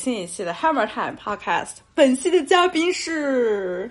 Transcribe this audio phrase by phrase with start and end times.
[0.00, 1.72] 新一期的 Hammer Time Podcast。
[1.94, 3.90] 本期的嘉宾是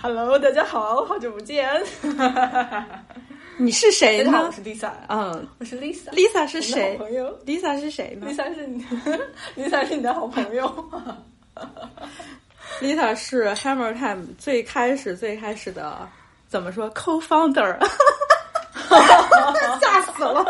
[0.00, 1.68] ，Hello，大家好，好久不见。
[3.58, 4.44] 你是谁呢？
[4.46, 4.92] 我是 Lisa。
[5.08, 6.08] 嗯，我是 Lisa。
[6.12, 6.96] Lisa 是谁？
[6.98, 7.36] 朋友。
[7.44, 8.84] Lisa 是谁呢？Lisa 是你
[9.56, 10.90] ，Lisa 是你的好朋友。
[12.80, 16.08] Lisa 是 Hammer Time 最开始最开始的
[16.46, 17.76] 怎么说 Co-founder？
[19.80, 20.44] 吓死了。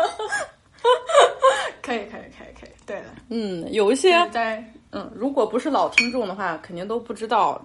[1.81, 7.63] 可以可以可以可以，对的，嗯，有一些在嗯，如果不是老听众的话，肯定都不知道。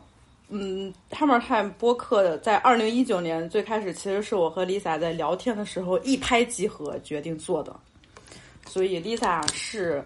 [0.48, 7.74] 嗯，Hammer Time 播客在二零一九年最开始，其实是我和 Lisa 在聊天的时候一拍即合决定做的，
[8.64, 10.04] 所以 Lisa 是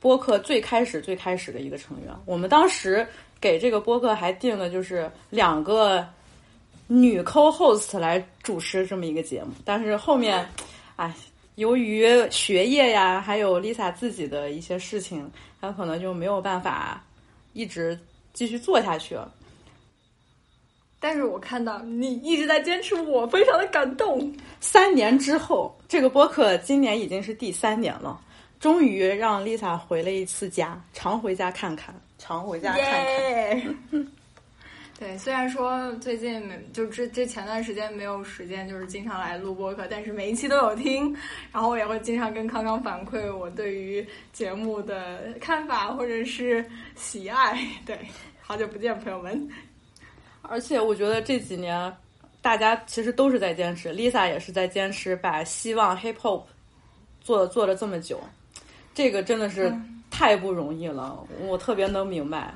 [0.00, 2.08] 播客最开始最开始的一个成员。
[2.24, 3.06] 我们当时
[3.38, 6.02] 给这个播客还定的就是两个
[6.86, 10.48] 女 co-host 来主持这么一个节目，但是后面，
[10.96, 11.14] 哎。
[11.56, 15.30] 由于学业呀，还有 Lisa 自己的一些事情，
[15.64, 17.02] 她可能就没有办法
[17.52, 17.98] 一直
[18.32, 19.32] 继续做下去了。
[21.00, 24.34] 但是我看到你一直在坚持，我非常的感动。
[24.60, 28.18] 三年之后，这个播客今年已经是第三年了，
[28.58, 33.76] 终于让 Lisa 回了一次家，常回家看看，常回家看看。
[35.04, 41.14] 对，虽然说最近没就这这前段时间没有时间，就是经常来录播客，但是每一期都有听，
[41.52, 46.64] 然后我也会经常跟康康反馈我对于节目的看法或者是
[46.96, 47.54] 喜爱。
[47.84, 47.98] 对，
[48.40, 49.46] 好久不见，朋友们。
[50.40, 51.94] 而且我觉得这几年
[52.40, 56.44] 大家其实都是在坚持，Lisa 也是在坚持把希望 Hip Hop
[57.20, 58.18] 做做了这么久，
[58.94, 59.70] 这个真的是
[60.10, 62.54] 太不容易了，我特别能明白。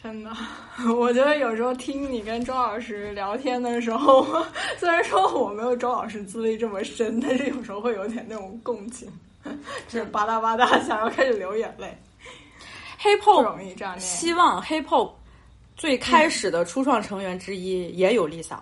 [0.00, 0.30] 真的，
[0.96, 4.24] 我觉得有时候听你跟周老师聊天的时候，
[4.78, 9.10] 虽然说我没有周老师资历这么深，但是有时候会有点那种共情，
[9.88, 11.96] 就是吧嗒吧嗒想要开始流眼泪。
[13.02, 15.12] Hip Hop 不容易这样希望 Hip Hop
[15.76, 18.58] 最开始的初创成员之一也有 Lisa，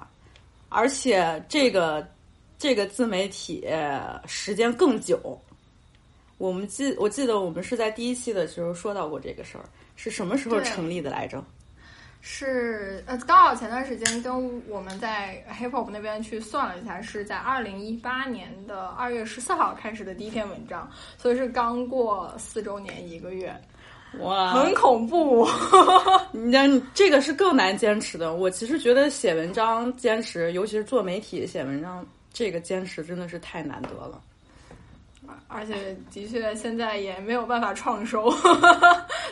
[0.69, 2.07] 而且这个
[2.59, 3.67] 这个自媒体
[4.27, 5.39] 时间更久。
[6.39, 9.65] 我们记我记得我们是在第一期的时候说到过这个事儿。
[9.97, 11.43] 是什么时候成立的来着？
[12.29, 23.55] 是呃，刚好前段时间跟我们在 Hip Hop 那边去算了一下，是在二零一八年的二月十四号开始的第一篇文章，所以是刚过四周年一个月。
[24.21, 25.47] 哇，很恐怖！
[26.33, 26.53] 你
[26.95, 28.35] 这个是更难坚持的。
[28.35, 34.21] 我其实觉得写文章坚持，尤其是做媒体写文章，这个坚持真的是太难得了。
[35.49, 38.31] 而且的确，现在也没有办法创收，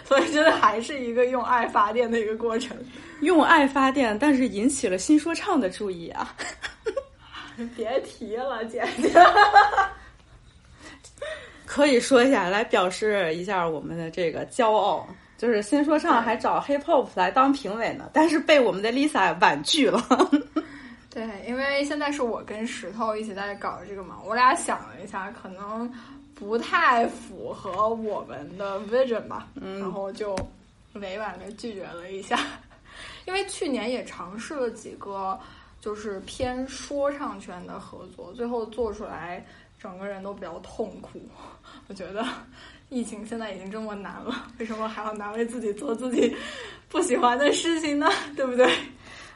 [0.05, 2.77] 所以觉得还是一个用爱发电的一个过程。
[3.21, 6.35] 用爱发电，但是引起了新说唱的注意啊！
[7.77, 9.11] 别提了，姐姐。
[11.67, 20.01] 可以说一下，来表示一下我们的这个骄傲，就是新说唱还找 Hip Hop 来当评委呢，但是被我们的 Lisa 婉拒了。
[21.15, 25.89] 对，因为现在是我跟石头一起在搞这个嘛，我俩想了一下，可能
[26.35, 29.47] 不太符合我们的 vision 吧，
[29.79, 30.37] 然后就
[30.95, 32.37] 委婉的拒绝了一下。
[33.27, 35.39] 因为去年也尝试了几个，
[35.81, 39.47] 就是偏说唱圈的合作，最后做出来
[39.79, 41.21] 整个人都比较痛苦。
[41.87, 42.27] 我觉得
[42.89, 46.37] 疫情现在已经这么难了，为什么还要难为自己做自己
[46.89, 48.11] 不喜欢的事情呢？
[48.35, 48.69] 对不对？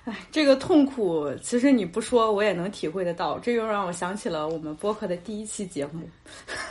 [0.08, 3.38] 哎，这个痛苦其实你不说我也能体会得到。
[3.38, 6.08] 这又让我想起了我们播客的第一期节目，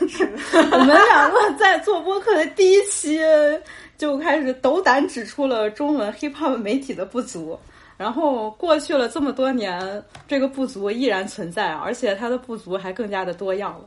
[0.72, 3.20] 我们两个在做播客的第一期
[3.96, 7.58] 就开始斗胆指出了中文 hiphop 媒体的不足。
[7.96, 13.80] 然后过去了这么多年，这个不足依然存在，而且它的不足还更加的多样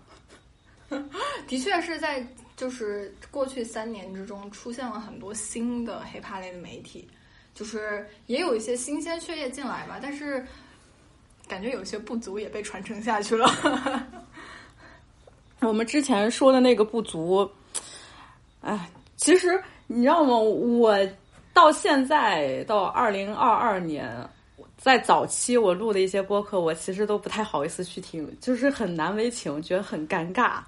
[0.89, 1.01] 了。
[1.47, 2.25] 的确是在
[2.57, 7.07] 就是过去三年之中出现了很多新的 hiphop 类的媒体。
[7.53, 10.43] 就是也有一些新鲜血液进来吧，但是
[11.47, 13.47] 感觉有些不足也被传承下去了。
[15.59, 17.47] 我们之前说的那个不足，
[18.61, 20.37] 哎，其实你知道吗？
[20.37, 20.97] 我
[21.53, 24.11] 到现在到二零二二年，
[24.77, 30.59] 在早期我录的一些播客，我其实都不太好意思去听，就是很难为情，觉得很尴尬。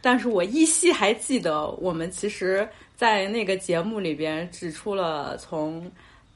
[0.00, 2.68] 但是我依稀还记得，我们其实。
[3.00, 5.90] 在那个节目里边指出了从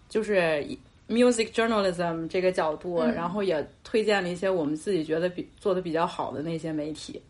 [0.09, 0.67] 就是
[1.11, 7.21] music journalism 这个角度，然后也推荐了一些我们自己觉得比做的比较好的那些媒体。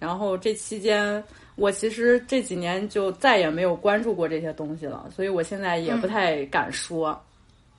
[0.00, 1.22] 然后这期间，
[1.54, 7.16] 我其实这几年就再也没有关注过这些东西了，所以我现在也不太敢说。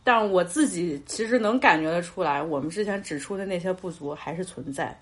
[0.06, 4.98] 但我自己其实能感觉得出来，我们之前指出的那些不足还是存在。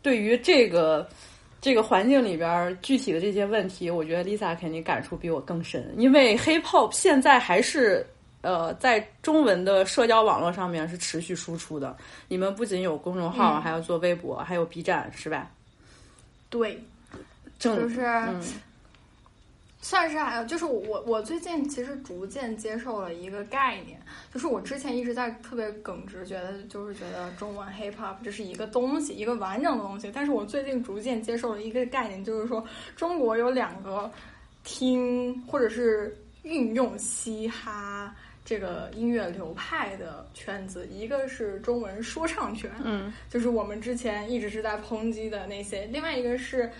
[0.00, 1.06] 对于这个。
[1.60, 8.06] 这个环境里边具体的这些问题，我觉得 Lisa 肯定感触比我更深，因为 Hip Hop 现在还是
[8.42, 11.96] 呃在中文的社交网络上面是持续输出的。
[12.28, 15.50] 你们不仅有公众号，嗯还要做微博，还有 B 站，是吧？
[16.48, 16.80] 对，
[17.58, 18.40] 就是、嗯
[19.80, 24.00] 算是还有，就是我我最近其实逐渐接受了一个概念，
[24.32, 30.10] 就是我之前一直在特别耿直，觉得就是觉得中文 hip hop 这是一个东西，一个完整的东西。
[30.12, 32.64] 但是我最近逐渐接受了一个概念，就是说
[32.96, 34.10] 中国有两个
[34.64, 38.12] 听或者是运用嘻哈
[38.44, 46.70] 这个音乐流派的圈子，一个是中文说唱圈，嗯就是我们之前一直是在抨击的那些；另外一个是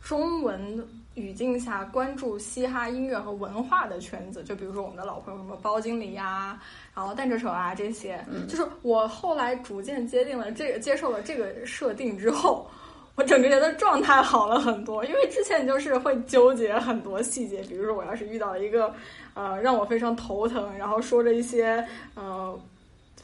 [0.00, 0.86] 中文
[1.16, 6.56] 语境下关注嘻哈音乐和文化的圈子，就比如说我们的老朋友什么包经理呀、
[6.94, 8.24] 然后蛋着手啊这些。
[8.48, 12.70] 就是我后来逐渐接定了这个，接受了这个设定之后。
[13.16, 18.94] 我整个人的状态好了很多，因为之前就是会纠结很多细节，比如说我要是遇到一个，
[19.32, 21.82] 呃，让我非常头疼，然后说着一些，
[22.14, 22.54] 呃，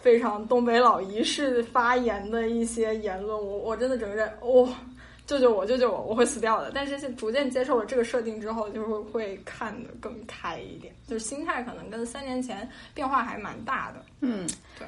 [0.00, 4.66] 非常东北老仪式发言的一些言论，我我真的整个人，哇、
[5.32, 6.70] 救救我，救救我，我会死掉的。
[6.74, 14.04] 但是现逐渐接受了这个设定之后，就是会看得更开一点，就是心态可能跟三年前变化还蛮大的。
[14.20, 14.46] 嗯，
[14.78, 14.86] 对。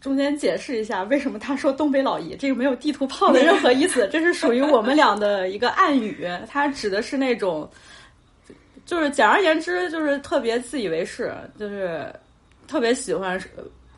[0.00, 7.70] 中间解释一下为什么他说东北老姨，这个没有地图炮的任何意思，这是属于我们俩的一个暗语，它指的是那种，
[8.84, 12.12] 就是简而言之，就是特别自以为是，就是
[12.66, 13.40] 特别喜欢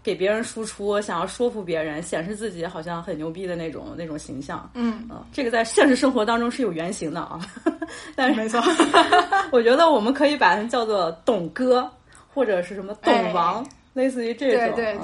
[0.07, 4.71] 给别人输出，想要说服别人，显示自己好像很牛逼的那种那种形象。
[4.75, 7.41] 嗯，嗯，这个在现实生活当中是有原型的啊，
[8.15, 8.63] 但是没错，
[9.51, 11.91] 我觉得我们可以把它叫做懂哥，
[12.33, 14.61] 或者是什么懂王，类似于这种。
[14.61, 14.99] 嗯对对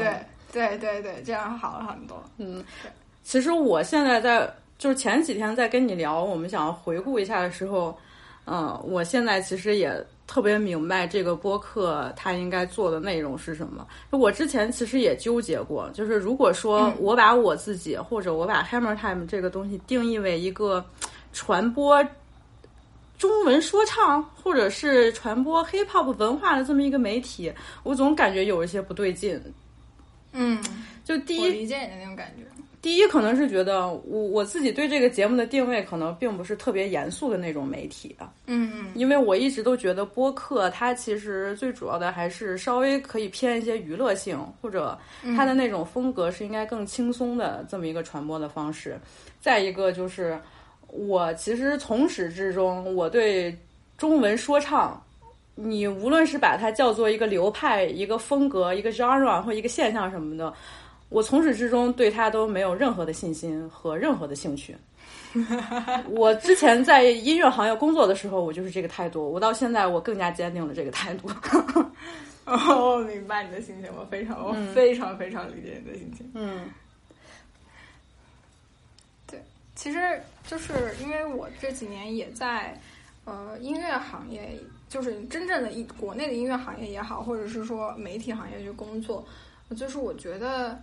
[0.53, 2.23] 对对对对，这样好了很多。
[2.39, 2.65] 嗯，
[3.25, 4.49] 其实我现在在
[4.79, 7.99] 就是前几天在跟你聊，我们想要回顾一下的时候，
[8.45, 9.93] 嗯，我现在其实也
[10.27, 13.87] 特别明白这个播客它应该做的内容是什么。
[14.11, 20.85] 我之前其实也纠结过，就是如果说我把我自己、或者我把 Hammer Time 这个东西定义为一个
[21.33, 22.05] 传播。
[23.19, 27.53] 中文说唱，或者是传播 hip hop 文化的这么一个媒体，
[27.85, 29.41] 我总感觉有一些不对劲。
[30.33, 30.61] 嗯，
[31.05, 32.43] 就第一，我理解你的那种感觉。
[32.83, 38.15] 第一，可能是觉得我我自己对这个节目的定位可能并不是特别严肃的那种媒体
[38.47, 44.99] 嗯因为我一直都觉得播客它其实最主要的还是稍微可以偏一些娱乐性，或者
[45.37, 48.99] 它的那种风格是应该更轻松的这么一个传播的方式。
[49.41, 50.37] 再一个就是
[50.89, 53.57] 我其实从始至终我对
[53.97, 55.01] 中文说唱。
[55.55, 60.53] 你无论是把它叫做一个流派、一个风格、一个 genre 或一个现象什么的，
[61.13, 64.75] 我从始至终对他都没有任何的信心和任何的兴趣。
[66.11, 69.31] 我之前在音乐行业工作的时候，我就是这个态度。
[69.31, 71.31] 我到现在，我更加坚定了这个态度。
[72.45, 76.31] 哦，明白你的心情，我非常，我非常非常理解你的心情。
[76.35, 76.71] 嗯
[79.27, 79.41] 对
[79.75, 82.79] 其实就是因为我这几年也在
[83.25, 89.25] 呃音乐行业，就是真正的一国内的音乐行业也好，或者是说媒体行业去工作，
[89.77, 90.79] 就是我觉得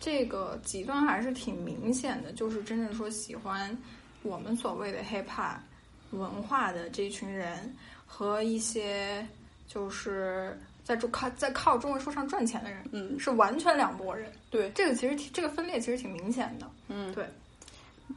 [0.00, 3.76] 这个极端还是挺明显的，就是真正说喜欢
[4.22, 5.56] 我们所谓的 hip hop
[6.10, 7.72] 文化的这群人
[8.06, 9.24] 和一些
[9.68, 14.32] 就是在中靠在靠中文说唱赚钱的人，嗯，是完全两拨人。
[14.50, 16.66] 对，这个其实这个分裂其实挺明显的。
[16.88, 17.24] 嗯，对。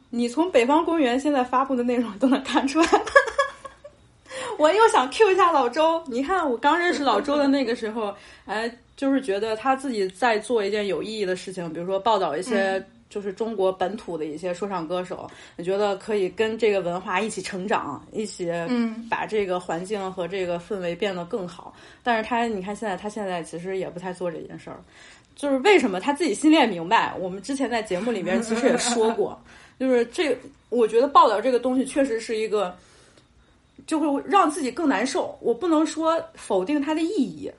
[0.10, 2.88] 你从北方公园现在发布的内容都能看出来。
[4.58, 21.74] 我又想 Q 一下老周，你看我刚认识老周的那个时候，哎，就是觉得他自己在做一件有意义的事情，比如说报道一些就是中国本土的一些说唱歌手，我觉得可以跟这个文化一起成长，一起嗯把这个环境和这个氛围变得更好。
[22.04, 24.78] 但是他，你看现在他现在其实也不太做这件事儿，
[25.36, 27.14] 就是为什么他自己心里也明白。
[27.20, 29.40] 我们之前在节目里面其实也说过，
[29.80, 30.38] 就是这，
[30.70, 32.76] 我觉得报道这个东西确实是一个。
[33.86, 35.38] 就会让自己更难受。
[35.42, 37.52] 我不能说否定它的意义，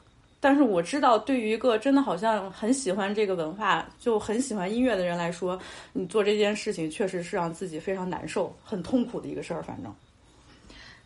[0.44, 5.58] 但是我知道，对于一个真的好像很喜欢这个文化、就很喜欢音乐的人来说，
[5.94, 9.62] 你做这件事情确实是让自己非常难受、很痛苦的一个事儿。
[9.62, 9.90] 反正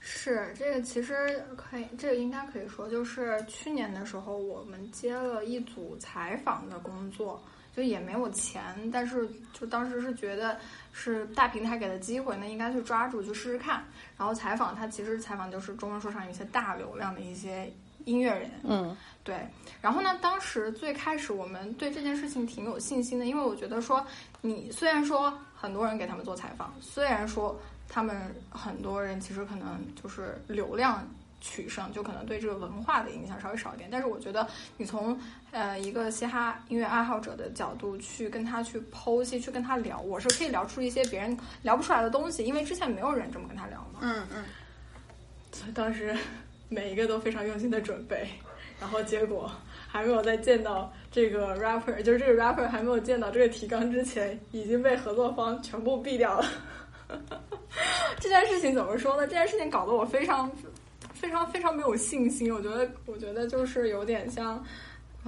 [0.00, 7.40] 是这个，其实可以，这个应该可以说，就是去年的时候，我们接了一组采访的工作。
[7.76, 8.60] 就也没有钱，
[8.92, 10.58] 但是就当时是觉得
[10.92, 13.84] 是大平台给的机会，那应该去抓住去试试看。
[14.16, 17.72] 然后采访他，其实采访就是中文说唱一些大流量的一些
[18.08, 19.36] 音乐人，嗯，对。
[19.80, 24.04] 然后呢，当时最开始我们对这件事情挺有信心的，因为我觉得说，
[24.40, 27.56] 你虽然说很多人给他们做采访，虽然说
[27.88, 31.06] 他们很多人其实可能就是流量
[31.40, 33.88] 取胜，就可能对这个文化的影响稍微少一点。
[33.92, 34.46] 但是我觉得
[34.76, 35.16] 你从
[35.52, 44.00] 呃一个嘻哈音乐爱好者的角度去跟他去剖析，去跟他聊，我是可以聊出一些别人聊不出来的东西，因为之前没有人这么跟他聊嘛。
[44.00, 44.44] 嗯嗯。
[45.52, 46.16] 所以当时
[46.68, 48.28] 每一个都非常用心的准备，
[48.80, 49.50] 然后结果
[49.86, 56.46] 还没有再见到这个 rapper，就是这个 rapper 还没有见到这个提纲之前，已经被合作方全部毙掉了。
[58.20, 59.26] 这件事情怎么说呢？
[59.26, 60.50] 这件事情搞得我非常、
[61.14, 62.52] 非常、非常没有信心。
[62.52, 64.62] 我觉得，我觉得就是有点像，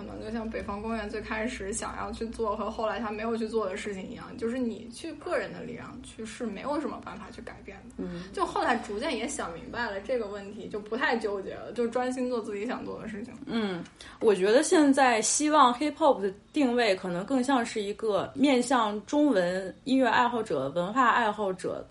[0.06, 7.94] 可能就像北方公园最开始想要去做和后来他没有去做的事情一样，就是你去个人的力量去是没有什么办法去改变的。
[7.98, 13.34] 嗯，就后来逐渐也想明白了这个问题，就不太纠结了，就专心做自己想做的事情。
[13.46, 13.84] 嗯，
[14.20, 21.86] 我觉得现在希望 hip hop 的定位可能更像是一个面向中文音乐爱好者、文化爱好者。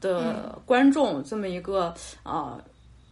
[0.00, 2.60] 的观众这么一个啊，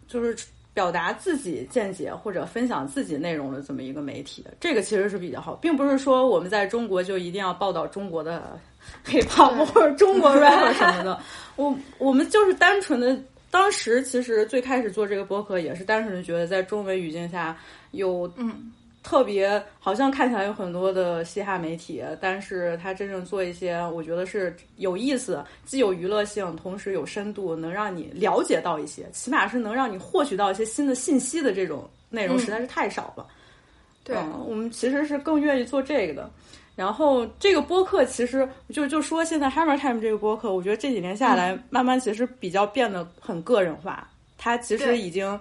[0.09, 0.37] 就是
[0.73, 8.59] 表达自己见解或者分享自己内容的这么一个媒体，这个其实是比较好，并不是说我们在中国就一定要报道中国的
[9.07, 11.21] hiphop 或者中国 rap 什么的。
[11.57, 13.19] 我我们就是单纯的，
[13.51, 17.57] 当时其实最开始做这个播客也是单纯的觉得在中文语境下
[17.91, 18.73] 有嗯。
[19.03, 33.27] 特别好像看起来有很多的嘻哈媒体，但是他真正做一些，我觉得是有意思，既有娱乐性，同时有深度，能让你了解到一些，起码是能让你获取到一些新的信息的这种内容，实在是太少了。
[34.05, 34.17] 对，
[34.47, 36.31] 我们其实是更愿意做这个的。
[36.77, 45.41] 然后这个播客其实就就说现在 Hammer Time 这个播客，我觉得这几年下来，慢慢其实比较变得很个人化，它其实已经。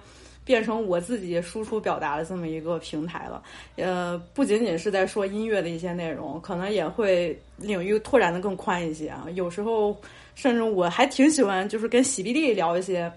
[0.50, 3.44] 变成我自己输出表达的这么一个平台了，
[3.76, 9.28] 呃，不仅仅是在说音乐的一些内容，可能也会领域拓展的更宽一些啊。
[9.36, 9.96] 有时候
[10.34, 13.12] 甚至我还挺喜欢，就是跟喜碧丽聊一些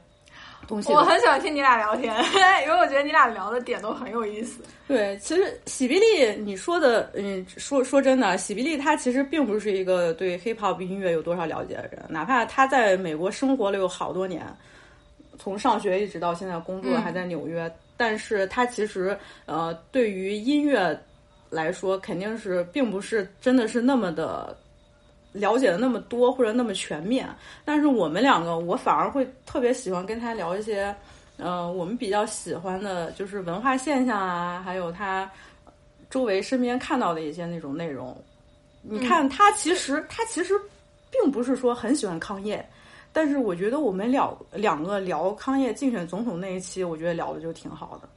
[0.68, 0.92] 东西。
[0.92, 2.14] 我很喜欢听你俩聊天，
[2.66, 4.62] 因为我觉得你俩聊的点都很有意思。
[4.86, 14.44] 对，其实喜碧丽，你说的，嗯，说说真的，喜碧丽她其实并不是一个对 hip hop 音乐有多少了解的人，哪怕他在美国生活了有好多年。
[15.38, 20.98] 从上学一直到现在工作还在纽约，但是他其实呃对于音乐
[21.50, 24.56] 来说肯定是并不是真的是那么的
[25.32, 27.28] 了解的那么多或者那么全面。
[27.64, 30.94] 但是我们两个，我反而会特别喜欢跟他聊一些
[31.38, 35.30] 呃我们比较喜欢的，就是文化现象啊，还有他
[36.10, 38.16] 周围身边看到的一些那种内容。
[38.82, 40.54] 你看他其实他其实
[41.10, 42.64] 并不是说很喜欢康业。
[43.12, 48.08] 但是我觉得我们两两个聊康业竞选总统那一期，我觉得聊的就挺好的。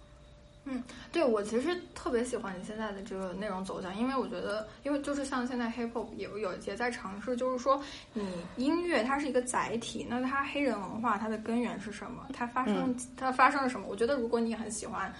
[0.67, 7.79] 嗯，对我其实特别喜欢你现在的这个内容走向，因为我觉得，因为就是像现在 hip hop 有有也在尝试，就是说
[8.13, 8.25] 你
[8.55, 12.25] 音乐它是一个载体，那它黑人文化它的根源是什么？
[12.33, 13.85] 它发生它发生了什么？
[13.87, 15.13] 我觉得如果你很喜欢。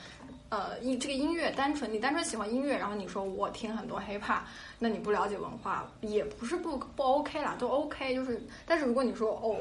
[0.55, 4.39] 呃，音这个音乐单纯，你单纯喜欢音乐，然后你说我听很多 hiphop，
[4.79, 8.15] 那你不了解文化也不是不不 OK 啦，都 OK。
[8.15, 9.57] 就是，但是如果你说哦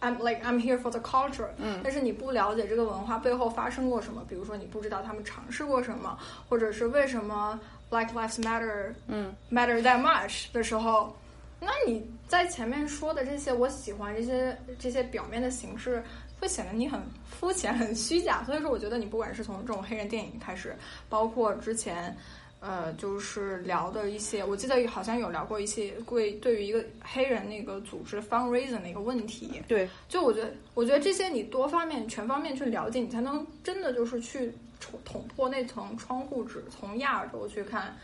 [0.00, 6.18] ，I'm like I'm here for the culture，嗯，但是你不了解这个文化背后发生过什么，比如说你不知道他们尝试过什么，
[6.48, 11.16] 或者是为什么 Black Lives Matter，嗯，matter that much 的时候，
[11.60, 16.02] 那你在前面说的这些我喜欢这些这些表面的形式。
[16.38, 17.00] 会显得你很
[17.30, 20.76] 肤浅、很虚假，所以说我觉得你不管是从这种黑人电影开始，
[21.08, 22.14] 包括之前，
[22.60, 29.62] 呃，就是聊的一些，我记得好像有聊过一些贵对于一个黑人那个组织 fundraising 的一个问题。
[29.66, 37.96] 对，就我觉得，我觉得这些你多方面、全方面去了解，你才能真的就是去捅捅破那层窗户纸，从亚洲去看，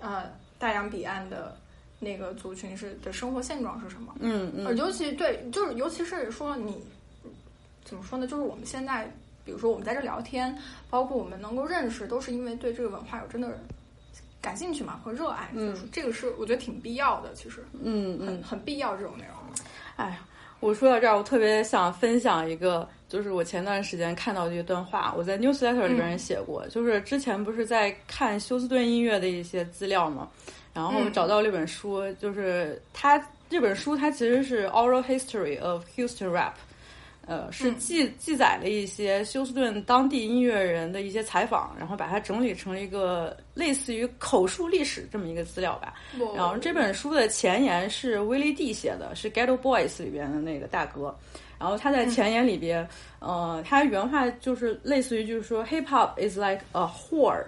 [0.00, 0.24] 呃，
[0.58, 1.56] 大洋彼岸的
[1.98, 4.14] 那个族群是的生活现状是什么。
[4.20, 6.82] 嗯嗯，尤其对，就是尤其是说你。
[7.92, 8.26] 怎么说呢？
[8.26, 9.06] 就是我们现在，
[9.44, 10.56] 比如说我们在这聊天，
[10.88, 13.54] 包括我们能够认识，都是因为对这个文化有真的
[14.40, 15.50] 感兴趣嘛和热爱。
[15.52, 17.62] 嗯，这个是我觉得挺必要的，其实。
[17.82, 19.36] 嗯嗯，很必要这种内容。
[19.96, 20.26] 哎呀，
[20.60, 30.30] 我说到这儿，我特别想分享一个，就是我前段时间看到的一段话，我在 newsletter 里边也写过，就是之前不是在看休斯顿音乐的一些资料嘛，
[30.72, 36.54] 然后找到了一本书，就是它这本书它其实是 oral history of Houston rap。
[37.26, 45.94] 呃，是记记载了一些休斯顿当地音乐人的一些采访，然后把它整理成了一个类似于口述历史这么一个资料吧。
[46.34, 51.16] 然后这本书的前言是威利 D 写的，是 Ghetto Boys 里边的那个大哥。
[51.58, 52.86] 然后他在前言里边，
[53.20, 57.44] 呃，他原话就是类似于就是说，Hip Hop is like a whore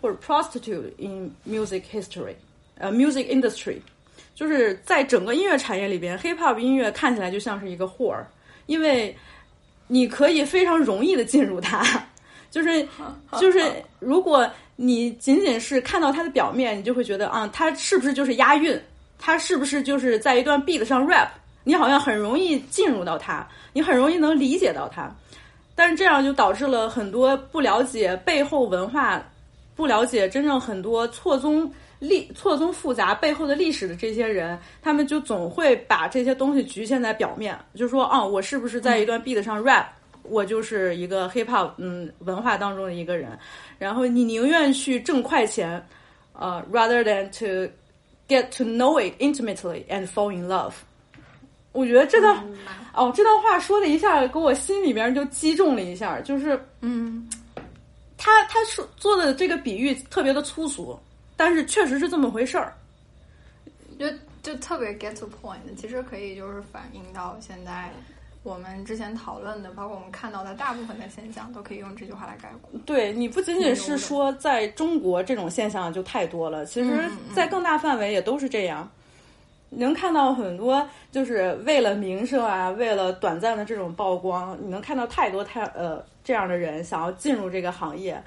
[0.00, 2.34] 或者 prostitute in music history，
[2.78, 3.76] 呃，music industry。
[4.34, 8.24] 就是在整个音乐产业里边，hip hop 音乐看起来就像是一个 whore，
[8.66, 9.16] 因为
[9.86, 11.82] 你可以非常容易的进入它，
[12.50, 12.86] 就是
[13.40, 13.62] 就是
[13.98, 18.80] 如果你仅仅是看到它的表面，你就会觉得啊，它是不是就是押韵？
[19.18, 21.28] 它是不是就是在一段 beat 上 rap？
[21.64, 25.08] 你好像很容易进入到它，你很容易能理解到它，
[25.76, 29.22] 但是这样就导致了很多不了解背后文化、
[29.76, 39.86] 不了解真正很多错综历错综复杂背后的历史的这些人，他们就总会把这些东西局限在表面，就说啊，我是不是在一段 beat 上 rap，
[40.24, 43.38] 我就是一个 hip hop 嗯文化当中的一个人，
[43.78, 45.80] 然后你宁愿去挣快钱，
[46.32, 47.72] 呃，rather than to
[48.26, 50.72] get to know it intimately and fall in love。
[51.70, 52.36] 我觉得这段
[52.94, 57.30] 哦，这段话说的一下给我心里边就击中了一下，就是嗯，
[58.18, 60.98] 他他说做的这个比喻特别的粗俗，
[61.42, 62.72] 但是确实是这么回事儿。
[63.98, 64.06] 就
[64.40, 67.90] 就特别 get to point，其实可以就是反映到现在
[68.44, 72.70] 我们之前讨论的，包括我们看到的大部分的现象，都可以用这句话来概括。
[72.86, 78.88] 对你不仅仅是说在中国这种现象就太多了，其实在更大范围也都是这样。
[79.70, 88.22] 能看到很多，就是为了名声啊，为了短暂的这种曝光，你能看到太多太呃这样的人想要进入这个行业。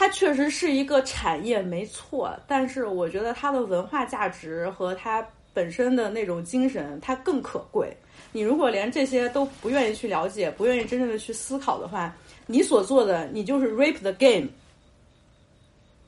[0.00, 7.94] 它确实是一个产业，没错，但是我觉得它的文化价值和它本身的那种精神，它更可贵。
[8.32, 14.48] 你如果连这些都不愿意去了解，不愿意真正的去思考的话，你所做的，你就是 rape the game。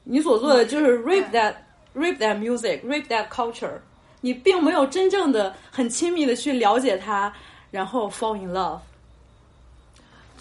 [0.04, 1.52] 你所做的就是 rape that
[1.94, 3.78] rape that music，rape that culture。
[4.22, 7.30] 你并没有真正的很亲密的去了解它，
[7.70, 8.78] 然后 fall in love。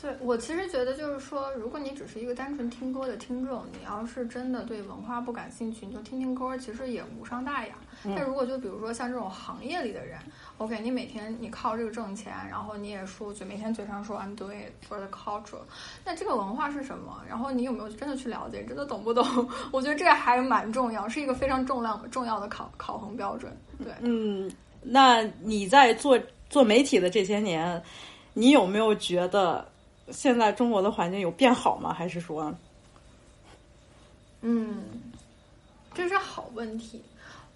[0.01, 7.75] 对我其实觉得就是说，如果你只是一个单纯听歌的听众，你要是真的对文化不感兴趣，你就听听歌，其实也无伤大雅。
[8.15, 10.17] 但如果就比如说像这种行业里的人
[10.57, 15.61] ，OK，你每天你靠这个挣钱，然后你也说嘴每天嘴上说 I'm doing it for the culture，
[16.03, 17.21] 那这个文化是什么？
[17.29, 18.63] 然后你有没有真的去了解？
[18.65, 19.23] 真的懂不懂？
[19.71, 23.55] 我觉得这个还蛮重要，是一个非常重量重要的考考核标准。
[23.83, 26.17] 对，嗯，那你在做
[26.49, 27.79] 做媒体的这些年，
[28.33, 29.63] 你有没有觉得？
[30.12, 31.93] 现在中国的环境有变好吗？
[31.93, 32.54] 还是说，
[34.41, 34.84] 嗯，
[35.93, 37.02] 这是好问题。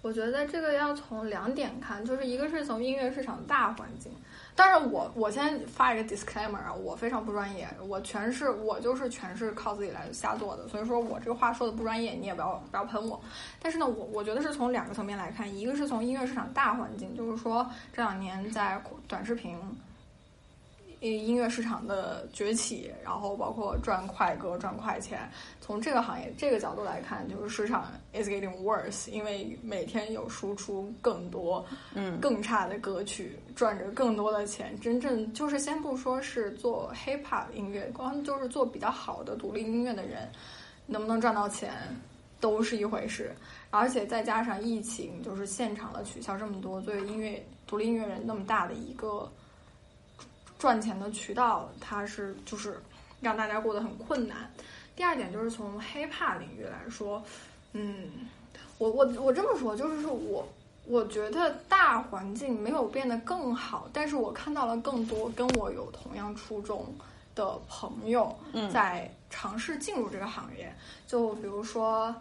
[0.02, 4.12] 我觉得这个要从两点看，就是一个是从音乐市场大环境。
[4.56, 13.20] 当然，我我先发一个 disclaimer 啊，我非常不专业，我全是我就是全是靠自己来瞎做的，所以说我这个话说的不专业，你也不要不要喷我。
[13.60, 19.58] 但是呢，我我觉得是从两个层面来看，一个是从音乐市场大环境，就是说这两年在短视频。
[21.01, 25.29] 音乐市场的崛起，然后包括赚快歌、赚快钱，
[25.62, 34.79] 从这个行业这个角度来看，就是市场 is getting worse，因为每天有输出更多、嗯更差的歌曲，赚着更多的钱。
[34.79, 40.29] 真正就是先不说是做 hip hop 音乐，光就是做比较好的独立音乐的人，
[40.86, 41.71] 能不能赚到钱，
[42.39, 43.36] 都是一回事。
[43.69, 49.29] 而且再加上疫情，就是现场的取消这么多，作为音乐独立音乐人那么大的一个。
[50.58, 52.80] 赚钱的渠道，它是就是
[53.22, 54.52] 让大家过得很困难。
[54.96, 57.24] 第二点就是从 hiphop 领域来说，
[57.74, 58.10] 嗯，
[58.78, 60.48] 我我我这么说，就是说我
[60.86, 66.86] 我觉得大环境没有变得更好，但是我看到了更多跟我有同样初衷
[67.36, 68.36] 的朋友
[68.72, 70.74] 在尝试进入这个行业。
[71.08, 72.15] 就比如说。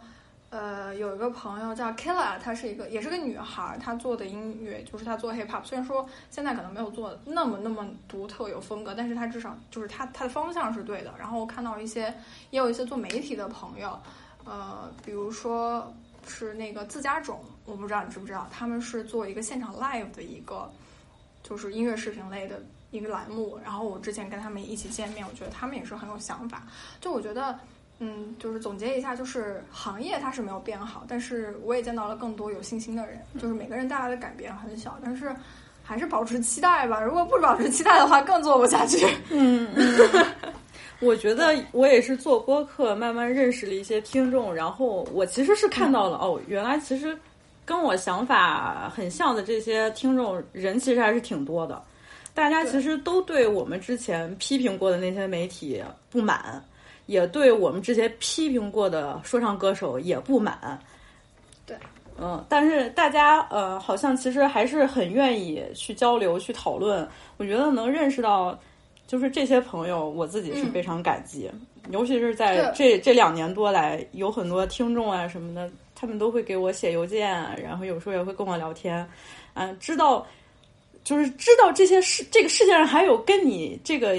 [0.55, 11.13] 呃，有一个朋友叫 Killa，她是一个，也是个女孩，她做的音乐就是她做 hip hop，虽然说现在可能没有做那么那么独特有风格，但是她至少就是她她的方向是对的。
[11.19, 12.03] 然后我看到一些，
[12.51, 13.99] 也有一些做媒体的朋友，
[14.45, 15.93] 呃，比如说
[16.25, 20.71] 是那个自家种，我不知道你知不知道，他们是做一个现场 live 的一个，
[21.43, 22.63] 就是音乐视频类的
[22.93, 23.59] 一个栏目。
[23.65, 26.63] 然后我之前跟他们一起见面，我觉得他们也是很有想法。
[27.01, 27.59] 就我觉得。
[28.01, 33.19] 嗯，就是总结一下，就是行业它是没有变好，但是我也见到了更多有信心的人。
[33.41, 35.35] 就是每个人带来的改变很小，但是
[35.83, 37.01] 还是保持期待吧。
[37.01, 39.07] 如果不保持期待的话，更做不下去。
[39.31, 39.69] 嗯，
[41.01, 47.17] 我觉得我也是做播客，慢慢认识了一些听众，然后我其实是看到了哦，原来其实
[47.65, 51.83] 跟我想法很像的这些听众人其实还是挺多的。
[52.35, 56.63] 大家其实都对我们之前批评过的那些媒体不满。
[57.07, 60.79] 也对我们之前批评过的说唱歌手也不满，
[61.67, 61.77] 对，
[62.19, 67.07] 嗯，但是大家呃，好像其实还是很愿意去交流、去讨论。
[67.37, 68.59] 我觉得能认识到，
[69.07, 71.51] 就是这些朋友，我自己是非常感激。
[71.91, 77.31] 尤其是在这这两年多来，有很多听众啊什么的，他们都会给我写邮件，
[77.63, 79.07] 然后有时候也会跟我聊天，
[79.53, 80.27] 嗯，知道
[81.03, 84.19] 就是知道这些世这个世界上还有跟你这个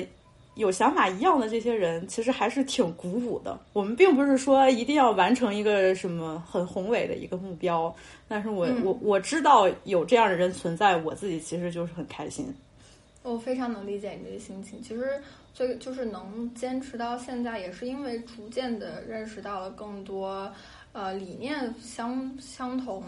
[0.55, 3.59] 有想法一样的这些人，其实还是挺鼓舞的。
[3.73, 7.93] 我们并不是说一定要完成一个什么很宏伟的一个目标，
[8.27, 12.53] 但是我、我我知道有这样的人存在，我自己其实就是很开心。
[13.21, 14.81] 我非常能理解你的心情。
[14.81, 15.21] 其实，
[15.53, 20.51] 这个就是能坚持到现在，也是因为逐渐的认识到了更多，
[20.93, 23.03] 呃，理念相相同。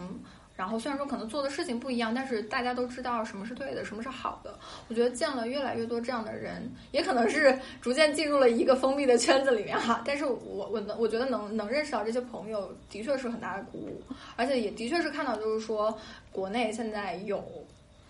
[0.58, 4.58] 然后虽然说可能做的事情不一样，但是大家都知道什么是对的，什么是好的。
[4.88, 10.02] 我觉得见了越来越多这样的人，也可能是 逐渐进入了一个封闭的圈子里面哈。
[10.04, 14.02] 但是我我能我觉得能能认识到这些朋友，的确是很大的鼓舞，
[14.34, 15.96] 而且也的确是看到就是说，
[16.32, 17.44] 国内现在有。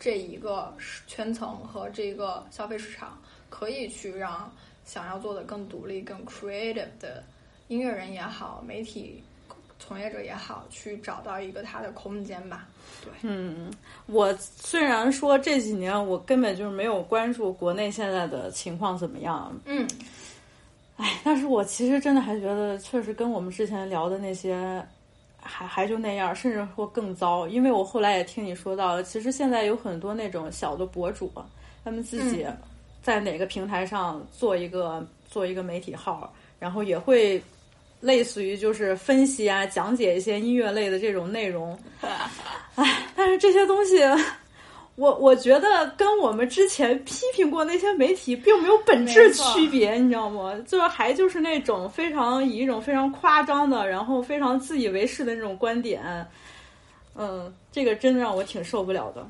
[0.01, 0.73] 这一个
[1.09, 4.49] 圈层和这个消费市场，可以去让
[4.85, 7.21] 想要做的更独立、更 creative 的
[7.67, 9.21] 音乐人也好，媒体
[9.79, 12.67] 从业者也好，去找到一个他的空间吧。
[13.05, 13.71] 对，嗯，
[14.07, 19.88] 我虽然说这几年我根本就是没有关注国内现在的情况怎么样，嗯，
[20.97, 24.85] 哎，但是我其实真的还觉得，确实跟我们之前聊的那些。
[25.41, 27.47] 还还就那样，甚至或更糟。
[27.47, 31.33] 因为我后来也听你说到，其实现在有很多那种小的博主，
[31.85, 32.45] 他们自己
[33.03, 37.41] 在哪个平台上做一个做一个媒体号，然后也会
[38.01, 41.79] 类似于就是分析啊、讲解一些音乐类的这种内容。
[42.77, 44.03] 唉，但是这些东西。
[44.99, 50.53] 我我觉得跟我们之前批评过那些媒体并没有本质区别，你知道吗？
[50.67, 56.03] 就是还就是那种非常以一种非常夸张的，然后非常自以为是的那种观点，
[57.15, 59.25] 嗯，这个真的让我挺受不了的。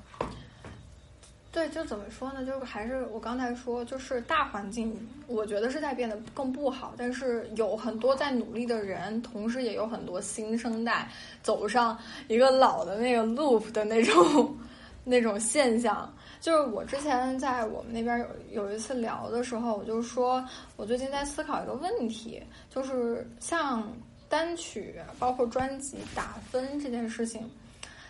[1.58, 2.44] 对，就怎么说呢？
[2.44, 11.10] 就是还是我刚才说，就是大环境，我觉得是在变得更不好，但是有很多在努力的人，同时也有很多新生代
[11.42, 14.56] 走上一个老的那个 loop 的那种。
[15.04, 18.18] 那种现象，就是我之前在我们那边
[18.52, 20.44] 有有一次聊的时候，我就说，
[20.76, 23.90] 我最近在思考一个问题，就是像
[24.28, 27.50] 单曲包括专辑打分这件事情，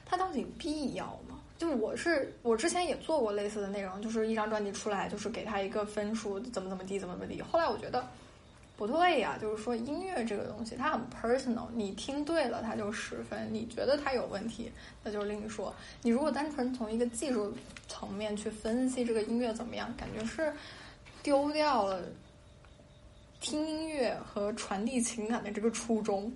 [0.05, 1.28] 它到底必要吗？
[1.59, 7.43] 就我是我之前也做过类似的内容，就是一张专辑出来，就是给他一个分数，怎么怎么地，怎么怎么地。
[7.43, 8.03] 后来我觉得。
[8.77, 14.71] 不对呀，就是说音乐这个东西它很 personal，你听对了它就十分，你觉得它有问题，
[15.03, 15.75] 那就另说。
[16.01, 17.53] 你如果单纯从一个技术
[17.89, 20.53] 层面去分析这个音乐怎么样，感觉是
[21.25, 22.05] 丢掉了
[23.41, 26.33] 听音乐和传递情感的这个初衷，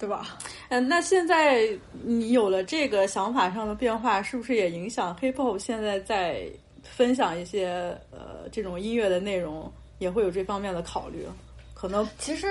[0.00, 0.38] 对吧？
[0.70, 1.68] 嗯，那现在
[2.02, 6.46] 你有了这个想法上的变化，是不是也影响 hip hop 现在在
[6.82, 11.26] 分享一些呃这种音乐的内容，也会有这方面的考虑？
[11.74, 12.48] 可能其实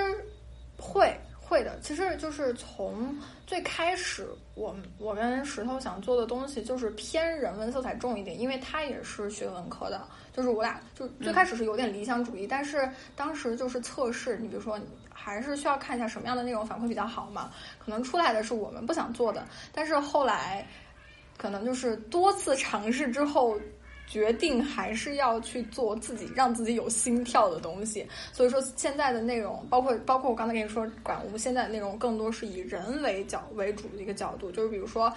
[0.78, 3.12] 会会的，其实就是从
[3.48, 10.00] 最开始，我我跟石头想做的东西就是偏人文色彩重一点，因为他也是学文科的，
[10.32, 14.78] 就是我俩就最开始是有点理想主义，但是当时就是测试，你比如说
[15.22, 20.66] 还是需要看一下什么样的内容反馈比较好嘛，可能出来的是我们不想做的，但是后来
[21.36, 23.58] 可能就是多次尝试之后。
[24.10, 35.14] 决定还是要去做自己让自己有心跳的东西，所以说现在的内容，包括包括我刚才跟你说，管我们现在的内容更多是以人为角为主的一个角度，就是比如说。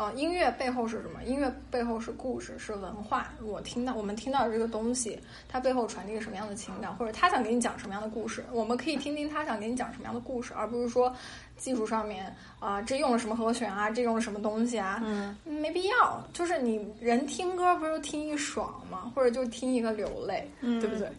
[0.00, 1.22] 呃，音乐背后是什么？
[1.24, 3.34] 音乐背后是故事，是文化。
[3.42, 8.42] 我听到，我们听到的这个东西，它背后传递什么样的情感，或者他想给你讲什么样的故事？
[8.50, 11.14] 我们可以听听他想给你讲什么样的故事，而不是说
[11.58, 15.02] 技术上面啊，这用了什么和弦啊，这用了什么东西啊？
[15.04, 16.26] 嗯，没必要。
[16.32, 19.12] 就是你人听歌不是听一爽吗？
[19.14, 21.12] 或者就听一个流泪，对不对？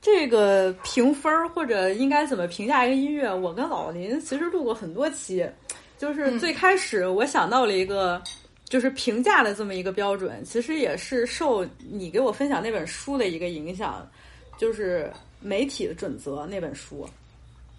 [0.00, 3.28] 这个评分或者应该怎么评价一个音乐？
[3.28, 5.44] 我跟老林其实录过很多期。
[6.00, 8.22] 就是最开始我想到了一个，
[8.64, 14.08] 就是评价的这么一个标准，其实也是受你给我分享那本书的一个影响，
[14.56, 17.06] 就是媒体的准则那本书。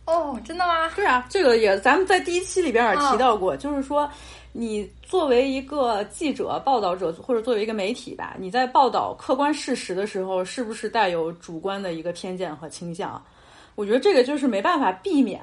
[0.06, 0.88] 哦，真的吗？
[0.96, 4.08] 对啊，这个也咱们在第一期里边也提到过，就是说
[4.52, 13.20] 你作为一个记者、报道者或者作为一个媒体吧，你在报道客观事实的时候，是不是带有主观的一个偏见和倾向？
[13.74, 15.42] 我觉得这个就是没办法避免。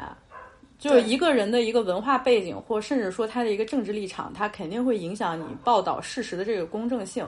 [0.78, 7.26] 就是一个人的一个文化背景，或甚至说他的一个政治立场，他肯定会影响你报道事实的这个公正性。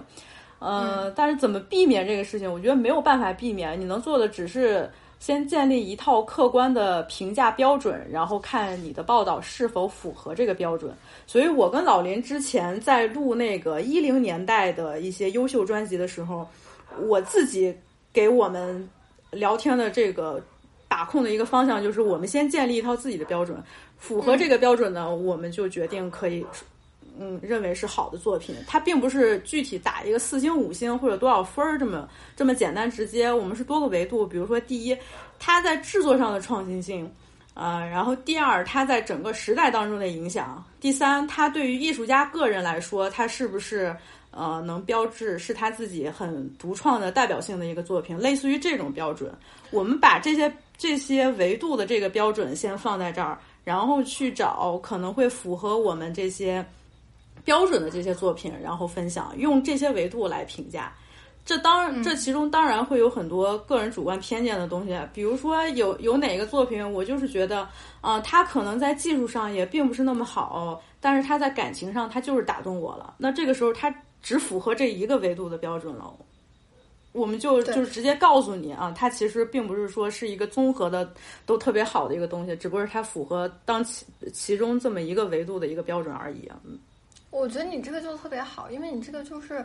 [0.60, 2.50] 呃，但是怎么避免这个事情？
[2.52, 10.94] 我觉得没有办法避免，你能做的只是先建立一套客观的评价标准，然后看你的报道是否符合这个标准。
[11.26, 16.46] 所以我跟老林之前在录那个一零年代的一些优秀专辑的时候，
[17.08, 17.74] 我自己
[18.12, 18.88] 给我们
[19.32, 20.40] 聊天的这个。
[20.90, 23.62] 把控的一个方向就是我们先建立一套自己的标准，
[23.96, 26.44] 符合这个标准呢，我们就决定可以。
[27.22, 33.30] 嗯，认为是好的作品，它并不是具体打一个四星、五星或者多少分儿这么这么简单直接。
[33.30, 34.96] 我们是多个维度，比如说第一，
[35.38, 37.12] 它在制作上的创新性，
[37.52, 43.94] 呃，然后第二，它在整个时代当中的影响，第三，它对于艺术家个人来说，它是不是
[44.30, 49.30] 呃能标志是他自己很独创的代表性的一个作品，类似于这种标准。
[49.70, 50.50] 我们把这些
[50.80, 56.64] 这些维度的这个标准先放在这儿，然后去找可能会符合我们这些。
[57.42, 60.92] 标准的这些作品，然后分享，用这些维度来评价，
[61.42, 64.94] 这当然，这其中当然会有很多个人主观偏见的东西。
[65.14, 67.66] 比如说，有有哪个作品，我就是觉得，
[68.02, 73.14] 啊，他可能在技术上也并不是那么好，但是他在感情上，他就是打动我了。
[73.16, 76.12] 那这个时候，他只符合这一个维度的标准了。
[77.12, 81.12] 我们就就是直接告诉你啊，它其实并不是说是一个综合的
[81.44, 86.50] 都特别好的一个东西，只不过是它符合当其其中这么一个维度的一个标准而已。
[86.64, 86.78] 嗯。
[87.30, 89.64] 我觉得你这个就特别好，因为你这个就是，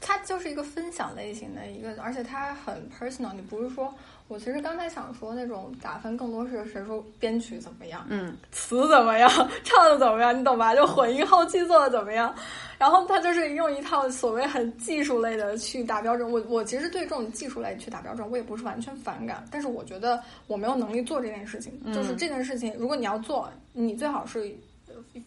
[0.00, 3.32] 它就是一个分享类型的一个，而且它很 personal。
[3.34, 3.92] 你不是说
[4.28, 9.30] 我其实刚才想说那种打分，更多是谁说编曲怎么样，嗯，词怎么样，
[9.62, 10.74] 唱的怎么样，你懂吧？
[10.74, 12.34] 就混音后期做的怎么样？
[12.78, 16.30] 然后他就是用一套所谓很技术类的去打标准。
[16.30, 21.72] 我我其实对这种技术类去打标准，我也不是完全反感，但是我觉得我没有能力做这件事情。
[21.94, 24.56] 就是这件事情，如果你要做，你最好是。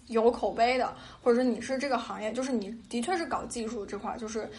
[0.08, 4.50] 有口碑的，或者说你是这个行业，就是你的确是搞技术这块，就是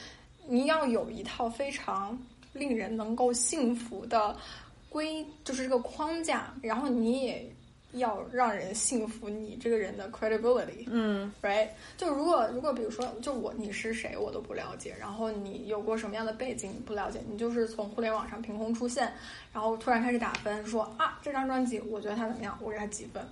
[0.47, 2.17] 你要有一套非常
[2.53, 4.37] 令人能够信服的
[4.89, 7.49] 规，就是这个框架，然后你也
[7.93, 10.87] 要让人信服你这个人的 credibility。
[10.87, 11.69] 嗯，right？
[11.97, 19.13] 就如果如果比如说，就我你是谁我都不了解，然后你有过什么样的背景不了解，你就是从互联网上凭空出现，
[19.53, 23.25] 然后突然开始打分，说啊这张专辑我觉得它怎么样，我给它几分。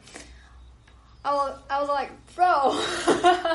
[1.29, 2.75] I was I was like bro，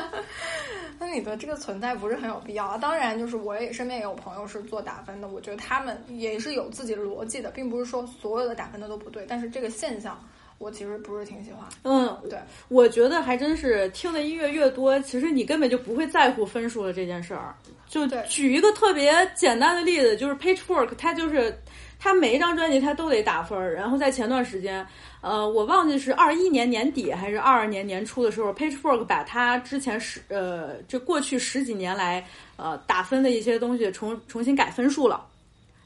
[1.00, 2.78] 那你的这个存在不是很有必要啊。
[2.78, 9.26] 当然，就是我也身边也有朋友是做打分的，我觉得他们也是有自己的逻辑的，并不是说所有的打分的都不对。
[9.28, 10.16] 但是这个现象，
[10.58, 11.66] 我其实不是挺喜欢。
[11.82, 17.52] 嗯，对，我觉得还真是听的音乐越多，其实你根本就不会在乎分数的这件事儿。
[17.88, 21.60] 就举一个特别简单的例子，就是 Pitchfork，它就是
[22.04, 24.86] 他每一张专辑他都得打分儿，然后在前段时间。
[25.22, 32.22] 呃，我忘记是二一年年底还是二二年年初的时候，Pitchfork 把他之前十呃，这过去十几年来
[32.56, 35.24] 呃打分的一些东西重重新改分数了。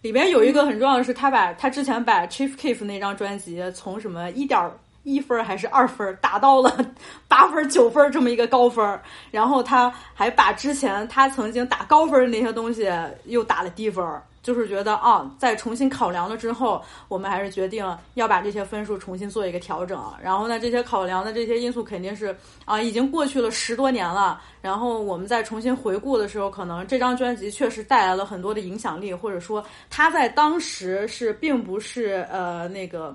[0.03, 4.61] 里边有一个很重要的是，他把他之前把 Chief Keef 那张专辑从什么一点
[5.05, 6.77] 一分还是二分打到了
[7.29, 9.01] 八分九分这么一个高分，
[9.31, 12.91] 然后他还把之前他曾经打高分的那些东西
[13.27, 14.05] 又打了低分。
[14.49, 17.85] 就是觉得啊，在重新考量了之后，我们还是决定
[18.15, 20.03] 要把这些分数重新做一个调整。
[20.23, 22.35] 然后呢，这些考量的这些因素肯定是
[22.65, 24.41] 啊，已经过去了十多年了。
[24.63, 33.15] 然后我们再重新回顾的时候，可能这张专辑确实带来了很多的影响力，或者说它在当时是并不是呃那个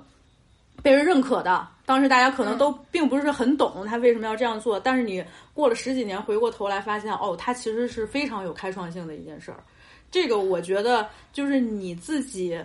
[0.84, 1.66] 被人认可的。
[1.84, 4.78] 当时大家可能都并不是很懂他为什么要这样做。
[4.78, 9.58] 但是你过了十几年，回过头来发现，哦，它其实是非常有开创性的一件事儿。
[10.14, 12.56] 这个我觉得就是你自己，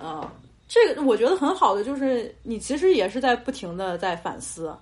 [0.00, 0.26] 呃，
[0.66, 4.74] 这个我觉得很好的就是你其实也是在不停的在反思，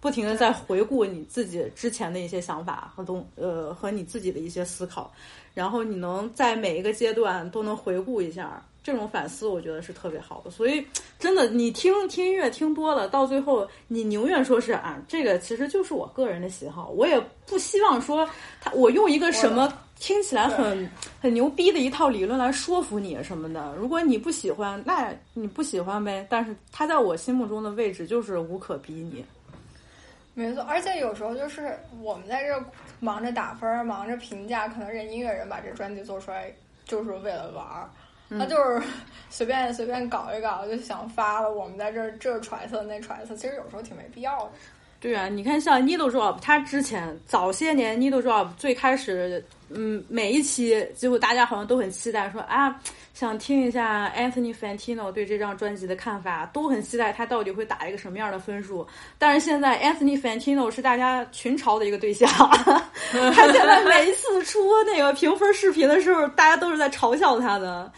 [0.00, 5.08] 不停的在回顾你自己之前的一些想法和东呃和你自己的一些思考，
[5.54, 10.50] 然后你能在每一个阶段都能回顾一下，这种反思我觉得是特别好的。
[10.50, 10.84] 所以
[11.18, 18.28] 真的，你听听音乐听多了，到最后你宁愿说是啊，这个其实就是我个人的喜好，我也不希望说
[18.60, 19.72] 他我用一个什么。
[20.00, 20.90] 听起来很
[21.20, 26.26] 很牛逼的一套理论来说服你什么的，如果你不喜欢，那你不喜欢呗。
[26.30, 29.22] 但是他在我心目中的位置就是无可比拟。
[30.32, 32.64] 没错，而且有时候就是我们在这
[32.98, 36.50] 忙着打分，忙着评价，可能人音乐人把这专辑做出来
[36.86, 37.90] 就是为了玩儿，
[38.38, 38.82] 他就是
[39.28, 41.52] 随便随便搞一搞就想发了。
[41.52, 44.50] 我们在这这揣测那揣测，其实有时候挺没必要的。
[45.00, 52.74] 对啊，你看像 Needle Drop，他之前早些年 Needle Drop 最开始，嗯，每一期几乎大家好像都很期待，说啊，
[53.14, 58.86] 想听一下 Anthony Fantino 对这张专辑的看法，都很期待他到底会打一个什么样的分数。
[59.16, 62.28] 但是现在 Anthony Fantino 是大家群嘲的一个对象，
[63.12, 67.92] 他现在每一次出那个评分视频的时候，大家都是在嘲笑他的。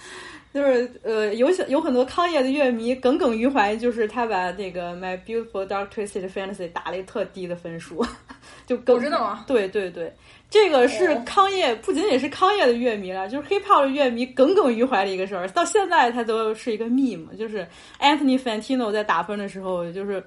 [0.52, 8.04] 就是呃，有有很多康业的乐迷耿耿于怀，就是他把那个《My Beautiful Dark Twisted Fantasy》打了一特低的分数，
[8.68, 9.46] 就更真的吗？
[9.48, 10.14] 对对对，
[10.52, 17.66] 这个是康业，不仅仅是康业的乐迷了，就是 hip hop 的乐迷耿耿于怀的一个事儿，到现在它都是一个 meme，就是
[17.98, 20.22] Anthony Fantino 在打分的时候，就是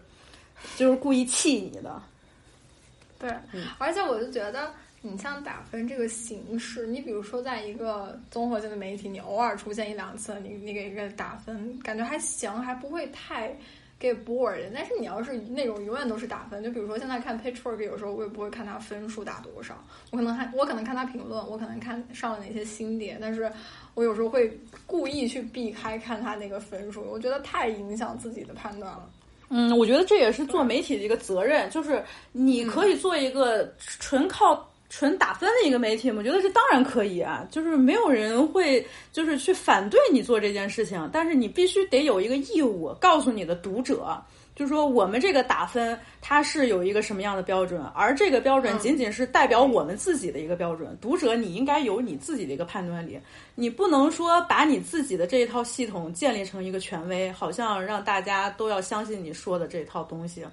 [0.75, 2.01] 就是故意气你的。
[3.19, 3.29] 对，
[3.77, 4.73] 而且我就觉得。
[5.07, 13.55] 你像打分这个形式，你比如说在一个综合性的媒体，你偶尔出现一两次，你你给一个打分，感觉还行，还不会太
[13.99, 14.59] get bored。
[14.73, 19.75] 但是你要是那种永远都是打分，就比如说现在看 Pitchfork，有时候我也不会看他分数打多少，
[20.11, 23.51] 我可能还我可能看他评论，我可能看上了哪些新碟，但是
[23.93, 29.09] 我有时候会故意去避开看他那个分数，我觉得太影响自己的判断了。
[29.49, 34.67] 嗯，我觉得这也是做媒体的一个责任，就是你可以做一个纯靠。
[34.89, 44.15] 纯打分的一个媒体，我觉得这当然可以啊，就是没有人会就是去反对你做这件事情，但是你必须得有一个义务，告诉你的读者，
[44.55, 53.19] 就是说我们这个打分它是有一个什么样的标准，而这个标准仅仅是代表我们自己的一个标准，读者你应该有你自己的一个判断力，
[53.55, 60.45] 你不能说把你自己的这一套系统建立成一个权威，好像让大家都要相信你说的这套东西。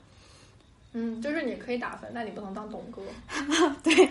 [0.94, 3.00] 嗯，就是你可以打分，但你不能当董哥。
[3.82, 3.94] 对，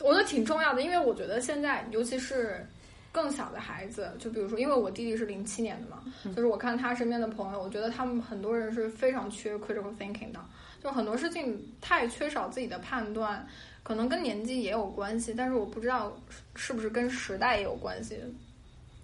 [0.00, 2.66] 我觉得挺重要的，因为我觉得现在，尤其是
[3.12, 6.02] 更小的孩子，就比如说，因为我弟弟是零七年的嘛，
[6.34, 10.40] 就是我看他身边的朋友，我觉得他们很多人是非常缺 critical thinking 的，
[10.82, 13.46] 就很多事情太缺少自己的判断，
[13.82, 16.16] 可能跟年纪也有关系，但是我不知道
[16.54, 18.18] 是不是跟时代也有关系。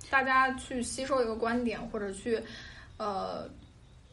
[0.09, 2.40] 大家去吸收一个观点，或者去
[2.97, 3.47] 呃。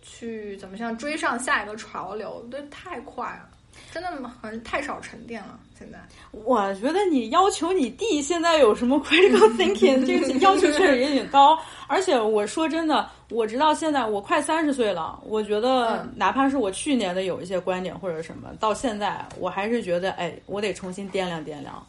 [0.01, 3.49] 去怎么像追上下一个潮流，对，太快了，
[3.91, 5.59] 真的好像太少沉淀了。
[5.77, 5.97] 现在，
[6.31, 11.57] 我觉得你要求你弟现在有什么 critical thinking，这个 要求确实也挺高。
[11.87, 21.81] 而且我说真的，我直到现在我快三十岁了，我觉得哪怕是我去年的有一些观点或者什么，到现在我还是觉得，哎，我得重新掂量掂量。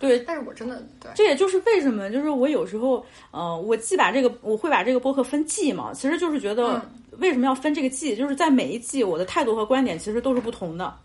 [0.00, 6.80] 对，但是我真的对，这也就是为什么，就是我有时候，呃，我既把这个，我会把这个播客分季嘛，其实就是觉得
[7.18, 10.96] 为什么要分这个季，就是在每一季，我的态度和观点其实都是不同的，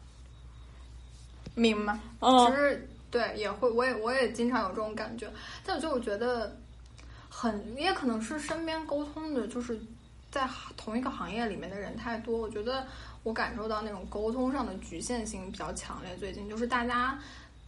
[1.55, 1.99] 明白？
[2.21, 5.27] 嗯，其实对，也会，我也我也经常有这种感觉，
[5.65, 6.55] 但我就我觉得
[7.27, 9.77] 很，也可能是身边沟通的，就是
[10.31, 12.87] 在同一个行业里面的人太多，我觉得
[13.23, 17.19] 我感受到那种沟通上的局限性比较强烈，最近就是大家。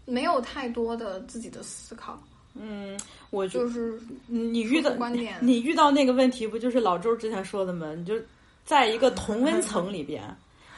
[0.10, 2.18] 没有太多的自己的思考，
[2.56, 2.98] 嗯，
[3.30, 7.94] 我就是你遇到观点，你遇到那个问题，不就是老周之前说的吗？
[7.94, 8.16] 你就
[8.64, 10.24] 在一个同温层里边，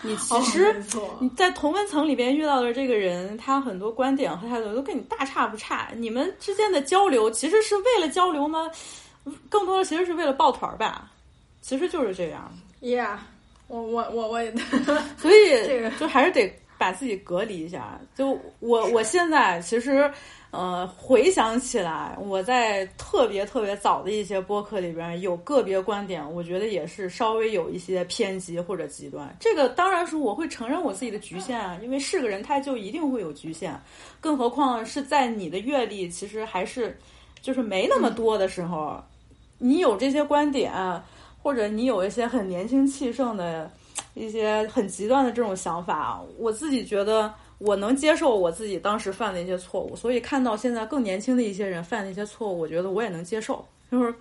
[0.02, 0.84] 你其实
[1.20, 5.92] 你在同温层里边遇到的这个人，他很多观点和态度都跟你大差不差。
[5.96, 8.68] 你们之间的交流其实是为了交流吗？
[9.48, 11.12] 更多的其实是为了抱团吧，
[11.62, 12.52] 其实就是这样。
[12.82, 13.15] Yeah，
[13.68, 14.52] 我我我我也，
[15.20, 16.52] 所以 就还是得。
[16.80, 20.10] 把自己隔离一下，就我我现在其实，
[20.50, 29.36] 呃，回想起来，我在特别特别早的一些播客里边，有个别观点，我觉得也是稍微有一些偏激或者极端。
[29.42, 33.78] 这个当然是我会承认我自己的局限啊，因为是个人，他就一定会有局限，
[34.22, 36.98] 更何况是在你的阅历其实还是
[37.42, 39.04] 就是没那么多的时候，
[39.58, 40.72] 你有这些观点，
[41.44, 43.70] 或者你有一些很年轻气盛的。
[44.19, 54.13] 一些很极端的这种想法，我自己觉得我能接受我自己当时犯的一些错误，所以看到现在更年轻的一些人犯的一些错误，我觉得我也能接受，就是，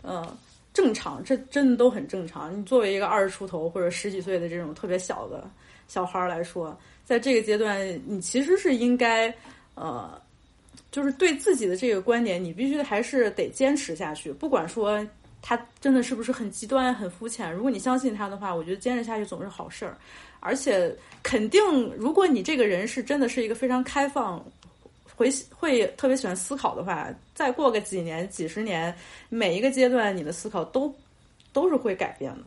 [0.00, 0.34] 呃，
[0.72, 2.58] 正常，这真的都很正常。
[2.58, 5.44] 你作为一个二十出头或者十几岁的这种特别小的
[5.88, 9.34] 小孩来说，在这个阶段，你其实是应该，
[9.74, 10.18] 呃，
[10.90, 15.06] 就是对自己的这个观点，你必须还是得坚持下去，不管说。
[15.46, 17.52] 他真的是不是很极端、很肤浅？
[17.52, 19.94] 如果你相信他的话，我觉得坚持下去总是好事儿。
[20.40, 20.90] 而且
[21.22, 21.62] 肯定，
[21.98, 24.42] 如果你这个人是真的是一个非常开放、
[25.14, 28.96] 会会特别喜欢思考的话，再过个几年、几十年，
[29.28, 30.90] 每一个阶段你的思考都
[31.52, 32.44] 都是会改变的。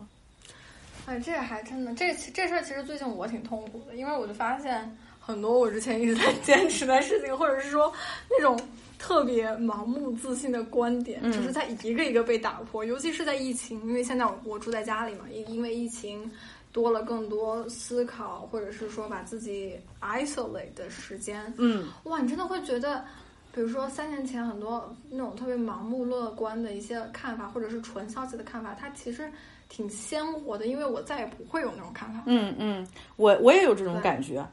[1.05, 7.93] 哎，这还真的，这这事儿其实最近我挺痛苦的，因为我就发现很多我之前一直在 坚持的事情，或者是说
[8.27, 8.59] 那种。
[8.99, 16.29] 特别盲目自信的观点，就是在一个一个被打破，尤其是在疫情，因为现在我我住在家里嘛，因因为疫情
[16.73, 21.53] 多了更多思考，或者是说把自己 isolate 的时间。
[21.57, 23.05] 嗯，哇，你真的会觉得，
[23.53, 29.31] 比如说三年前很多那种特别盲目乐观的一些看法，或者是纯消极的看法，它其实
[29.69, 32.23] 挺鲜活的，因为我再也不会有那种看法。
[32.25, 34.45] 嗯嗯，我我也有这种感觉，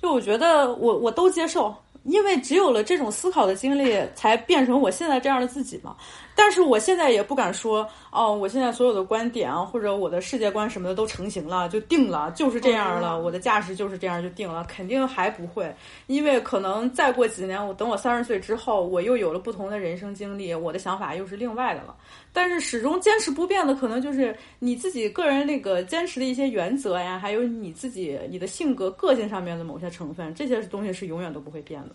[0.00, 1.74] 就我觉得我我都接受。
[2.04, 5.96] 因为只有了这种思考的经历，才变成我现在这样的自己嘛。
[6.34, 13.20] 但是我现在也不敢说哦，我现在所有的观点啊，或者我的世界观什么的都成型了，就定了，就是这样了。
[13.20, 15.74] 我的价值就是这样就定了，肯定还不会，
[16.06, 21.94] 因为可能再过几年，我等我三十岁之后，我又有了不同的人生经历，我的想法又是另外的了。
[22.32, 31.90] 但是始终坚持不变的，可能就是你自己个人那个坚持的一些原则呀，还有你自己你的性格、个性上面的某些成分，这些东西是永远都不会变的。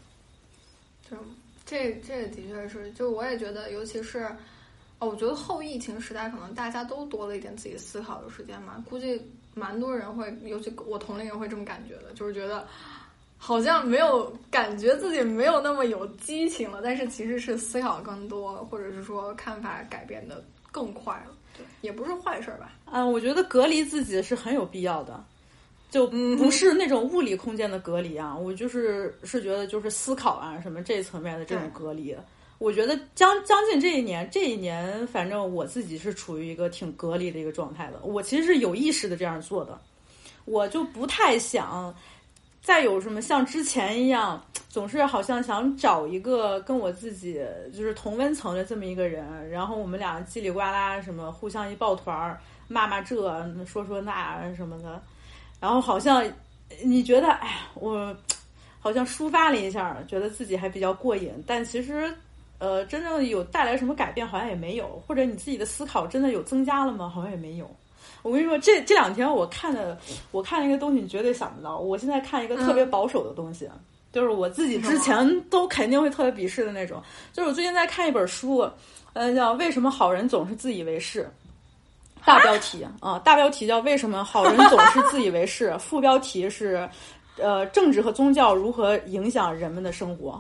[1.10, 1.16] 就
[1.66, 4.28] 这这的确是，就我也觉得，尤其是
[5.00, 8.84] 哦，我觉得后疫情时代，可能大家都多了一点自己思考的时间嘛。
[8.90, 9.20] 估计
[9.54, 12.66] 蛮多人会，尤其我同龄人会这么感觉的，就是觉得
[13.38, 21.34] 好像没有感觉自己没有那么有激情了，但是其实是思考更多，或者是说看法改变的更快了。
[21.58, 22.72] 对，也不是坏事吧？
[22.86, 25.24] 嗯，我觉得隔离自己是很有必要的。
[25.92, 32.14] 就不是那种物理空间的隔离啊，我就是是觉得就是思考啊什么这层面的这种隔离，
[32.58, 38.00] 我觉得将将近这一年，这一年反正我自己是处于一个挺隔离的一个状态的。
[38.04, 39.80] 我其实是有意识的这样做的，
[40.44, 41.96] 我就不太想
[42.62, 47.42] 再有什么像之前一样，总是好像想找一个跟我自己
[47.74, 53.16] 就是同温层的这么一个人，然后我们俩叽里呱啦什么互相一抱团儿骂骂这
[53.66, 55.02] 说说那什么的。
[55.60, 56.24] 然后好像
[56.84, 58.16] 你觉得，哎，我
[58.80, 61.32] 好像抒发了一下，觉得自己还比较过瘾。
[61.48, 62.14] 但其实，
[62.60, 65.02] 呃，真正有带来什么改变，好像也没有。
[65.08, 67.10] 或者你自己的思考真的有增加了吗？
[67.10, 67.70] 好像也没有。
[68.22, 69.98] 我跟你说，这这两天我看的，
[70.32, 71.80] 我看一个东西，你绝对想不到。
[71.80, 73.68] 我现在看一个特别保守的东西，
[74.12, 77.02] 就是我自己之前都肯定会特别鄙视的那种。
[77.34, 78.70] 就是我最近在看一本书，
[79.14, 81.24] 呃，叫《为什么好人总是自以为是》。
[82.26, 86.90] 大标题啊，大标题叫“为什么好人总是自以为是”，副标题是，
[87.38, 90.32] 呃，政治和宗教如何影响人们的生活。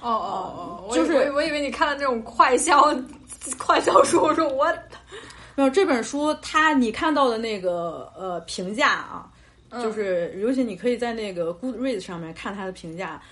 [0.00, 2.94] 哦哦哦，就是我以为你看了那种快销
[3.58, 4.66] 快销书，我说我
[5.54, 9.28] 没有这本书，它你看到的那个呃评价啊，
[9.82, 13.22] 就是尤其你可以在那个 Goodreads 上面看它的评价，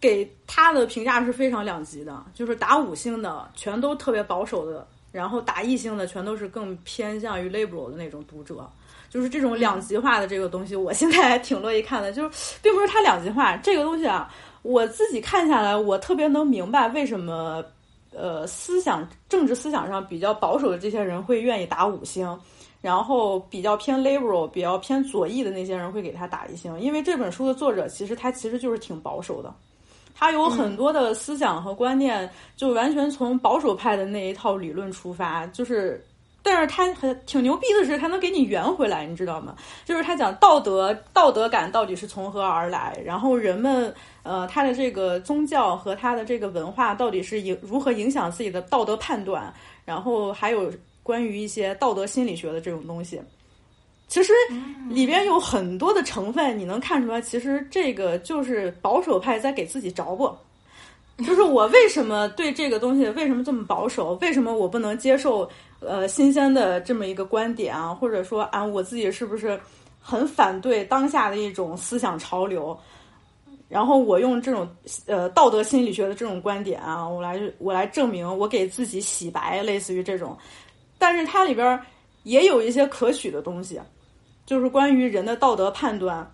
[0.00, 4.86] 给他的评价是非常两极的，就是打五星的全都特别保守的。
[5.10, 8.68] 然后打异性的全都是更偏向于 liberal 的那种读者，
[9.08, 12.12] 就是这种两极化的这个东西，我现在还挺乐意看的。
[12.12, 14.30] 就是并不是它两极化这个东西啊，
[14.62, 17.64] 我自己看下来，我特别能明白为什么，
[18.12, 22.38] 呃，思想政治思想上比较保守的这些人会愿意打五星，
[22.82, 29.54] 然后比较偏 liberal、比较偏左翼的那些人会给他打一星，因为这本书的作者其实他其实就是挺保守的。
[30.18, 36.04] 他有很多的思想和观念，就完全从保守派的那一套理论出发，就是，
[36.42, 39.54] 但是他很挺牛逼的是，他能给你圆回来，你知道吗？
[39.84, 43.94] 就是他讲道德道德感到底是从何而来，然后人们
[44.24, 49.54] 呃他的这个宗教和他的这个文化到底是影如何影响自己的道德判断，
[49.84, 50.68] 然后还有
[51.04, 53.20] 关于一些道德心理学的这种东西。
[54.08, 54.32] 其实
[54.88, 60.34] 里边有很多的成分，你能看出来，其实这个就是保守派在给自己找补。
[61.26, 64.14] 就是我为什么对这个东西为什么这么保守？
[64.20, 65.48] 为什么我不能接受
[65.80, 67.92] 呃新鲜的这么一个观点啊？
[67.92, 69.60] 或者说啊，我自己是不是
[70.00, 72.78] 很反对当下的一种思想潮流？
[73.68, 74.66] 然后我用这种
[75.06, 80.34] 呃道德心理学的这种观点啊，我来我来证明我给自己洗白，类似于这种。
[80.96, 81.78] 但是它里边
[82.22, 83.78] 也有一些可取的东西。
[84.48, 86.26] 就是关于人的道德判断，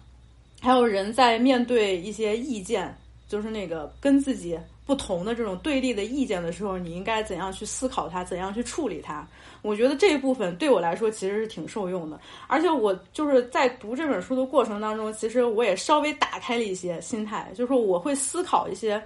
[0.61, 2.97] 还有人在面对一些意见，
[3.29, 4.57] 就是那个跟自己
[4.87, 9.27] 不同的这种对立的意见的时候，你应该怎样去思考它，怎样去处理它？
[9.63, 12.21] 我觉得这一部分对我来说其实是挺受用的。
[12.47, 19.03] 而且我就是在读这本书的过程当中，其实我也稍微打开了一些心态，就是我会思考一些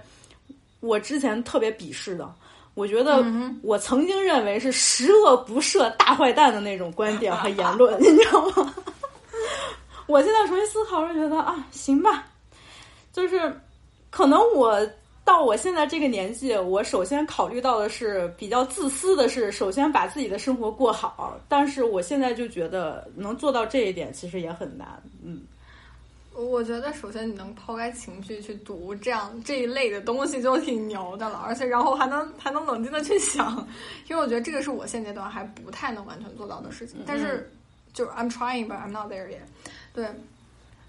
[0.81, 2.31] 我之前特别鄙视的，
[2.75, 3.25] 我觉得
[3.63, 8.71] 我曾经认为是十恶不赦大坏蛋的那种观点和言论， 你知道吗？
[10.07, 12.25] 我现在重新思考，是觉得啊，行吧，
[13.13, 13.53] 就是
[14.09, 14.79] 可能我
[15.23, 21.39] 到我现在这个年纪，我首先考虑到的是比较自私的是，首先把自己的生活过好。
[21.47, 24.87] 但是我现在就觉得能做到这一点，其实也很难。
[25.23, 25.41] 嗯，
[26.33, 31.43] 我觉得首先你能抛开情绪去读这样这一类的东西，就挺牛的了。
[31.45, 33.55] 而且然后还能还能冷静的去想，
[34.09, 36.97] 因为我觉得这个是我现阶段还不太能完全做到的事情。
[37.05, 37.47] 但是
[37.99, 39.41] 就是 I'm trying, but I'm not there yet。
[39.93, 40.07] 对，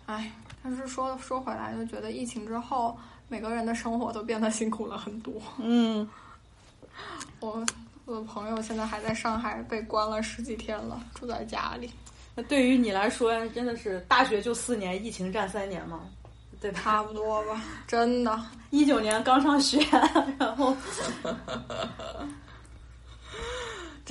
[0.06, 0.30] 哎，
[0.62, 2.96] 但是说说回来，就觉得疫情之后，
[3.26, 5.42] 每个人的生活都变得辛苦了很多。
[5.58, 6.08] 嗯，
[7.40, 7.66] 我
[8.04, 11.90] 我的朋友现在还在上海被关了十几天了，住在家里。
[12.36, 16.02] 那对于你来说，真的是大学就四年，疫情占三年吗？
[16.61, 16.70] 对？
[16.70, 18.40] 差不多吧，真的。
[18.70, 19.84] 一九年刚上学，
[20.38, 20.76] 然后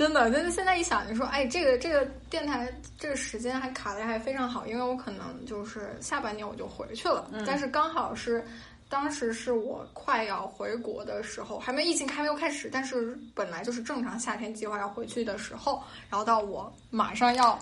[0.00, 8.42] 真的，就是现在一想，就说，哎，这个这个电台这个时间还卡的还非常好，因为我可能就是下半年我就回去了，但是刚好是
[8.88, 17.58] 当时是我快要回国的时候，还没疫情还没有开始，但是本来就是正常夏天计划要回去的时候，然后到我马上要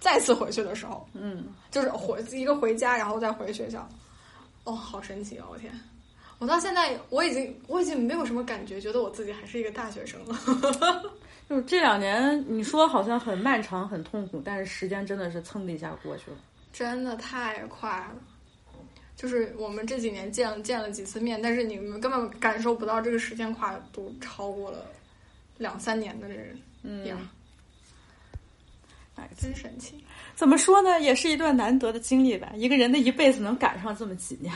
[0.00, 3.86] 再次回去的时候，嗯，就是回一个回家，然后再回学校，
[4.64, 5.44] 哦，好神奇哦！
[5.50, 5.70] 我天。
[6.38, 11.02] 我到现在我已经我已经没有什么感觉，觉得我自己还是一个大学生了。
[11.48, 16.36] 就是这两年，你说好像很漫长、很痛苦，但是时间真的是蹭的一下过去了，
[16.72, 18.16] 真的太快了。
[19.14, 24.86] 就是我们这几年见见了几次面，但是你们根本感受不到这个时间跨度超过了
[25.56, 27.16] 两三年的人，嗯，
[29.14, 30.04] 哎，真神奇。
[30.34, 31.00] 怎么说呢？
[31.00, 32.52] 也是一段难得的经历吧。
[32.56, 34.52] 一个人的一辈子能赶上这么几年。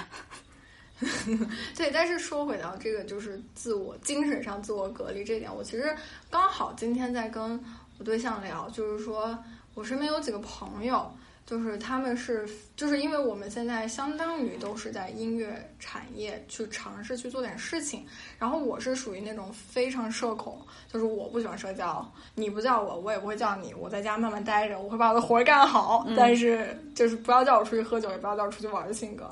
[1.77, 5.97] 对，但是说回到这个，就是自我精神上自我隔离这点，我其实
[6.31, 7.59] 刚好今天在跟
[7.99, 9.39] 我对象聊，就是说
[9.75, 11.11] 我身边有几个朋友，
[11.47, 18.07] 就是他们是，就是因为我们现在相当于都是在音乐产业去尝试去做点事情，
[18.39, 20.61] 然后我是属于那种非常社恐，
[20.93, 29.29] 就是我不喜欢社交，你不叫我，我也不会叫你，我在家慢慢待着，我会把我的活儿干好，但是就是不要叫我出去喝酒，也不要叫我出去玩的性格。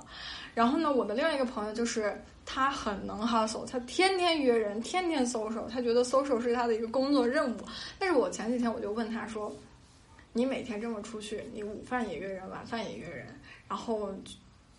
[0.55, 7.61] 然后呢，我的另外一个朋友就是他很能 hustle，他天天约人，天天 social，他觉得 social 是他的一个工作任务。
[7.97, 9.55] 但是我前几天我就问他说
[10.33, 13.27] ：“你每天这么出去，你午饭也约人，晚饭也约人，
[13.69, 14.15] 然后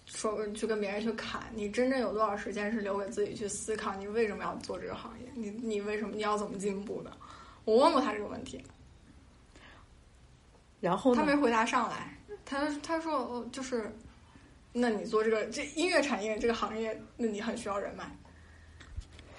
[0.05, 3.95] 说去跟别人去砍，你真正有多少时间是留给自己去思考？
[3.95, 5.31] 你为什么要做这个行业？
[5.35, 7.11] 你你为什么你要怎么进步的？”
[7.65, 8.63] 我问过他这个问题，
[10.79, 13.91] 然后他没回答上来，他他说：“哦，就是。”
[14.71, 18.05] 那你做这个这音乐产业这个行业，那你很需要人脉。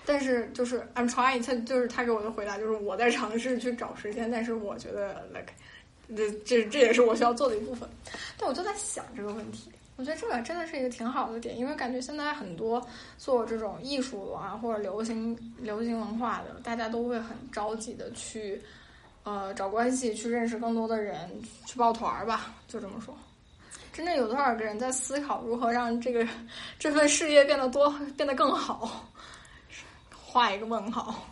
[0.05, 5.53] 但是就是 I'm trying，他就是他给我的回答就是我在尝试去找时间，但是我觉得 like
[6.17, 7.89] 这这这也是我需要做的一部分。
[8.37, 12.85] 但我就在想这个问题，我觉得这个真的是一个挺好的点，因为感觉现在很多
[13.19, 18.61] 做这种艺术啊或者流行流行文化的，大家都会很着急的去
[19.25, 21.31] 呃找关系，去认识更多的人，
[21.67, 23.15] 去抱团儿吧，就这么说。
[23.93, 26.27] 真正有多少个人在思考如何让这个
[26.79, 29.05] 这份事业变得多变得更好？
[30.15, 31.27] 画一个问号。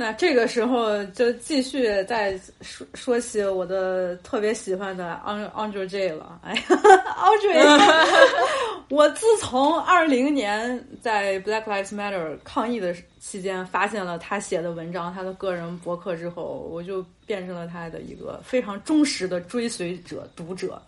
[0.00, 2.32] 那这个时候就继续再
[2.62, 5.20] 说说起我的特别喜欢的
[5.54, 6.40] Andre J 了。
[6.42, 6.62] 哎呀
[7.18, 8.24] ，Andre，
[8.88, 20.80] 我自从二零年在 Black Lives Matter 抗议的期间发现了他写的文章，他的个人博客之后，我就变成了他的一个非常忠实的追随者、读者。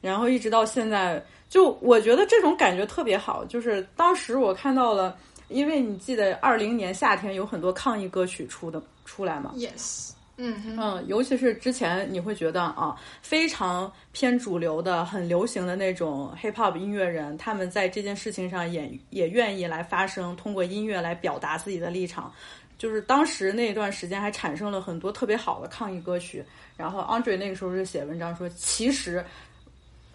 [0.00, 3.44] 然后一直到现在，就我觉得这种感觉特别好。
[3.46, 5.18] 就是当时我看到了，
[5.50, 22.32] 因为你记得二零年夏天有很多抗议歌曲出的出来嘛？Yes，嗯嗯，尤其是之前你会觉得啊，非常偏主流的、很流行的那种 hip hop 音乐人，他们在这件事情上也也愿意来发声，通过音乐来表达自己的立场。
[22.78, 26.42] 就是当时那段时间还产生了很多特别好的抗议歌曲。
[26.76, 29.24] 然后 Andre 那个时候是写文章说，其实。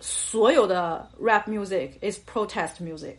[0.01, 3.15] 所有的 rap music is protest music。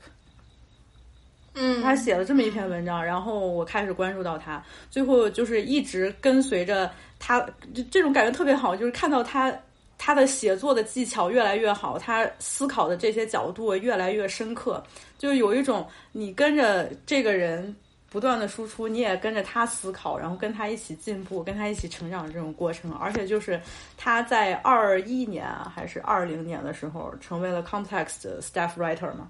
[1.56, 7.40] 嗯，他写了这么一篇文章，然后我开始关注到他，最后就是一直跟随着他，
[7.74, 9.52] 就这种感觉特别好，就是看到他
[9.98, 14.84] 他的写作的技巧越来越好，他思考的这些角度越来越深刻，
[15.18, 17.74] 就是有一种你跟着这个人。
[18.08, 22.90] 不断的输出，你也跟着他思考，然后跟他一起进步，跟他一起成长这种过程。
[22.94, 23.60] 而且就是
[23.98, 29.28] 他在二一年还是二零年的时候，成为了 Complex 的 Staff Writer 嘛，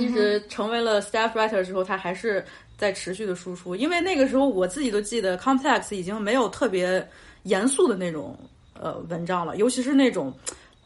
[0.00, 2.44] 一直成为了 Staff Writer 之后，他还是
[2.76, 3.74] 在持续的输出。
[3.76, 7.08] 因为那个时候我自己都记得，Complex 已经没有特别
[7.44, 8.38] 严肃的那种
[8.74, 10.32] 呃文章了，尤其是那种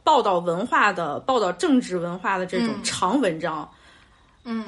[0.04, 3.68] 报道文化的、报道政治文化的这种长文章，
[4.44, 4.64] 嗯。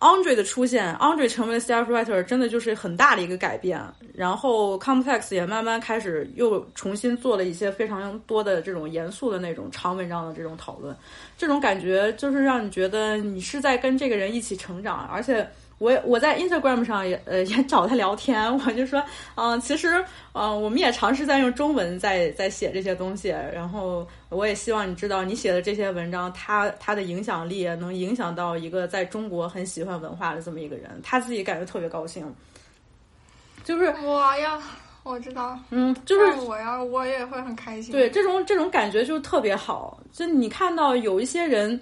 [0.00, 3.80] Andre 的出现，Andre 成为 staff writer 真的就是很大的一个改变。
[4.14, 10.96] 然后 Complex 也慢慢开始又重新做了一些非常多的这种严肃的那种长文章的这种讨论。
[11.38, 15.48] 这种感觉就是让你觉得你是在跟这个人一起成长，而且。
[15.80, 19.02] 我我在 Instagram 上也呃也找他聊天， 我就说，
[19.34, 20.04] 嗯，其实，
[20.34, 32.30] 嗯，我们也尝试在用中文在在写这些东西，然后我也希望你知道，你写的这些文章，他他的影响力能影响到一个在中国很喜欢文化的这么一个人，他自己感觉特别高兴，
[33.64, 34.60] 就是我呀，
[35.02, 41.80] 我知道，嗯，就是我要我也会很开心，对，这种这种感觉就特别好，就你看到有一些人。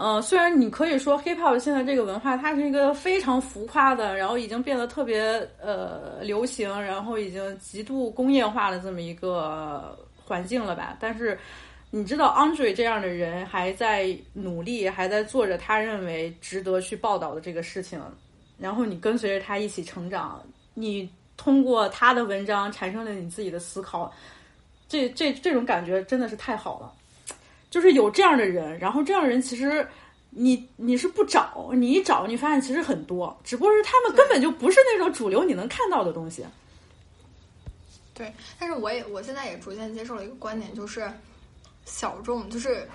[0.00, 11.38] 呃，虽然你可以说 hip hop 现在这个文化它是一个非常浮夸的，然后已经变得特别呃流行，然后已经极度工业化的这么一个环境了吧，但是。
[11.92, 18.00] 你知道 Andre 这样的人还在努力，还在做着他认为值得去报道的这个事情，
[18.56, 20.40] 然后你跟随着他一起成长，
[20.72, 24.08] 你通过他的文章产生了你自己的思考，
[24.88, 26.92] 这这这种感觉真的是太好了。
[27.70, 29.86] 就是有这样的人，然后这样的人其实
[30.28, 36.44] 你你是不找，你一找你发现其实很多，只不过是他们根本就不是那种主流你能看到的东西。
[38.12, 41.10] 对，但是我也我现在也逐渐接受了一个观点，就是。
[41.86, 42.86] 小众就是，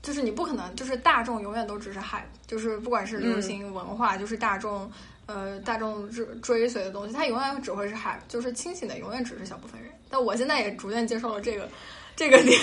[0.00, 4.90] 就是你不可能就是大众永远都只是海，就是不管是流行文化，就是大众
[5.26, 9.90] 呃大众追追随的东西，它永远只会是海，就是清醒的永远只是小部分人。
[10.08, 11.68] 但我现在也逐渐接受了这个
[12.16, 12.56] 这个点，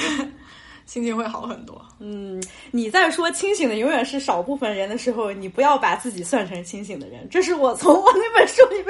[0.86, 1.80] 心情会好很多。
[2.00, 7.28] 嗯，你在说清醒的永远是少部分人的时候，你不要把自己算成清醒的人。
[7.30, 8.88] 这是我从我那本书里面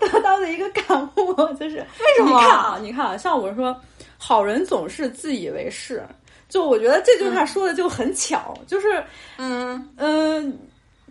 [0.00, 2.30] 得到的一个感悟， 就是为什么？
[2.30, 3.74] 你看啊，你看啊，像我说，
[4.16, 6.02] 好人总是自以为是。
[6.46, 9.02] 就我觉得这句话说的就很巧，就是，
[9.38, 10.56] 嗯嗯，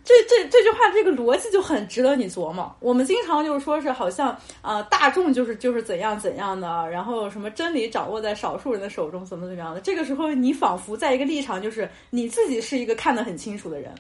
[0.04, 2.76] 这这这句话这个逻辑就很值得你琢磨。
[2.80, 9.80] 我们经常就是说是好像啊，大众就是就是怎样怎样的，然后什么真理掌握在少数人的手中，怎么怎么样的。
[9.80, 13.94] 这个时候你仿佛在一个立场，就是你自己是一个看得很清楚的人。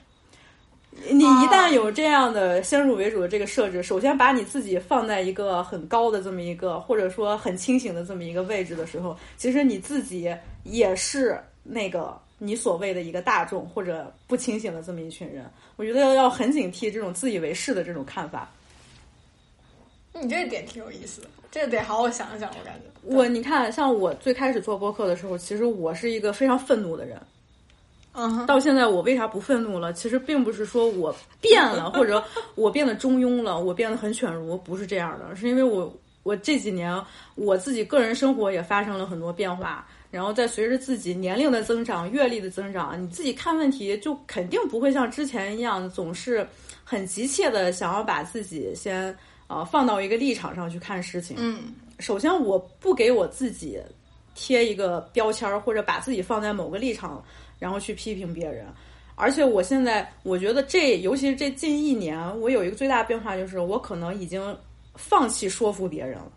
[1.10, 10.32] 你一旦有这样的先入为主的这个设置，首先把你自己放在一个很高的这么一个，或者说很清醒的这么一个位置的时候，其实你自己
[10.64, 15.46] 也是那个你所谓的一个大众或者不清醒的这么一群人。
[15.78, 18.50] 我觉得要很警惕这种自以为是的这种看法。
[20.14, 22.50] 你这个点挺有意思的，这个得好好想一想。
[22.50, 27.20] 我感觉我你看，像我最开始做播客的时候，其实我是一个非常愤怒的人。
[28.14, 29.92] 嗯，到现在我为啥不愤怒了？
[29.92, 32.24] 其实并不是说我变了，或者
[32.54, 35.36] 我变得中庸了，我变得很犬儒，不是这样的。
[35.36, 35.92] 是因为我
[36.22, 36.96] 我这几年
[37.34, 46.48] 我自己个人生活也发生了很多变化，然后再随着自己年龄的增长、阅历的增长，你自己看问题就肯定不会像之前一样，总是
[46.84, 51.36] 很急切的想要把自己先呃放到一个立场上去看事情。
[51.40, 53.80] 嗯，首先我不给我自己
[54.36, 57.24] 贴一个标签儿，或者把自己放在某个立场。
[57.60, 58.66] 然后去批评别人，
[59.16, 64.54] 而且我现在我觉得这，尤其是这近一年，我有一个最大的变化，就是我可能已经
[64.96, 66.32] 放弃说服别人了。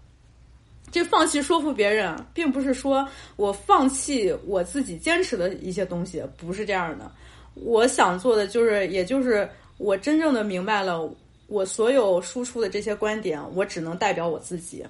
[0.97, 7.12] 就放弃说服别人，并不是说我放弃我自己坚持的一些东西，不是这样的。
[7.53, 11.07] 我想做的就是，也就是我真正的明白了，
[11.49, 14.82] 我所有输出的这些观点，我只能代表我自己。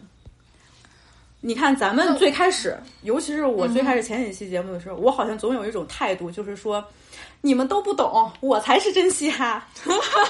[1.42, 6.84] 你看，咱们最开始，尤其是我最开始前几期节目的时候，我好像总有一种态度，就是说，
[7.40, 9.64] 你们都不懂，我才是真嘻哈，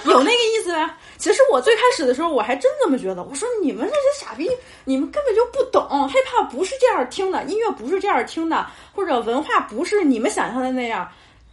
[0.05, 0.95] 有那个意思呗。
[1.17, 3.23] 其实我最开始的时候，我还真这么觉得。
[3.23, 4.51] 我说你们这些傻逼，
[4.85, 11.09] 你们根本就不懂，hiphop 不是这样听的，音乐不是这样听的，或者文化不是你们想象的那样。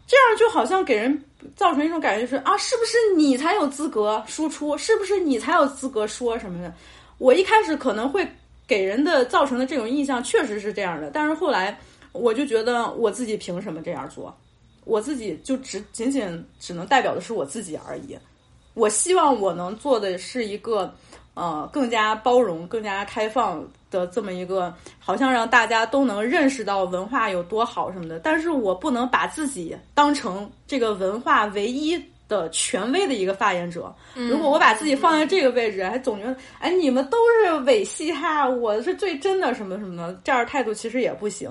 [0.05, 1.23] 这样就好像给人
[1.55, 4.77] 造成一种感觉，就是啊，是不是你才有资格输出？
[4.77, 6.73] 是不是你才有资格说什么的？
[7.19, 8.27] 我一开始可能会。
[8.67, 11.77] 给人的造成的这种印象确实是这样的，但是后来
[12.11, 14.35] 我就觉得我自己凭什么这样做？
[14.85, 18.17] 我自己就只仅仅只能代表的是我自己而已。
[18.73, 20.93] 我希望我能做的是一个
[21.35, 28.19] 呃更加包容、更加开放的这么一个，好像让大家都能认识到文化有多好什么的。
[28.19, 32.01] 但是我不能把自己当成这个文化唯一。
[32.33, 41.49] 的权威的一个发言者，如果我把自己放在这个位置，还总觉得哎，你们都是伪嘻哈，我是最真的什么什么的，这样态度其实也不行。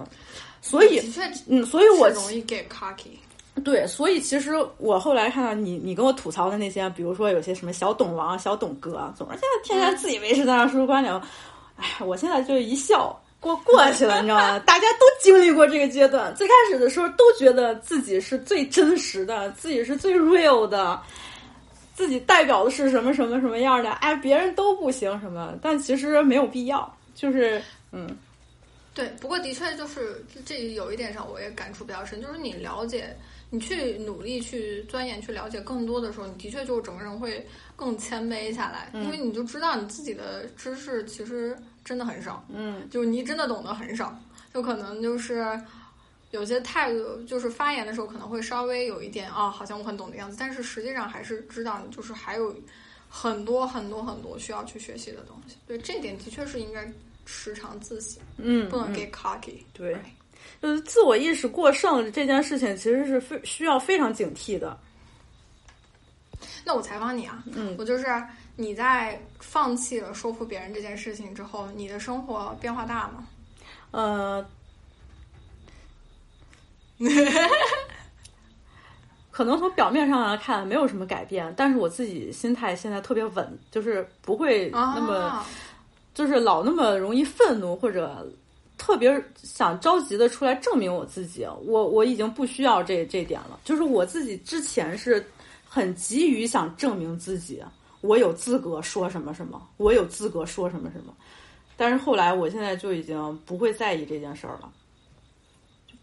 [0.61, 1.01] 所以，
[1.49, 3.17] 嗯，所以我容易 get cocky。
[3.63, 11.15] 对，所以其实我后来看到你，你跟我吐槽的那些，比如说有些什么小董王、小董哥，总是现在天天自以为是在那说出观点，
[11.77, 13.17] 哎，我现在就一笑。
[13.43, 14.57] 过过去了，你知道吗？
[14.65, 16.33] 大家都经历过这个阶段。
[16.37, 21.03] 最开始的时候，都觉得自己是最真实的，自己是最 real 的，
[21.93, 23.91] 自己代表的是什么什么什么样的？
[23.95, 25.59] 哎，别人都不行什么？
[25.61, 26.97] 但其实没有必要。
[27.17, 28.17] 就是，嗯，
[28.95, 29.09] 对。
[29.21, 32.23] 不过的确，就是这有一点上，我也感触比较深。
[32.23, 33.13] 就是你了解，
[33.51, 41.57] 你去努力去钻研、去了解更多的时候，你的确就整个人会更谦卑下来，因为你就知道你自己的知识其实。
[41.85, 44.17] 真的很少，嗯，就是你真的懂得很少，
[44.55, 45.61] 就可能就是
[46.31, 52.55] 有些态度，就是发言的时候可能会稍微有一点啊，好像我很懂的样子，但是实际上还是知道，就是还有
[53.09, 55.57] 很多很多很多需要去学习的东西。
[55.67, 56.91] 对，这点的确是应该
[57.27, 59.59] 时常自省，嗯，不能 get cocky。
[59.73, 59.97] 对，
[60.63, 64.79] 就是自我意识过剩这件事情，其实是非需要非常警惕的。
[66.65, 68.07] 那我采访你啊，嗯，我就是
[68.57, 73.27] 你在放弃了说服别人这件事情之后，你的生活变化大吗？
[73.91, 74.47] 呃，
[79.31, 85.45] 可能从表面上来看没有什么改变，但是我自己心态现在特别稳，就是不会那么，
[86.15, 88.31] 就是老那么容易愤怒或者
[88.77, 91.47] 特别想着急的出来证明我自己。
[91.65, 95.25] 我我已经不需要这这点了，就是我自己之前是
[95.67, 97.63] 很急于想证明自己，
[98.03, 101.15] 我有资格说什么什么，我有资格说什么什么。
[101.77, 104.71] 但是后来，我现在就已经不会在意这件事儿了。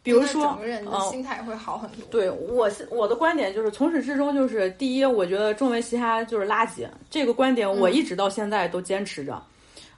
[0.01, 1.99] 比如说，整个人的心态会好很多。
[2.09, 9.41] 对我，我的观点就是从始至终就是：第一，我觉得中文嘻哈就是垃圾，这个观点我一直到现在都坚持着。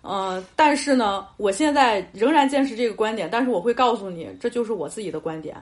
[0.04, 5.56] 嗯，但是呢，我现在仍然坚持这个观点，但是我会告诉你，这就是我自己的观点。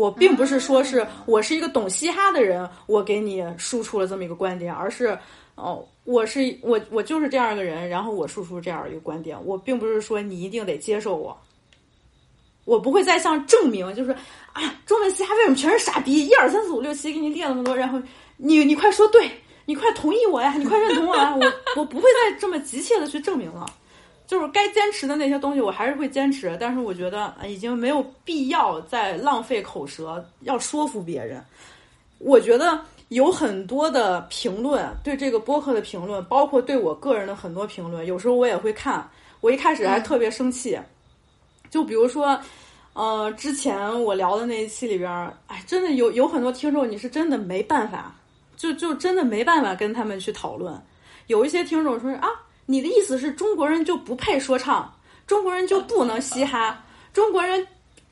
[0.00, 5.18] 我并不是说是我是一个懂嘻哈的人，我给你输出了这么一个观点，而是。
[5.56, 11.38] 哦，我是我，我就是这样一个人，然后我输出这样一个观点，我并不是说你一定得接受我，
[12.64, 14.10] 我不会再像证明，就是
[14.54, 16.26] 啊，中文嘻哈为什么全是傻逼？
[16.26, 18.00] 一二三四五六七，给你列了那么多，然后
[18.38, 19.30] 你你快说对，
[19.66, 23.66] 你快同意我呀，你快认同我呀，我我不会再这么急切的去证明了，
[24.30, 31.44] 就是该坚持的那些东西我还是会坚持，但是我觉得已经没有必要再浪费口舌要说服别人，
[32.18, 32.80] 我觉得。
[33.10, 39.04] 有很多的评论，对这个播客的评论，包括对我个人的很多评论，有时候我也会看。
[39.40, 40.78] 我一开始还特别生气，
[41.68, 42.38] 就比如说，
[42.92, 45.10] 呃，之前我聊的那一期里边，
[45.48, 48.14] 哎，真的有有很多听众，你是真的没办法，
[48.56, 50.80] 就就真的没办法跟他们去讨论。
[51.26, 52.28] 有一些听众说啊，
[52.70, 54.94] 你的意思是中国人就不配说唱，
[55.26, 56.80] 中国人就不能嘻哈，
[57.12, 57.66] 中国人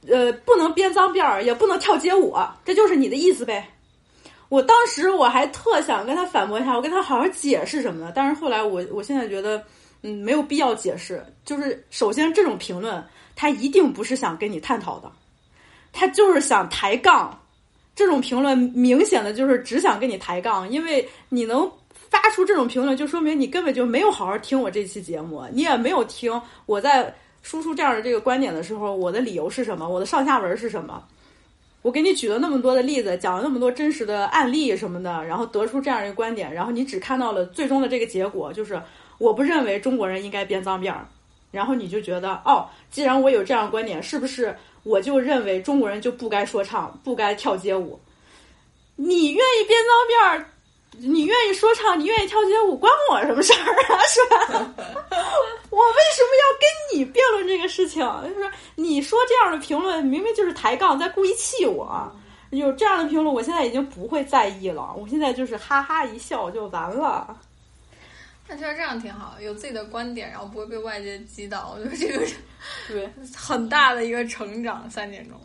[0.08, 3.68] 呃不能编脏辫儿，也不能跳街舞，这就是你的意思呗？
[4.48, 8.12] 我当时我还特想跟他反驳一下，我跟他好好解释什么的。
[8.16, 9.62] 但是后来我我现在觉得，
[10.02, 11.24] 嗯，没有必要解释。
[11.44, 13.00] 就是首先这种评论，
[13.36, 15.12] 他一定不是想跟你探讨的，
[15.92, 17.38] 他就是想抬杠。
[17.94, 21.70] 这种评论明显的就是只想跟你抬杠，因为你能
[22.10, 31.02] 发出这种评论，就说明你根本就没有好好听我这期节目，你也没有听我在输出这样的这个观点的时候，我的理由是什么，我的上下文是什么。
[31.82, 38.80] 我给你举了那么多的例子，讲了那么多真实的案例什么的，然后得出这样一个观点，然后你只看到了最终的这个结果，就是
[39.18, 41.06] 我不认为中国人应该编脏辫儿，
[41.52, 47.98] 然后你就觉得哦，既然我有这样观点，是不是我就认为中国人就不该说唱，不该跳街舞？
[48.96, 50.50] 你愿意编脏辫儿？
[51.00, 53.98] 你愿意说唱，你愿意跳街舞，关我什么事儿啊？
[54.08, 54.74] 是吧？
[55.70, 58.00] 我为什么要跟你辩论这个事情？
[58.22, 62.10] 就是你说这样的评论，明明就是抬杠，在故意气我。
[62.50, 64.94] 有这样的评论，我现在已经不会在意了。
[64.98, 67.38] 我现在就是哈哈一笑就完了。
[68.48, 71.76] 那其实这样挺好，有自己的观点，然后不会被外界击倒。
[71.76, 72.26] 我觉得这个
[72.88, 74.90] 对很大的一个成长。
[74.90, 75.38] 三点钟。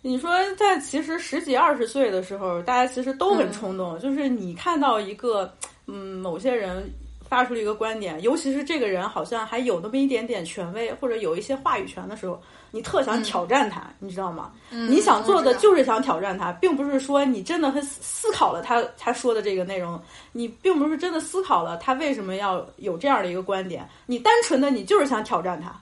[0.00, 3.98] 你说在其实十几二十岁的时候，大家其实都很冲动。
[3.98, 5.52] 就是你看到一个
[5.86, 6.88] 嗯某些人
[7.28, 12.40] 发出了一个观点，尤其是这个人好像还有那么一点点权威或者有一些话语权的时候，
[12.70, 14.52] 你特想挑战他，你知道吗？
[14.70, 25.74] 你想做的就是想挑战他，并不是说你真的很思考了他他说的这个内容，你并不是真的思考了他为什么要有这样的一个观点，你单纯的你就是想挑战他，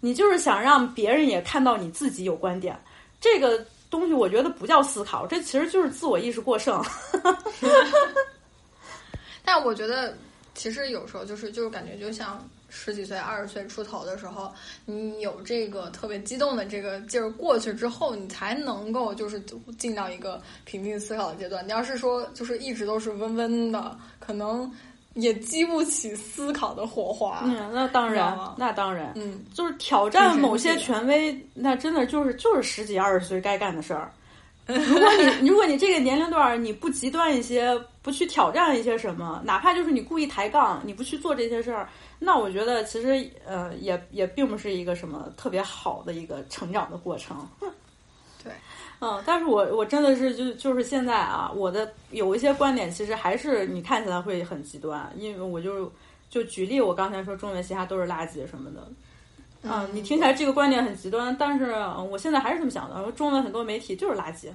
[0.00, 2.76] 你就是想让别人也看到你自己有观点。
[3.20, 6.82] 这个东西我觉得不叫思考，这其实就是自我意识过剩。
[9.44, 10.16] 但我觉得，
[10.54, 14.52] 其实有时候就是就是感觉，就像十几岁、二十岁出头的时候，
[14.86, 19.40] 你有这个特别激动的这个劲儿过去之后，你才能够就是
[19.76, 21.66] 进到一个平静思考的阶段。
[21.66, 24.70] 你要是说就是一直都是温温的，可能。
[25.20, 27.42] 也激不起思考的火花。
[27.44, 34.10] 嗯，那当然，那当然，嗯，就是挑战某些权威，那真的就是就是十几二十岁该干的事儿。
[34.70, 35.08] 如果
[35.40, 41.88] 你如果你这个年龄段你不极端一些，不去挑战一些什么，哪怕就是你故意抬杠，你不去做这些事儿，
[42.20, 47.36] 那我觉得其实呃也也并不是一个什么特别好的一个成长的过程。
[49.02, 55.90] 嗯，但是我我真的是就就是现在啊，我的有一些观点其实还是你看起来会很极端，因为我就
[56.28, 58.86] 就举例，我刚才说中文嘻哈都是垃圾什么的，
[59.62, 61.72] 嗯，你听起来这个观点很极端，但是
[62.10, 64.50] 我现在还是这么想的，中文很多媒体就是垃圾，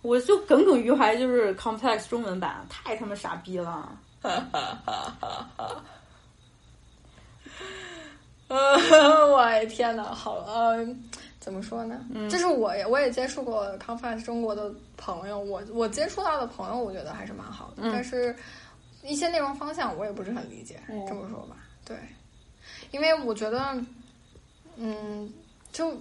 [0.00, 3.92] 我就耿耿于怀，就是 complex 中文版太他妈傻逼了，
[4.22, 5.84] 哈哈哈哈哈，
[8.48, 11.04] 呃，我的天呐，好，嗯。
[11.40, 12.04] 怎么说呢？
[12.14, 17.76] 嗯，就是我也我也接触过 Complex 中国的朋友，我我接触到的朋友，我觉得还是蛮好的。
[17.78, 18.36] 嗯但是，
[19.02, 20.78] 一些内容方向我也不是很理解。
[20.88, 21.96] 嗯这么说吧，对，
[22.90, 23.82] 因为我觉得，
[24.76, 25.32] 嗯，
[25.72, 25.96] 就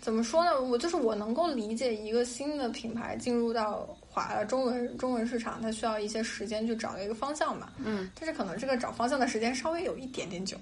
[0.00, 0.60] 怎么说呢？
[0.60, 7.70] 我就是我能够理解一个新的品牌进入到华中文中文市场，它需要一些时间去找到一个方向嘛。
[7.78, 10.56] 嗯，但是可能这个找方向的时间稍微有一点点久。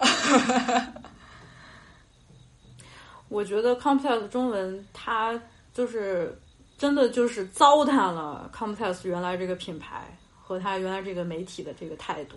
[3.34, 5.40] 我觉得 Complex 中文它
[5.74, 6.38] 就是
[6.78, 12.36] 真的就是糟蹋了 Complex 原来这个品牌和它原来这个媒体的这个态度。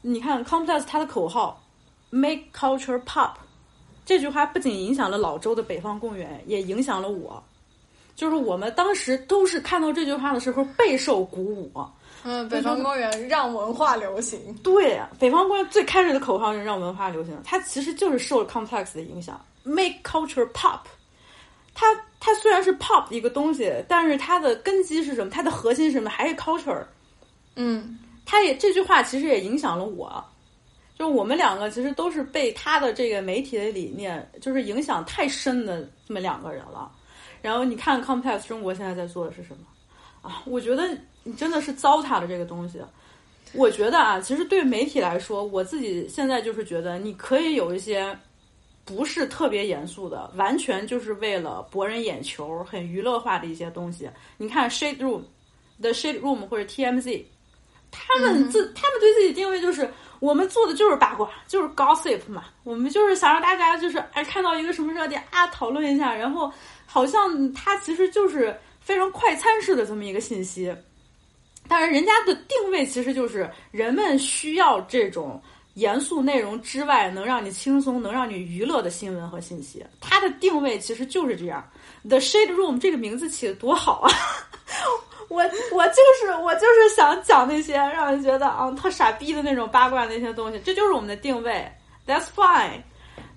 [0.00, 1.62] 你看 Complex 它的口号
[2.08, 3.32] “Make Culture Pop”
[4.06, 7.42] 这句话不仅影响了老周的北方公园，也影响了我。
[8.16, 11.70] 就是我们当时都是看到这句话的时候备受鼓舞。
[12.24, 14.54] 嗯，北方公园让文化流行。
[14.62, 20.80] 对呀，北方公园最开始的口号是让文化流行，它其实就是受了 Complex 的影响，Make Culture Pop。
[21.72, 21.86] 它
[22.18, 25.30] 它虽然是 pop 一个东西，但是它的根基是什么？
[25.30, 26.10] 它的核心是什么？
[26.10, 26.84] 还是 culture。
[27.56, 30.22] 嗯，它也这句话其实也影响了我，
[30.98, 36.90] 就我们两个其实都是被他的这个媒体的理念就是影响太深的这么两个人了。
[37.40, 39.64] 然后你看 Complex 中国现在在做的是什么
[40.28, 40.42] 啊？
[40.44, 40.86] 我觉得
[41.22, 42.78] 你真的是糟蹋了这个东西。
[43.54, 48.16] 我觉得啊，其实对媒体来说，我自己现在就是觉得你可以有一些
[48.84, 54.10] 不是特别严肃的，完全就是为了博人眼球、很娱乐化的一些东西。
[54.36, 55.22] 你看 Shade Room、
[55.80, 57.22] The Shade Room 或者 TMZ，
[57.90, 66.52] 他们自、他们对自己定位就是我们做的就是八卦，就是 gossip 嘛，我们就是想让大家就是哎看到一个什么热点啊讨论一下，然后
[66.86, 70.74] 好像它其实就是非常快餐式的这么一个信息。
[71.68, 75.40] 但是人家的定位其实就是人们需要这种
[75.80, 79.84] 严肃内容之外，能让你轻松、能让你娱乐的新闻和信息。
[79.98, 81.64] 它的定位其实就是这样。
[82.06, 84.10] The Shade Room 这个名字起的多好啊！
[85.28, 91.66] 我我就是我就是想讲那些让人觉得啊特傻逼的那种八卦那些东西，这就是我们的定位。
[92.06, 92.82] That's fine。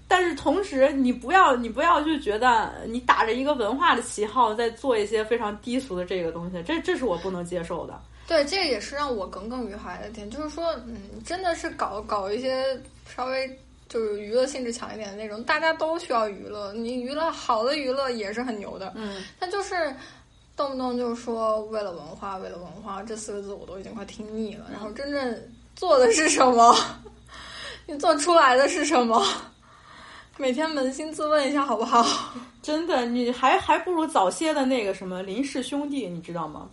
[0.07, 7.99] 但是同时，你不要你不要就觉得你打着一个文化的旗号在做一些非常低俗的这个东西，这这是我不能接受的。
[8.27, 13.59] 对，这也是让我耿耿于怀的点，就是说，嗯，真的是搞搞一些稍微
[13.89, 19.93] 就是娱乐性质强一点的内容，大家都需要娱乐，你娱乐好的娱乐也是很牛的，嗯，但就是
[20.55, 25.43] 动不动就说为了文化，为了文化这四个字我都已经快听腻了，然后真正
[25.75, 26.75] 做的是什么？
[27.85, 29.21] 你做出来的是什么？
[30.37, 32.33] 每天扪心自问一下好不好？
[32.61, 36.69] 真的，你还还不如早些的那个什么林氏兄弟，你知道吗？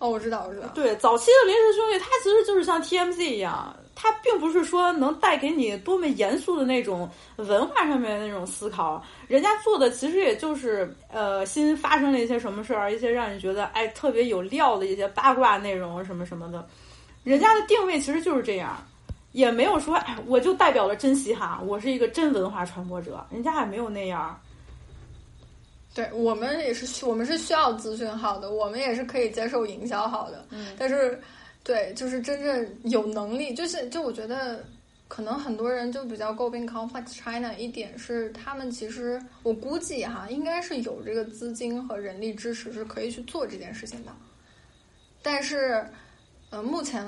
[0.00, 0.66] 哦，我知道，我知道。
[0.74, 16.66] 对，早期的临时兄弟，他其实就是像 TMZ 一样，他并不是说能带给你多么严肃的那种文化上面的那种思考，人家做的其实也就是呃新发生了一些什么事儿，一些让你觉得哎特别有料的一些八卦内容什么什么的，
[17.22, 18.76] 人家的定位其实就是这样。
[19.32, 24.36] 也没有说，哎，我就代表了真嘻哈，我是一个真文化传播者，人家也没有那样。
[25.92, 30.46] 对我们也是需，我们是需要资讯好的，我们也是可以接受营销好的。
[30.50, 31.20] 嗯，但是，
[31.64, 34.64] 对，就是真正有能力，就是就我觉得，
[35.08, 44.12] 可能很多人就比较诟病 Complex China 一点是，他们其实我估计哈，应该是有这个资金和人力支持是可以去做这件事情的。
[45.22, 45.84] 但是，
[46.50, 47.04] 呃，目前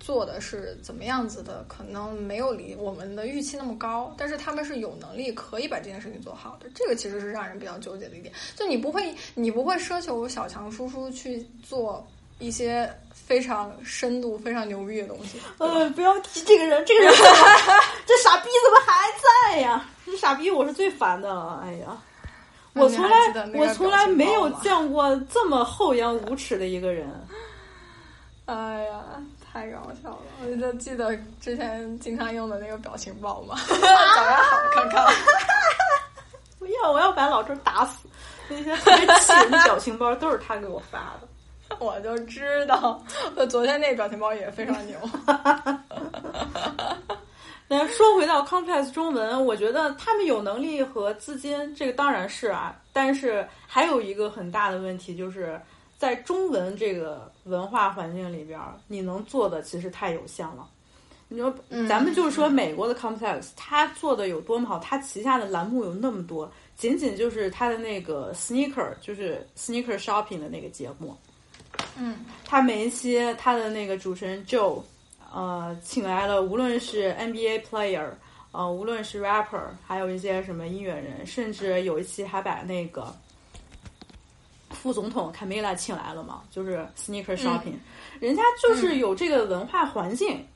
[0.00, 8.32] 做的是怎么样子的，可能没有离我们的预期那么高，但是他们是有能力可以把这件事情做好的，这个其实是让人比较纠结的一点。
[8.56, 12.06] 就你不会，你不会奢求小强叔叔去做
[12.38, 15.40] 一些非常深度、非常牛逼的东西。
[15.58, 17.12] 呃，不要提这个人，这个人
[18.06, 19.08] 这傻逼怎么还
[19.52, 19.88] 在呀？
[20.06, 22.00] 这傻逼我是最烦的了，哎呀。
[22.74, 23.16] 我从来
[23.54, 27.10] 我从来没有见过这么厚颜无耻的一个人。
[28.44, 29.02] 哎呀，
[29.58, 30.18] 太搞笑了！
[30.44, 35.04] 我就记得之前经常用的那个表情包嘛， 找个好看看。
[36.60, 38.08] 不要，我要把老周打死！
[38.48, 41.26] 那些特别气人的表情包都是他给我发的。
[41.80, 43.02] 我就知道，
[43.34, 44.96] 我昨天那个表情包也非常牛。
[47.66, 52.76] 那说回到 Complex 中文，我觉得他们有能力和资金，这个当然是啊。
[52.92, 55.60] 但是还有一个很大的问题，就是
[55.98, 60.68] 在中文这个文化环境里边，你能做的其实太有限了。
[61.28, 61.54] 你说，
[61.88, 64.78] 咱们就是说美国的 Complex，他做的有多么好？
[64.78, 71.14] 他旗下的栏目有那么多，仅仅就是他的那个 Sneaker，就是 Sneaker Shopping 的那个节目。
[71.98, 74.80] 嗯，他每一期他的那个主持人 Joe。
[75.30, 78.08] 呃，请来了无论是 NBA player，
[78.50, 83.14] 呃，无论是 rapper，还有一些什么音乐人，甚至有一期还把那个
[84.80, 87.74] 副总统卡梅拉请来了嘛，就是 sneaker shopping，、
[88.20, 90.46] 人家就是有这个文化环境，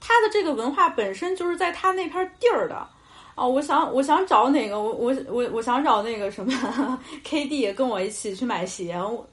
[0.00, 2.86] 他的这个文化本身就是在他那片地儿的。
[3.34, 6.52] 哦，我想我想找哪个，我我我我想找那个什么
[7.22, 9.26] KD 跟我一起去买鞋，我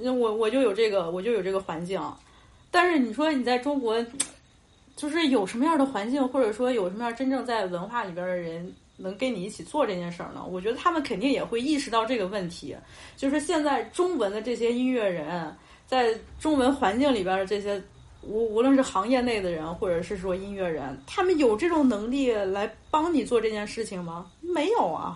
[0.00, 2.00] 我我就有这个我就有这个环境。
[2.70, 4.02] 但是你说你在中国，
[4.96, 10.44] 就是有什么样的环境，或者说有什么样真正在文化里边的人能跟你一起做这件事儿呢？
[10.48, 12.76] 我觉得他们肯定也会意识到这个问题，
[13.16, 15.54] 就是现在中文的这些音乐人，
[15.86, 17.82] 在中文环境里边的这些。
[18.24, 24.30] 无无论是行业内的人，或者是说音乐人，他们有这种能力来帮你做这件事情吗？
[24.40, 25.12] 没有啊。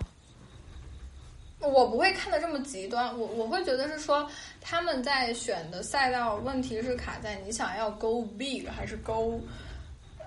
[1.60, 4.28] 我不会看的这么极端，我我会觉得是说
[4.60, 9.40] 他们在选的赛道问题是卡在你想要 go big 还是 go，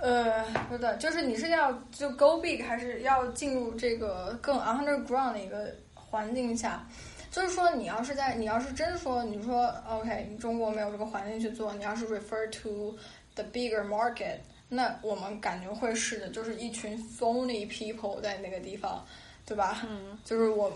[0.01, 6.87] 呃，不对，就是你是要就 go big 还是要进入这个更 underground 的一个环境下。
[7.31, 12.97] 就是说，你要是在，你要是真说，你说 OK，你中国没有这个环境去做，你要是 refer to
[13.35, 14.37] the bigger market，
[14.67, 19.05] 那我们感觉会是的，就是一群 phony people 在那个地方，
[19.45, 19.85] 对吧？
[19.87, 20.71] 嗯，就是我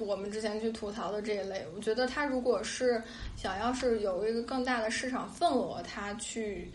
[0.00, 3.00] 我们之前去吐槽的这一类，我觉得他如果是
[3.36, 6.72] 想要是有一个更大的市场份额，他去。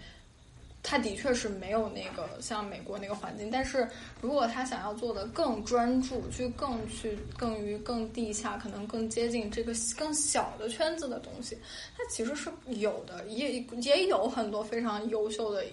[0.90, 3.86] 他的确是没有那个像美国那个环境，但是
[4.22, 11.58] 如果他想要做的更专注，去更去更于更地下，可能更接近这个更小的圈子的东西，
[11.98, 15.66] 他其实是有的，也也有很多非常优秀的，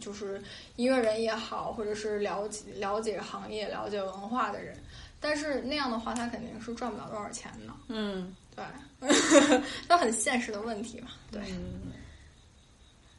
[0.00, 0.42] 就是
[0.76, 4.74] 音乐人也好，或者是了解了解行业、了解文化的人，
[5.20, 7.74] 但是那样的话，他肯定是赚不了多少钱的。
[7.88, 8.64] 嗯，对，
[9.86, 11.08] 那很现实的问题嘛。
[11.30, 11.42] 对。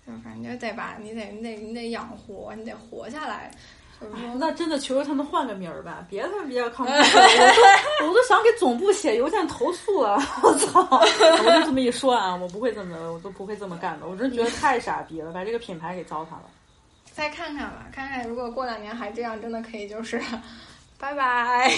[0.06, 3.49] 就反正就得把，你得你得你得养活，你得活下来。
[3.99, 6.91] 就是，那真的求求他们换个名儿吧，别他妈比较靠谱。
[6.91, 6.97] 我
[8.01, 10.22] 都我都想给总部写邮件投诉了。
[10.43, 10.86] 我操！
[10.91, 14.06] 我就这么一说啊，我不会这么，我都不会这么干的。
[14.06, 16.43] 我真觉得太傻逼了，把这个品牌给糟蹋了。
[17.14, 20.22] 再看看吧，看看如果过两年还这样，真的可以就是
[20.99, 21.72] 拜拜。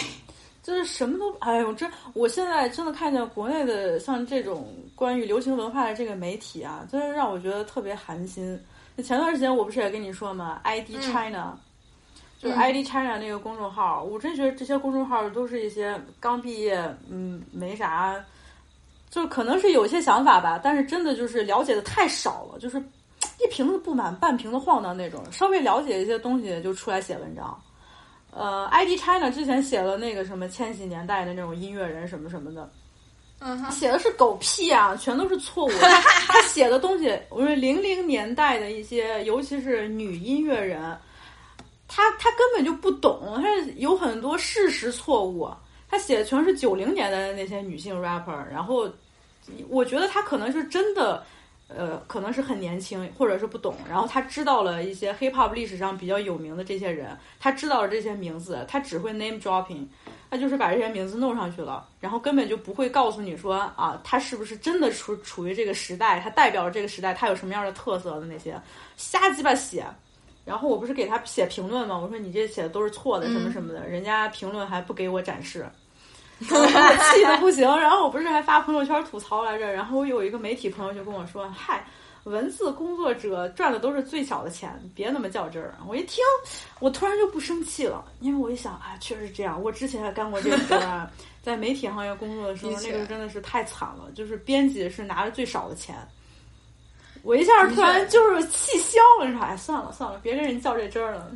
[0.68, 8.60] 就是什么都，哎呦，这我现在真的看见国内的像这种关于流行文化的这个媒体啊，真是让我觉得特别寒心。
[8.94, 11.58] 那前段时间我不是也跟你说嘛，ID China，、
[12.38, 16.78] 就是 ID China 那个公众号，我真觉得这些公众号都是一些刚毕业，
[17.10, 18.22] 嗯，没啥，
[19.10, 22.78] 就可能是有些想法吧，但是真的就是了解的太少了，就是
[23.42, 27.58] 一瓶子不满半瓶子晃荡那种，稍微了解一些东西就出来写文章。
[28.38, 32.72] 呃，ID China 之前写了那个什么千禧年代的那种音乐人什么什么的，
[33.40, 35.72] 嗯哼，写的是狗屁啊，全都是错误。
[36.28, 40.96] 他写的东西，我说零零年代的一些，尤其是女音乐人，
[41.88, 45.50] 他他根本就不懂，他有很多事实错误。
[45.90, 48.88] 他写的全是九零年代的那些女性 rapper，然后
[49.68, 51.26] 我觉得他可能是真的。
[51.68, 59.86] 呃，可能是很年轻，或者是不懂，然后他知道了一些 hip hop 历史上比较有名的这些人，他知道了这些名字，他只会 name dropping，
[60.30, 68.60] 他就是把这些名字弄上去了，然后根本就不会告诉你说啊，他是不是真的处处于这个时代，他代表了这个时代，他有什么样的特色的那些，
[68.96, 69.86] 瞎鸡巴写。
[70.46, 72.00] 然后我不是给他写评论吗？
[72.00, 75.66] 我说你这写的都是错的，什么什么的，人家评论还不给我展示。
[76.50, 81.84] 我气的不行，然后我不是还发朋友圈吐槽来着，然后我有一个媒体朋友就跟我说：“嗨，
[82.26, 86.24] 文字工作者赚的都是最小的钱，别那么较真儿。”我一听，
[86.80, 91.10] 我突然就不生气了，因为我一想啊，确实这样，我之前还干过这个
[91.42, 95.96] 在媒体行业工作的时候，那个真的是太惨了，就是编辑是拿着最少的钱。
[97.24, 101.32] 我一下突然就是气消了，你说哎，算了算了，别跟人较这真儿了。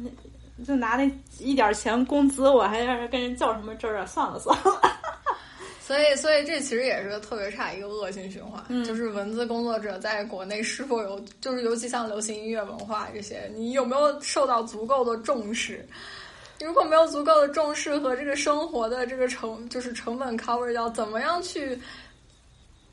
[0.66, 1.10] 就拿那
[1.40, 4.06] 一点钱工资，我还让人跟人较什么真儿啊？
[4.06, 4.82] 算了算了。
[5.82, 8.64] 所以，所以这其实也是个特别差一个恶性循环。
[8.70, 15.86] 嗯，就是文字工作者在国内是否有，就是尤其像流行音乐文化这些，你有没有受到足够的重视？
[16.62, 21.78] 如果没有足够的重视和这个生活的这个成，就是成本 cover 掉，怎么样去？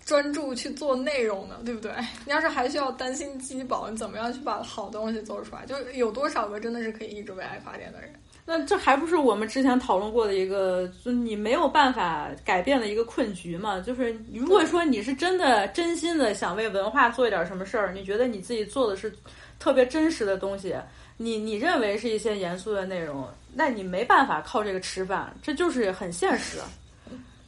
[0.09, 1.92] 专注去做内容呢，对不对？
[2.24, 5.66] 你要是还需要担心饥饱，你怎么样去把好东西做出来？
[5.66, 8.11] 就有多少个真的是可以一直为爱发电的人？
[8.46, 13.78] 那这还不是我们之前讨论过的一个，就你没有办法改变的一个困局嘛？
[13.80, 19.14] 就是如果说你是真的真心的想为文化做一点什么事儿，你觉得你自己做的是
[19.59, 20.74] 特别真实的东西，
[21.18, 26.56] 你你认为是一些严肃的内容，那你没办法靠这个吃饭，这就是很现实。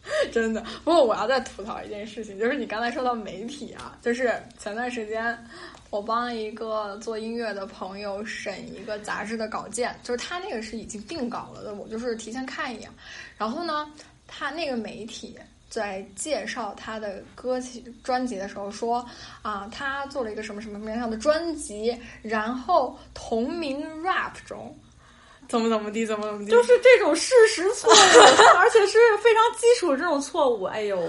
[0.33, 0.61] 真的。
[0.85, 5.37] 不过我要再吐槽一件事情，就是你刚才说到媒体啊，就是前段时间
[5.91, 12.91] 我帮一个做音乐的朋友审一个杂志的稿件，就是他那个是已经定稿了的，我就是提前看一眼。
[13.37, 13.91] 然后呢，
[14.27, 15.39] 他那个媒体
[15.69, 19.05] 在介绍他的歌曲专辑的时候说
[19.43, 24.75] 啊，他做了一个什么什么什么样的专辑，然后同名 rap 中。
[25.51, 27.97] 怎么怎么地，怎么怎么地，就是这种事实错误，
[28.57, 30.63] 而且是非常基础这种错误。
[30.65, 31.03] 哎呦，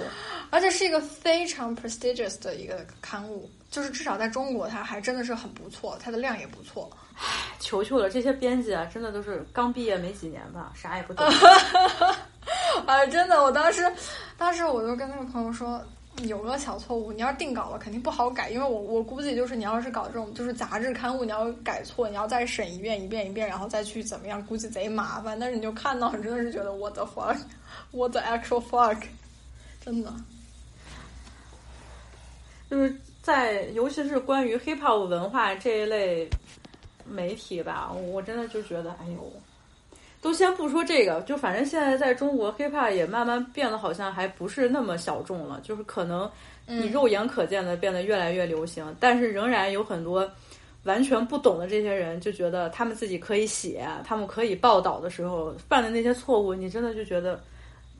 [0.49, 6.89] 而且是一个非常 prestigious 的一个刊物，就是至少在中国，它还真的是很不错，它的量也不错。
[7.15, 11.23] 唉，求求了，这些编辑啊，真的都是刚毕业没几年吧，啥也不懂。
[12.87, 13.89] 啊，真的，我当时，
[14.37, 15.79] 当时我就跟那个朋友说。
[16.23, 25.39] 有个小错误，你要定稿了，肯定不好改，因为我我估计就是你要是搞这种就是杂志刊物，你要改错，你要再审一遍一遍一遍，然后再去怎么样，估计贼麻烦。
[25.39, 29.01] 但是你就看到，你真的是觉得 what the fuck，what the actual fuck，
[29.83, 30.13] 真的，
[32.69, 36.29] 就是在尤其是关于 hip hop 文化这一类
[37.05, 39.31] 媒体吧，我真的就觉得，哎呦。
[40.21, 46.29] 都先不说这个，就反正现在在中国，hiphop 也慢慢变得好像还不是那么小众了，就是可能
[46.67, 50.29] 你肉眼可见的变得越来越流行，但是仍然有很多
[50.83, 57.41] 完全不懂的这些人就觉得他们自己可以写，他们可以报道的时候犯的那些错误，你真的就觉得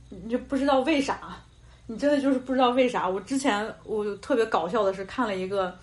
[0.09, 1.39] 你就不知道为啥，
[1.87, 3.09] 你真的就是不知道为啥。
[3.09, 5.75] 我之前我特别搞笑的是看了一个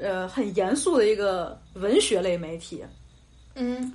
[0.00, 2.84] 呃很严肃的一个文学类媒体，
[3.56, 3.92] 嗯。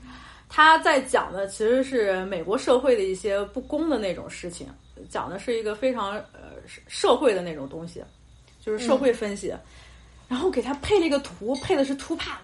[0.50, 4.68] 他在讲的其实是美国社会的一些不公的那种事情，
[5.10, 6.54] 讲的是一个非常呃
[6.88, 8.04] 社会的那种东西，
[8.62, 9.54] 就是社会分析。
[10.28, 12.40] 然后给他配了一个图，配的是 Two Pack。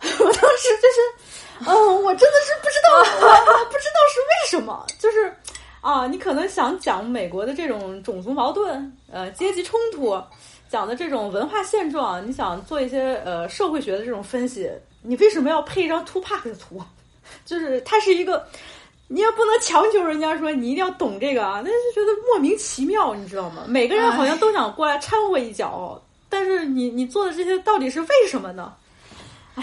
[0.02, 4.84] 我当时就是，嗯，我真的是不知道，不知道是为什么。
[4.98, 5.32] 就是
[5.80, 10.20] 啊，你可能想讲美国的这种种族矛盾、呃阶级冲突，
[10.68, 14.70] 讲的这种文化现状，你想做一些呃社会学的这种分析，
[15.00, 16.82] 你为什么要配一张 Two Pack 的图？
[17.44, 18.46] 就是他是一个，
[19.08, 23.64] 你也不能强求人家说你一定要懂这个啊，那就觉得莫名其妙，你知道吗？
[23.68, 28.74] 每个人好像都想过来掺和一脚，但是你你做的这些到底是为什么呢？
[29.56, 29.62] 唉，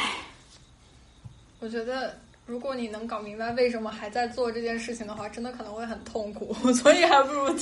[1.59, 7.53] 我觉得如果你能搞明白为什么还在做这件事情的话，真的可能会很痛苦， 所以还不如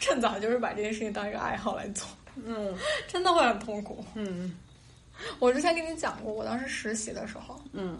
[0.00, 2.06] 趁早就是把这件事情当一个爱好来做。
[2.44, 4.04] 嗯，真的会很痛苦。
[4.14, 4.56] 嗯，
[5.38, 7.98] 我之前跟你讲过，我当时实习的时候，嗯。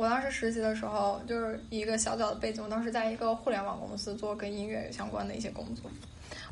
[0.00, 2.64] 我当时实习的时候，就是一个小小的背景。
[2.64, 5.90] 我当时在一个互联网公司做跟音乐相关的一些工作。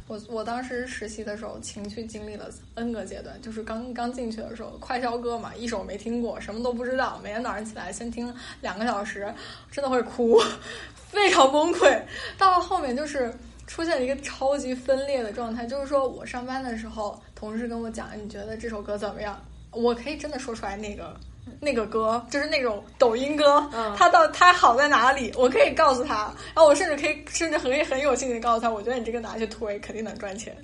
[0.07, 3.41] 我我当时实习的时候，情绪经历了 N 个阶段。
[3.41, 7.19] 就是刚刚进去的时候，快消歌嘛，一首没听过，什么都不知道。
[7.25, 8.31] 每天早上起来先听
[8.61, 9.33] 两个小时，
[9.73, 10.39] 真的会哭，
[11.09, 12.03] 非常崩溃。
[12.37, 13.33] 到了后面，就是
[13.67, 15.65] 出现了一个超级分裂的状态。
[15.65, 19.43] 就是说我上班的时候，同事跟我讲，你觉得这首歌怎么样？
[19.71, 21.19] 我可以真的说出来那个。
[21.61, 25.33] 那个歌就是那种抖音歌，它到它好在哪里？
[25.37, 30.57] 我可以告诉他，然后我甚至可以甚至很很有信心告诉他，我觉得你这个拿去推肯定能赚钱。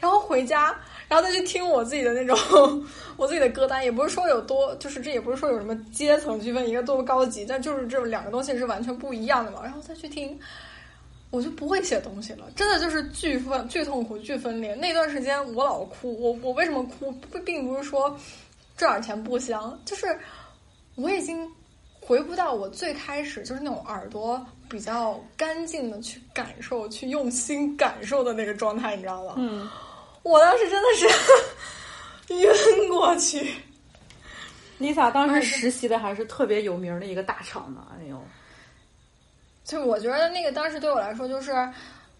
[0.00, 0.76] 然后回家，
[1.06, 2.36] 然后再去听我自己的那种
[3.16, 9.60] 我自己的歌单，也不是说有多，就是这也不是说有什么阶层区分，一个多么高级，但就是这两个东西是完全不一样的嘛。
[9.62, 10.36] 然后再去听，
[11.30, 14.74] 我就不会写东西了，真的就是巨分巨痛苦巨分裂。
[14.74, 17.12] 那段时间我老哭，我我为什么哭？
[17.12, 18.18] 不并不是说。
[18.78, 20.18] 赚点钱不香，就是
[20.94, 21.46] 我已经
[22.00, 29.34] 回不到我最开始就是那种耳朵比较干净的去感受、去用心感受的那个状态，你知道吗？
[29.36, 29.68] 嗯，
[30.22, 33.52] 我当时真的是 晕过去。
[34.78, 38.22] Lisa 当时实习的还是特别有名的一个大厂呢，哎呦，
[39.64, 41.52] 就我觉得那个当时对我来说就是，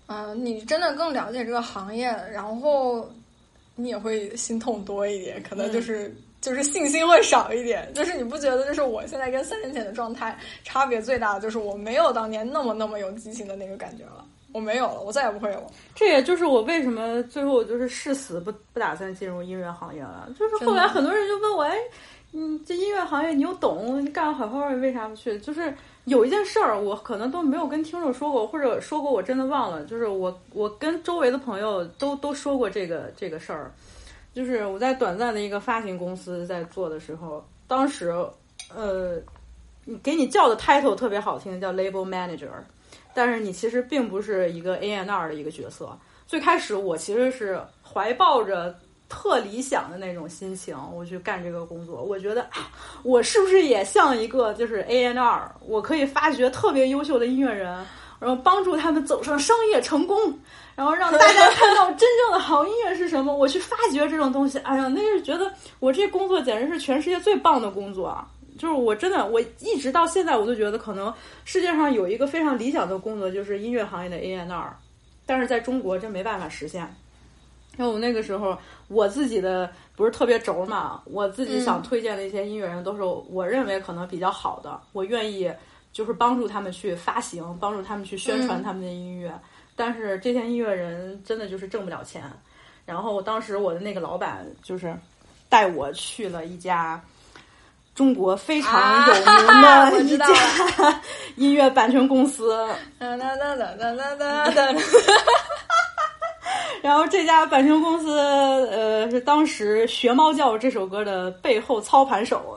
[0.06, 3.08] 嗯，你真的更了解这个行业，然后
[3.76, 6.12] 你也会心痛多一点，可能就是。
[6.40, 15.66] 就是信心会少一点，就是你不觉得，就是我现在跟三年前的状态差别最大的，就是我没有当年那么那么有激情的那个感觉了，我没有了，我再也不会有。
[15.96, 20.28] 这也就是我为什么最后就是誓死不不打算进入音乐行业了。
[20.38, 21.76] 就是后来很多人就问我，哎，
[22.30, 25.36] 你，这音乐行业你又懂，你干得好好的，为啥不去？
[25.40, 25.74] 就是
[26.04, 33.72] 有一件事儿，我可能都没有跟听众说过，或者说过我真的忘了，就是我我跟周围的朋友都都说过这个这个事儿。
[34.38, 38.14] 就是我在短暂的一个发行公司在做的时候，当时，
[38.72, 39.20] 呃，
[39.84, 42.46] 你给你叫的 title 特别好听，叫 label manager，
[43.12, 45.90] 但是你其实并不是一个 A N R 的一个角色。
[46.24, 48.72] 最开始我其实是怀抱着
[49.08, 52.04] 特理想的那种心情，我去干这个工作。
[52.04, 52.46] 我觉得，
[53.02, 57.84] 我是不是也像一个就是 A N R，我可以发掘特别优秀的音乐人，
[58.20, 60.16] 然后帮助他们走上商业成功，
[60.74, 63.34] 然后让大家 看到真正的好音乐是什么。
[63.36, 68.28] 我去发掘这种东西，哎呀，那是觉得我这工作简直是全世界最棒的工作啊！
[68.58, 71.14] 就是我真的，我一直到现在我都觉得，可能
[71.44, 74.76] 世界上有一个非常理想的工作，就是音乐行业的 A N R，
[75.24, 76.92] 但是在中国真没办法实现。
[77.78, 78.58] 因为我那个时候
[78.88, 85.48] 我自己的不是特别轴嘛，我自己想推荐的一些音乐人都是我认为可能比较好的，我愿意
[85.98, 89.36] 就是帮助他们去发行，帮助他们去宣传他们的音乐。
[89.74, 92.22] 但是这些音乐人真的就是挣不了钱。
[92.86, 94.96] 然后当时我的那个老板就是
[95.48, 97.02] 带我去了一家。
[97.96, 99.24] 中国非常有名
[99.90, 101.00] 的一家
[101.34, 102.64] 音乐版权公司，
[106.80, 108.16] 然后这家版权公司，
[108.70, 112.56] 呃，是当时《学猫叫》这首歌的背后操盘手，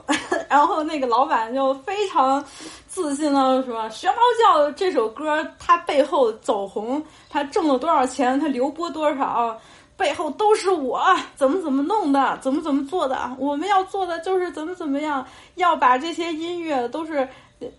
[0.52, 2.44] 然后那个老板就非常
[2.86, 9.58] 自信的说：“《学猫叫》这首歌，它背后走红，它挣了多少钱，它流播多少。”
[9.96, 11.02] 背后都是我
[11.34, 13.34] 怎么怎么弄的，怎么怎么做的。
[13.38, 17.26] 我们要做的就是怎么怎么样，要把这些音乐都是，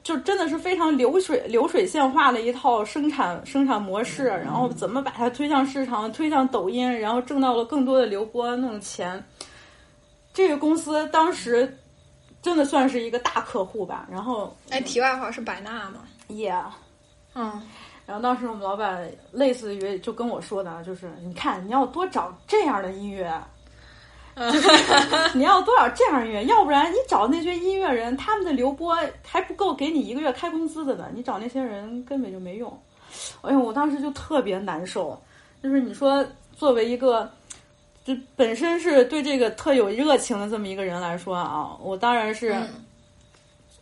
[0.02, 4.26] 就真的是非常流水流水线化的一套生产生产模式。
[4.26, 9.24] 然后怎么把它推向市场，推向抖音，然后挣到了更多的流播弄钱。
[10.34, 11.78] 这个公司当时
[12.44, 14.08] 真的算是一个大客户吧。
[14.12, 16.66] 然后，哎，题外话是百纳吗？Yeah，
[17.34, 17.60] 嗯。
[18.06, 23.34] 然后当时我们老板类似于就跟我说的，就是你看你要多找这样的音乐，
[24.36, 24.70] 就是
[25.34, 28.94] 你要多少这样音乐，要不然你找那些音乐人，他们的流播
[29.26, 31.08] 还不够给你一个月开工资的呢。
[31.14, 32.78] 你找那些人根本就没用。
[33.42, 35.18] 哎呦，我当时就特别难受。
[35.64, 37.32] 就是你说作为一个
[38.04, 42.56] 就本身是对这个特有热情的这么一个人来说啊，我当然是。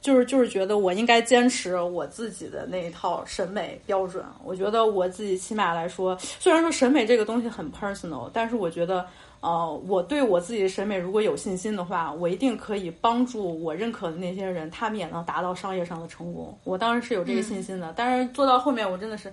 [0.02, 4.26] 就是就是觉得我应该坚持我自己的那一套审美标准。
[4.44, 9.06] 我觉得我自己起码来说，虽然说审美这个东西很 personal，但是我觉得，
[9.42, 16.58] 呃，我对我自己的审美如果有信心的话，我一定可以帮助我认可的那些人，他们也能达到商业上的成功。
[16.64, 17.94] 我当然是有这个信心的。
[17.96, 19.32] 但是做到后面，我真的是，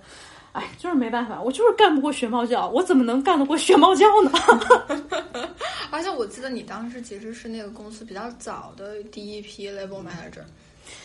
[0.51, 4.31] 哎，就是没办法，我就是干不过学猫叫，我怎么能干得过学猫叫呢？
[5.91, 10.41] 而且我记得你当时其实是那个公司比较早的第一批 label manager，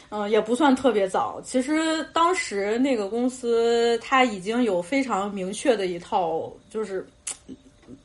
[0.09, 1.41] 嗯，也不算特别早。
[1.43, 7.07] 其实当时那个公司它已经有非常明确的一套，就是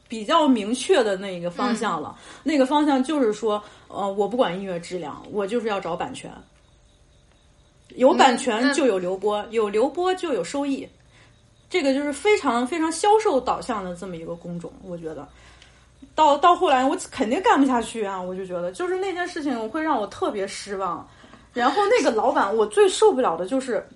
[0.07, 2.17] 比较明确的那个方向了。
[2.43, 6.31] 那个方向就是说，呃，我不管音乐质量，我就是要找版权，
[7.95, 10.87] 有版权就有流播，有流播就有收益。
[11.69, 15.27] 这个就是非常非常销售导向的这么一个工种，我觉得。
[16.15, 18.21] 到到后来，我肯定干不下去啊！
[18.21, 21.07] 我就觉得，就是那件事情会让我特别失望。
[21.53, 23.87] 然后那个老板，我最受不了的就是，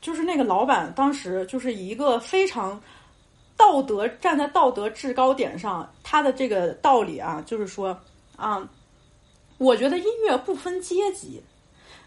[0.00, 2.80] 就是那个老板当时就是一个非常
[3.56, 7.96] 道德站在道德制高点上，他的这个道理啊，就是说
[8.36, 8.68] 啊，
[9.58, 11.42] 我觉得音乐不分阶级，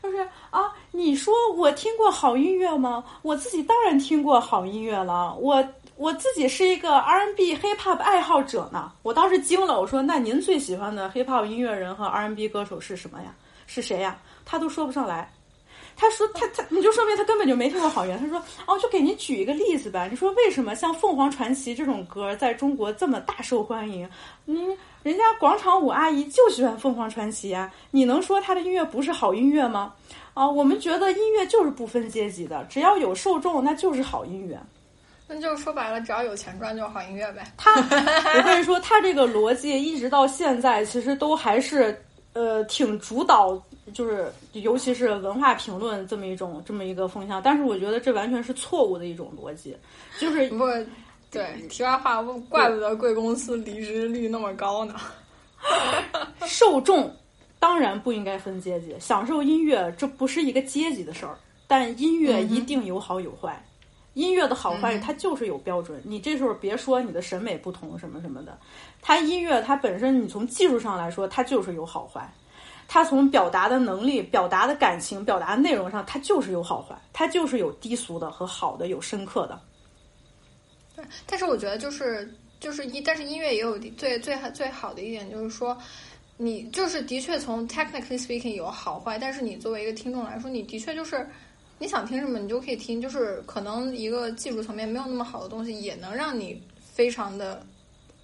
[0.01, 0.17] 就是
[0.49, 3.03] 啊，你说我听过好音乐吗？
[3.21, 5.63] 我自己当然听过好音乐了，我。
[5.99, 13.35] 我自己是一个 R&B hip hop 爱好者呢，我当时惊了，我说：“那您最喜欢的 hip hop 音乐人和 R&B 歌手是什么呀？
[13.67, 15.29] 是谁呀？”他都说不上来。
[15.99, 20.07] 他说：“他他，你就说明他根本就没听过好音乐。”他说：“哦，就给您举一个例子吧。
[20.07, 24.09] 你说为什么像凤凰传奇这种歌在中国这么大受欢迎？
[24.45, 27.69] 嗯，人家广场舞阿姨就喜欢凤凰传奇呀。
[27.91, 29.93] 你能说他的音乐不是好音乐吗？
[30.33, 34.57] 啊，我们觉得音乐就是不分阶级的，只要有受众，那就是好音乐。”
[35.31, 37.43] 那就是说白了，只要有钱赚就是好音乐呗。
[37.55, 42.03] 他，我跟你说，他这个逻辑一直到现在，其实都还是
[42.33, 43.61] 呃挺主导，
[43.91, 47.41] 就是尤其是文化评论这么一种这么一个风向。
[47.41, 49.75] 但是我觉得这完全是错误的一种逻辑，
[50.19, 50.65] 就是不
[51.31, 51.53] 对。
[51.69, 54.95] 题外话，怪不得贵公司离职率那么高呢。
[56.47, 57.13] 受众
[57.59, 61.37] 当然不应该分阶级，享受音乐这不是一个阶级的事儿，
[61.67, 63.63] 但音乐一定有好有坏。
[64.15, 66.01] 音乐的好坏，它就是有标准。
[66.03, 68.57] 你这时候别说你的审美不同什么什么的，
[69.01, 72.27] 它音乐它本身，你从技术上来说，它就是有好坏。
[72.91, 76.99] 它从表达的能力、表达的感情、表达内容上，他就是有好坏。
[77.13, 79.61] 他就是有低俗的和好的，有深刻的。
[80.95, 85.77] 对，但是我觉得就是就是一，但是音乐也有最最最好的一点，就是说
[86.35, 91.25] 你就是的确从 technically speaking 有好坏，但是你作为一个听众来说，你的确就是。
[91.81, 93.01] 你想听什么，你就可以听。
[93.01, 97.65] 就是可能一个技术层面没有那么好的东西，也能让你非常的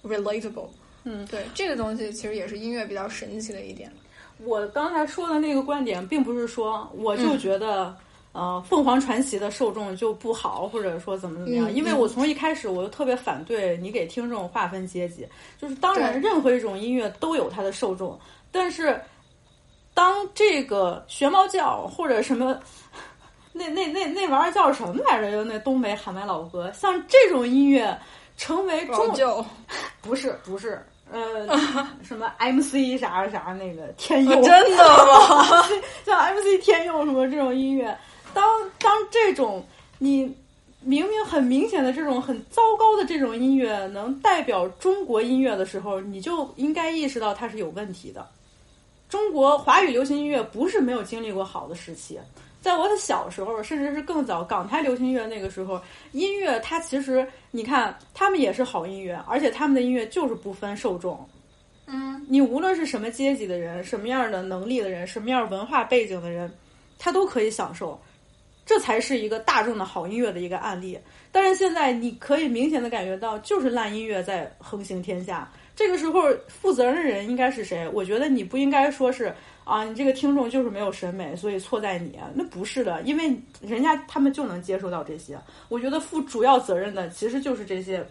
[0.03, 0.67] relatable。
[1.05, 3.89] 嗯，对，这个东西其实也是音乐比较神奇的一点。
[4.43, 7.95] 我刚才说的那个观点，并不是说我就觉得
[8.33, 11.73] 呃，凤凰传奇的受众就不好，或者说怎么怎么样？
[11.73, 15.25] 因为我从一开始我就特别反对你给听众划分阶级，
[15.59, 18.19] 就是当然任何一种音乐都有它的受众，
[18.51, 18.99] 但是
[19.93, 22.59] 当这个学猫叫或者什么，
[23.53, 25.31] 那那那那玩意儿叫什么来着？
[25.31, 27.97] 就那东北喊麦老歌，像这种音乐
[28.35, 29.13] 成为中
[30.01, 30.85] 不是不是。
[31.11, 31.47] 呃，
[32.03, 35.63] 什么 MC 啥啥那个天佑，真的吗？
[36.05, 37.97] 像 MC 天佑什么这种音乐，
[38.33, 38.43] 当
[38.79, 39.65] 当这种
[39.99, 40.35] 你
[40.81, 48.27] 明明很明显的这种很糟糕的这种音乐能代表中国音乐的时候，你就应该意识到它是有问题的。
[49.07, 52.19] 中国华语流行音乐不是没有经历过好的时期。
[52.65, 55.79] 在我的小时候，甚至是更早，港台流行音乐那个时候，
[56.13, 61.29] 音乐它其实你看，他们也是好音乐，而且他们的音乐就是不分受众。
[61.85, 66.51] 嗯，你无论是什么阶级的人，什么样的能力的人，什么样文化背景的人，
[66.97, 68.01] 他都可以享受，
[68.65, 70.97] 这才是一个大众的好音乐的一个案例。
[71.31, 75.47] 但是现在你可以明显的感觉到，就是烂音乐在横行天下。
[75.75, 77.87] 这个时候负责任的人应该是谁？
[77.93, 79.31] 我觉得你不应该说是。
[79.65, 82.17] 啊，你这个听众就是没有审美，所以错在你。
[82.33, 85.37] 那不是的，因为人家他们就能接受到这些。
[85.67, 88.07] 我觉得负主要责任的其实就是这些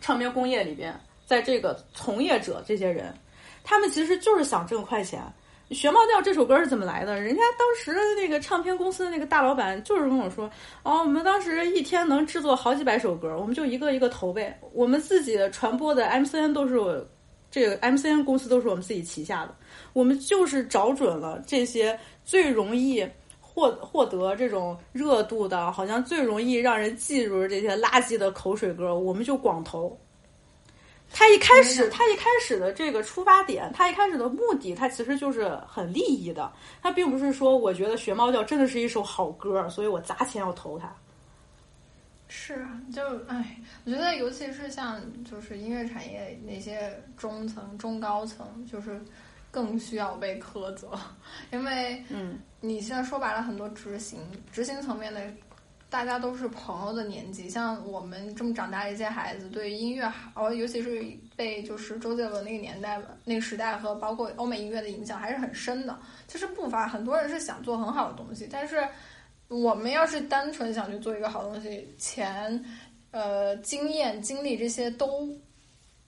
[0.00, 0.92] 唱片工业里边，
[1.24, 3.14] 在这个从业者这些人，
[3.62, 5.22] 他们其实就是想挣快钱。
[5.72, 7.20] 《学猫叫》这首歌是怎么来的？
[7.20, 10.50] 人家当时那个唱片公司的那个大老板就是跟我说
[10.82, 14.58] ：“哦，我们当时一天能制作好几百首歌，我们就一个一个投呗。
[14.72, 17.00] 我们自己的传播的 MCN 都是我
[17.52, 19.54] 这个 MCN 公司都是我们自己旗下的。”
[19.92, 23.06] 我们就是找准了这些最容易
[23.40, 29.98] 获获得这种热度的，好像最容易让人记住这些垃圾的口水歌，我们就广投。
[31.12, 36.52] 他一开始，他一开始的这个出发点，他一开始的目的，他其实就是很利益的。
[36.80, 40.94] 他并不是说，我觉得《学猫叫》真的是一首好歌，所以我砸钱要投它。
[42.28, 49.00] 是啊，就哎，我觉得尤其是像就是音乐产业那些中层、中高层，就是。
[49.50, 50.90] 更需要被苛责，
[51.52, 54.20] 因为嗯，你现在说白了，很多执行
[54.52, 55.20] 执行层面的，
[55.88, 61.04] 大家都是朋友的年纪，像我们这么长大的一些孩子，对音乐，哦，尤其是
[61.34, 65.98] 被就是周杰伦那个年代、那个时代和包括欧美音乐的影响还是很深的。
[66.28, 68.86] 其实不乏很多人是想做很好的东西，但是
[69.48, 72.64] 我们要是单纯想去做一个好东西，钱、
[73.10, 75.28] 呃，经验、经历这些都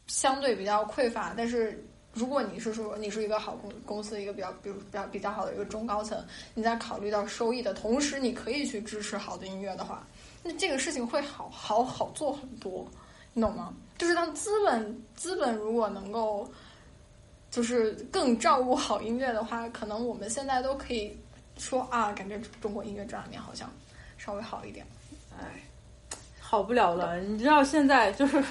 [0.06, 1.84] 相对比较匮乏，但是。
[2.14, 6.22] 如果你是说你是一个好公公司一个比较比如比较比较好的一个中高层，
[6.52, 10.06] 你在考虑到收益的同时，你可以去支持好的音乐的话，
[10.42, 12.86] 那这个事情会好好好做很多，
[13.32, 13.72] 你懂吗？
[13.96, 16.46] 就是当资本资本如果能够，
[17.50, 21.16] 就是更照顾好音乐的话，可能我们现在都可以
[21.56, 23.72] 说啊，感觉中国音乐这两年好像
[24.18, 24.84] 稍微好一点。
[25.40, 25.62] 哎，
[26.38, 28.44] 好不了了，你知道现在就是。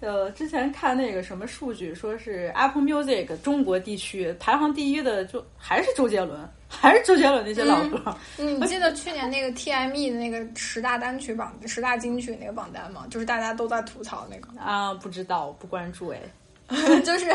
[0.00, 8.16] 呃，之前看那个什么数据，说是 Apple Music 中国地区排行第一的，就还是周杰伦， 还是周杰伦那些老歌。
[8.38, 13.06] 嗯，你记得去年那个 TME 的那个十大单曲榜、十大金曲那个榜单吗？
[13.10, 14.58] 就是大家都在吐槽那个。
[14.58, 16.20] 啊，不知道，不关注哎。
[17.04, 17.26] 就是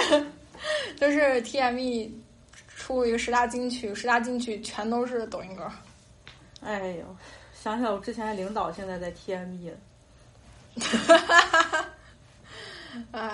[0.95, 2.09] 就是 TME
[2.67, 5.69] 出一个十大金曲，十大金曲全都是抖音歌。
[6.61, 7.03] 哎呦，
[7.53, 9.71] 想想我之前的领导现在在 TME。
[10.79, 11.85] 哈哈哈哈。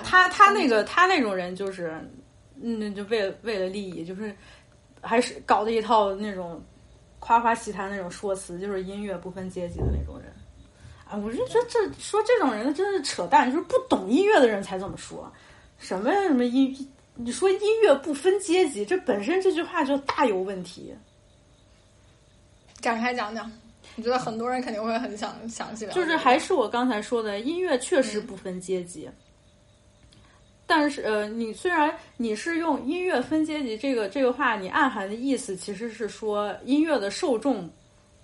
[0.04, 1.94] 他他那个他那种人就是，
[2.62, 4.36] 嗯，就为了为了利益，就是
[5.02, 6.64] 还是搞的一套那种
[7.20, 10.32] 夸夸其谈那种说辞，就是音乐不分阶级的那种人。
[11.06, 15.32] 啊，我就觉得这说这种人真是扯淡，就是不懂音乐的人才这么说。
[15.78, 20.96] 什么什么音，你说音乐不分阶级，这本身这句话就大有问题。
[22.80, 23.52] 展开讲讲，
[23.98, 29.10] 我觉得很多人肯定会很想详细了就是还是我刚才说的，音乐确实不分阶级。
[30.74, 37.70] 但是，呃，你虽然你是用音乐分阶级这个这个话，你暗含的意思其实是说音乐的受众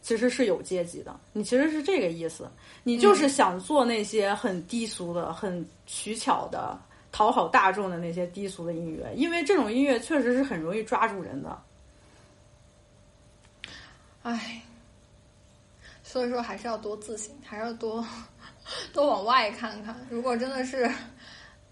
[0.01, 2.49] 其实是有阶级的，你其实是这个意思，
[2.83, 6.79] 你就是想做那些很低俗的、很取巧的、
[7.11, 11.61] 讨好大众的那些低俗的音乐，因为这种音乐确实是很容易抓住人的。
[14.23, 14.61] 唉，
[16.01, 18.07] 所以说还是要多自省，还是要多
[18.93, 19.93] 多往外看看。
[20.09, 20.89] 如果真的是。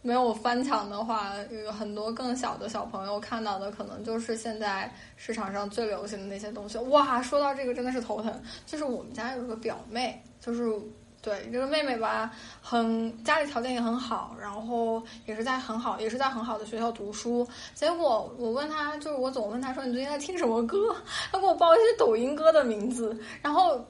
[0.06, 6.78] 没有翻墙的话，有很多更小的小朋友看到的可能就是现在市场上最流行的那些东西。
[6.78, 8.32] 哇，说到这个真的是头疼。
[8.68, 10.72] 就是我们家有个表妹，就是
[11.24, 17.48] 对，这个妹妹吧，很家里条件也很好，然后也是在很好，也是在很好的学校读书。
[17.74, 20.96] 结果我问她，就是我总问她说你最近在听什么歌，
[21.32, 23.84] 她给我报一些抖音歌的名字，然后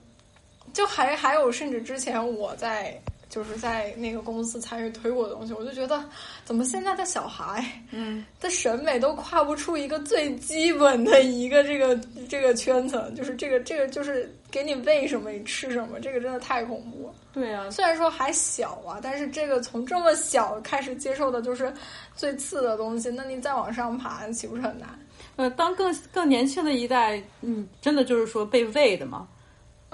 [0.72, 2.98] 就还还有甚至之前我在。
[3.36, 6.02] 就是在那个公司参与推广的东西，我就觉得，
[6.46, 12.00] 怎么现在的小孩，嗯，的审美都跨不出一个最基本的一个这个
[12.30, 17.14] 这个圈层，就是这个这个就是给你喂什么你吃什么，这个真的太恐怖。
[17.34, 21.74] 对啊，虽然说还小啊，但是这个从这么小开始接受的就是
[22.16, 24.98] 最次的东西，那你再往上爬，岂不是很难？
[25.36, 29.28] 呃，当更更年轻的一代，嗯，真的就是说被喂的嘛。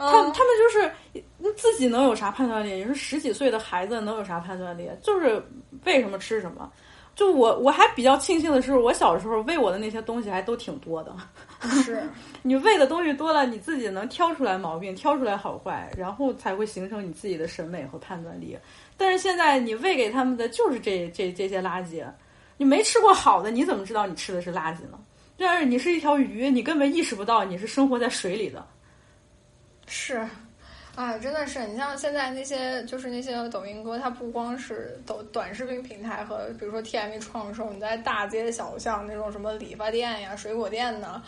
[0.01, 2.73] 他他们就是自己能有啥判断力？
[2.73, 4.89] 你说十几岁的孩子能有啥判断力？
[5.01, 5.43] 就是
[5.85, 6.71] 喂什么吃什么。
[7.13, 11.13] 就我我还比较庆幸的是，我小时候喂我的那些东西还都挺多的。
[11.83, 12.01] 是
[12.41, 18.57] 你喂的东西多了，你自己能挑出来毛病，挑出来好坏，然后才会形成你自己的审美和判断力。
[18.95, 22.03] 但是现在你喂给他们的就是这这这些垃圾，
[22.55, 24.97] 你没吃过好的，你怎么知道你吃的是垃圾呢？
[25.37, 28.65] 但是你是一条鱼，你根本意识不到你是生活在水里的。
[29.93, 30.25] 是，
[30.95, 41.21] 啊，真的是你像现在那些就是那些抖音哥，他不光是抖短视频平台和比如说 TME 创收，你在大街小巷那种什么理发店呀、水果店呢，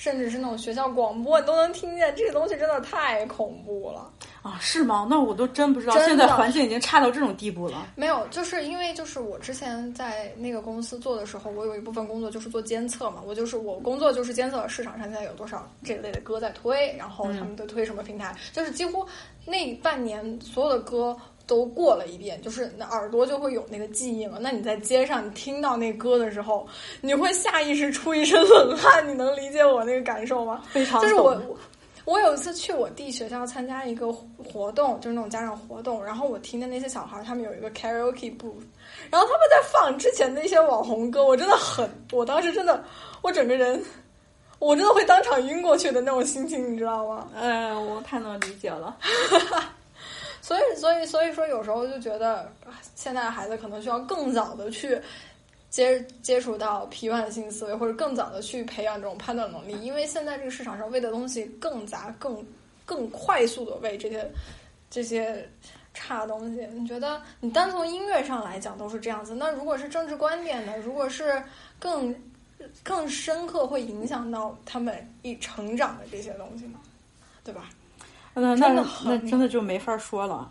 [0.00, 2.12] 甚至是那种学校广播，你都能听见。
[2.16, 4.10] 这个东西真的太恐怖了
[4.42, 4.58] 啊！
[4.60, 5.06] 是吗？
[5.08, 7.86] 那我都真不知道，现在环境已经差到这种地步了。
[7.94, 19.06] 没有，就是因为就是我之前在那个公司做的时候，我有一部分工作就是做监测嘛，我就是我工作就是监测市场上现在有多少这一类的歌在推，然后他们都推什么平台，就是几乎
[19.46, 21.16] 那半年所有的歌
[21.52, 24.38] 都过了一遍，就是那耳朵就会有那个记忆嘛。
[24.40, 26.66] 那你在街上你听到那歌的时候，
[27.02, 30.62] 你会下意识出一身冷汗，你能理解我那个感受吗？
[30.70, 31.38] 非常就是我。
[32.04, 38.64] 我有一次去我弟学校参加一个活动，就是那种家长活动，然后我听的那些小孩，他们有一个 karaoke booth，
[39.10, 42.82] 然后他们在放之前那些网红歌，我真的很，我当时真的，
[43.20, 43.80] 我整个人，
[44.58, 47.28] 我真的会当场晕过去的那种心情，你知道吗？
[47.36, 48.96] 嗯，我太能理解了。
[50.42, 52.52] 所以，所以，所以说，有时候就觉得
[52.94, 55.00] 现在的孩子可能需要更早的去。
[55.72, 62.46] 接接触到批判性思维，或者更早的去培养这种判断能力，因为现在这个市场上喂的东西更杂、更
[62.84, 64.30] 更快速的喂这些
[64.90, 65.48] 这些
[65.94, 66.66] 差东西。
[66.74, 71.42] 你觉得你单从音乐上来讲都是这样子，那如果是政治观点的，如果是
[71.78, 72.14] 更
[72.82, 76.78] 更深刻会影响到他们一成长的这些东西呢？
[77.42, 77.70] 对吧？
[78.34, 80.50] 那那那真的就没法说了。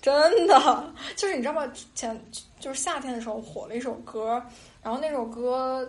[0.00, 1.70] 真的，就是你知道吗？
[1.94, 2.20] 前
[2.58, 4.42] 就是夏天的时候火了一首歌，
[4.82, 5.88] 然后那首歌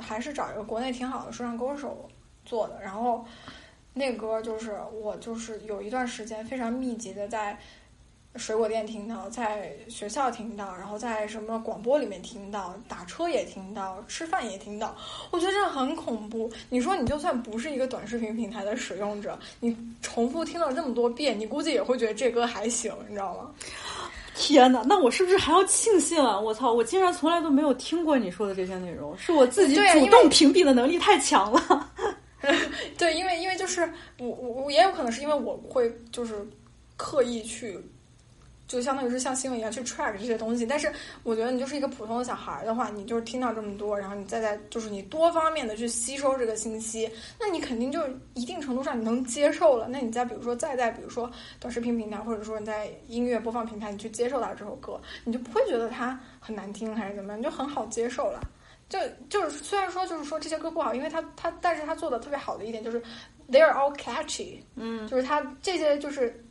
[0.00, 2.08] 还是找一个国内挺好的说唱歌手
[2.44, 3.24] 做的，然后
[3.94, 7.58] 那歌就是我就是有一段时间非常密集的在。
[8.36, 14.96] 水果店听到，在学校听到，然后在什么广播里面听到，打车也听到，吃饭也听到，
[15.30, 16.50] 我觉得这很恐怖。
[16.70, 23.50] 你说你就算不是一个短视频平台的使用者，你重复听了这么多遍，你估计也会觉得这歌还行，你知道吗？
[24.34, 26.40] 天哪，那我是不是还要庆幸啊？
[26.40, 31.90] 我操，我竟然从来都没有听过你说的这些内容，是我自己主动屏蔽的能力太强了。
[32.96, 33.82] 对，因为因为就是
[34.18, 36.48] 我我我也有可能是因为我会就是
[36.96, 37.78] 刻意去。
[38.72, 40.90] 就相当于是像新闻一样去 track 这些东西，但是
[41.24, 48.00] 我觉得你就是一个普通的小孩的话，你就是听到这么多，然后你再在就是你多方面的去吸收这个信息，那你肯定就
[48.32, 49.88] 一定程度上你能接受了。
[49.88, 51.30] 那你再比如说再在比如说
[51.60, 58.40] 短视频平台，或者说你在音乐播放平台，你去接受到这首歌，你就不会觉得它很难听还是怎么样，你就很好接受了。
[58.88, 63.02] 就就是虽然说就是说这些歌不好，因为它它但是它做的特别好的一点就是
[63.50, 66.42] they are all catchy，嗯，就是它这些就是。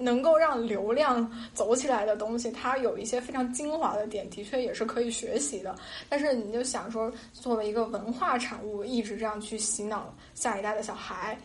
[0.00, 5.76] 能够让流量走起来的东西，它有一些非常精华的点，的确也是可以学习的。
[6.08, 11.38] 但是你就想说，作为一个文化产物，一直这样去洗脑下一代的小孩，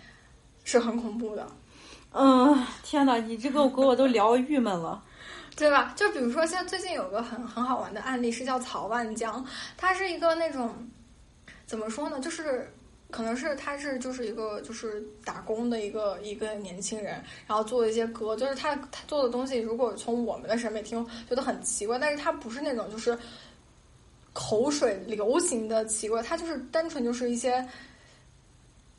[0.64, 1.46] 是很恐怖的。
[2.14, 5.04] 嗯，天哪，你这个给我都聊郁闷了，
[5.58, 5.94] 对吧？
[5.96, 9.46] 就比如说，现在最近有个很很好玩的案例，是叫曹万江，
[9.76, 10.74] 他是一个那种
[11.66, 12.72] 怎么说呢，就是。
[13.16, 17.14] 可能是他是就是一个就是打工的一个一个年轻人，
[17.48, 23.18] 然后做一些歌，就是他他做的东西，如果从我们的审美听觉得很奇怪，但是他不是那种就是
[24.34, 27.66] 口水流行的奇怪，他就是单纯就是一些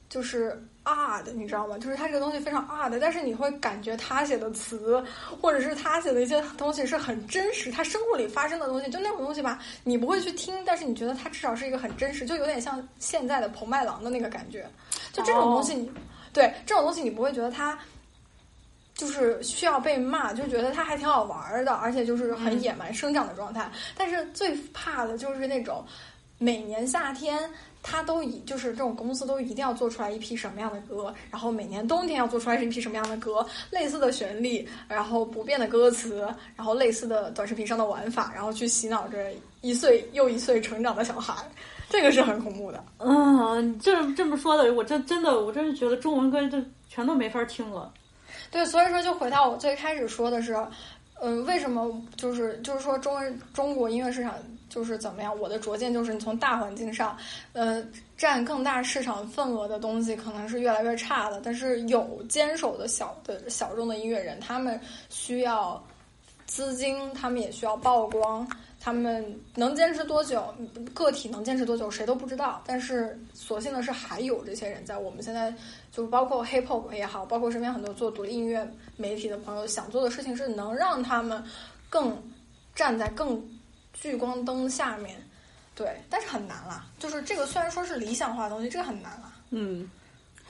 [0.08, 0.60] 就是。
[0.88, 1.76] odd，你知道吗？
[1.76, 5.04] 就是他这个东西非常 odd，但是你会感觉他写的词，
[5.42, 14.64] 或者是他写的一些东西是很真实，他生活里发生的东西，就那种东西吧，你不会去听，但是你觉得他至少是一个很真实，就有点像现在的彭麦郎的那个感觉，
[15.12, 15.90] 就这种东西，你
[16.32, 17.76] 对这种东西你不会觉得他
[18.94, 23.68] 就是需要被骂，就觉得他还挺好玩的，而且就是很野蛮生长的状态。
[23.96, 25.84] 但是最怕的就是那种
[26.38, 27.50] 每年夏天。
[27.88, 36.26] 他都以就是这种公司都一定要做出来一批什么样的歌，然后每年冬天要做出来是一批什么样的歌，类似的旋律，然后不变的歌词，
[36.56, 39.30] 然后类似的短视频上的玩法，然后去洗脑着
[39.60, 41.32] 一岁又一岁成长的小孩，
[41.88, 42.84] 这个是很恐怖的。
[42.98, 46.58] 嗯，这这么说的，我真真的，我真是觉得中文歌就
[46.88, 47.92] 全都没法听了。
[48.50, 50.56] 对，所以说就回到我最开始说的是，
[51.20, 54.34] 嗯，为什么就是就是说中文中国音乐市场。
[54.68, 55.38] 就是怎么样？
[55.38, 57.16] 我的拙见就是，你从大环境上，
[57.52, 57.82] 呃，
[58.18, 61.40] 占更大市场份额的东西可能是越来越差的。
[61.42, 64.78] 但是有坚守的小的小众的音乐人，他们
[65.08, 65.82] 需要
[66.46, 68.46] 资金，他们也需要曝光，
[68.86, 70.54] 他们能坚持多久？
[70.94, 71.90] 个体能坚持多久？
[71.90, 72.62] 谁都不知道。
[72.64, 74.96] 但是所幸的是，还有这些人在。
[74.98, 75.52] 我们现在
[75.90, 78.64] 就包括 hip hop 也好，包括身边很多做独立音乐
[78.96, 81.42] 媒体的朋友，想做的事情是能让他们
[81.90, 82.16] 更
[82.72, 83.44] 站在更。
[83.98, 85.16] 聚光灯下面，
[85.74, 86.84] 对，但是很难啦。
[86.98, 89.32] 就是这个虽然说是理想化的东西，这个很难啦。
[89.48, 89.90] 嗯，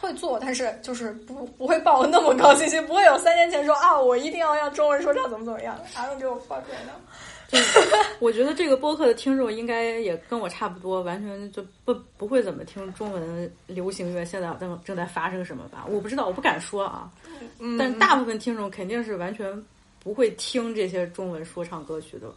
[0.01, 5.79] 会做，但是就是不不会抱那么高信心，不会有三年前说啊，我一定要让中文说唱怎么怎么样。
[5.95, 6.99] I don't give a fuck right now。
[8.19, 15.85] 我觉得这个播客的听众应该也跟我差不多，完全就不不会怎么听中文流行乐，现在正正在发生什么吧？
[15.89, 17.11] 我不知道，我不敢说啊。
[17.59, 19.65] 嗯，但大部分听众肯定是完全
[20.01, 22.35] 不会听这些中文说唱歌曲的。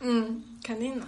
[0.00, 1.06] 嗯，肯定的，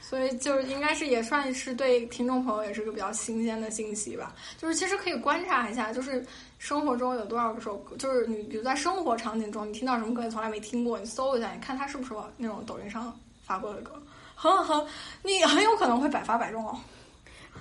[0.00, 4.34] 所以就是应该是也算是对听众朋友也是个比较新鲜的信息吧。
[4.58, 6.24] 就是其实可以观察一下，就是
[6.60, 13.92] 生活中有多少首歌，就是你比如在生活场景中你听到什么歌你从来没听过，你搜一下，你看它是不是那种抖音上发过的歌，
[14.34, 14.86] 很很
[15.22, 16.76] 你很有可能会百发百中哦。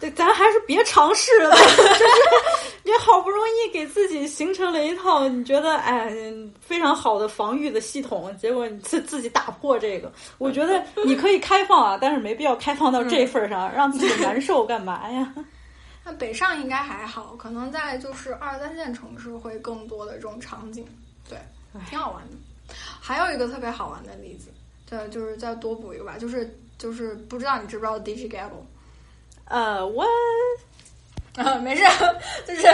[0.01, 1.55] 对，咱还是别尝试了。
[1.55, 2.03] 就是
[2.84, 6.13] 你好不容易给自己形成了一套你觉得哎
[6.59, 10.11] 非常好的防御的系统，结果你自自己打破这个。
[10.38, 15.34] 我觉得你可以开放啊，但是没必要开放到这份上，让自己难受干嘛呀？
[16.10, 20.84] 那北上应该还好，可能在就是二三线城市会更多的这种场景，
[21.30, 21.38] 对，
[21.88, 22.76] 挺好玩的。
[22.99, 24.49] 还有一个特别好玩的例子，
[24.90, 28.65] 对，就是再多补一个吧，就是就是不知道你知不知道 DJ Gabble。
[29.45, 30.03] 呃，我
[31.36, 31.84] 啊，没事，
[32.48, 32.68] 就是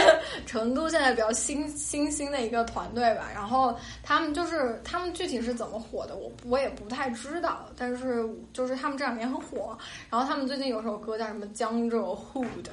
[0.46, 3.28] 成都现在比较新新兴的一个团队吧。
[3.34, 7.66] 然后他们就是他们具体是怎么火的，我我也不太知道。
[7.78, 9.78] 但是就是他们这两年很火。
[10.10, 12.72] 然后他们最近有首歌叫什么《江浙沪的》，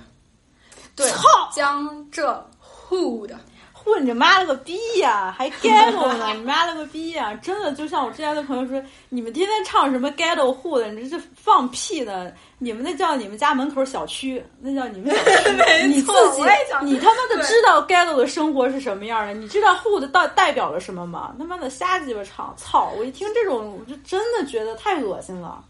[0.94, 1.10] 对，
[1.54, 3.38] 江浙沪的。
[3.84, 5.34] 混，你妈了个逼呀！
[5.36, 6.32] 还 ghetto 呢？
[6.38, 7.34] 你妈了个逼呀！
[7.42, 12.30] 真的就像我之前的朋友说，你们天天唱什么 ghetto 户的，你这是放屁呢！
[12.58, 15.50] 你们那叫你们家门口小区，那叫你们小区。
[15.88, 16.42] 你自己，
[16.84, 19.34] 你他妈的知道 ghetto 的生活是什么样的？
[19.34, 21.34] 你知道 h o 的代代表了什么吗？
[21.36, 22.54] 他妈的瞎鸡巴唱！
[22.56, 22.92] 操！
[22.96, 25.60] 我一听这种，我就真的觉得太恶心了。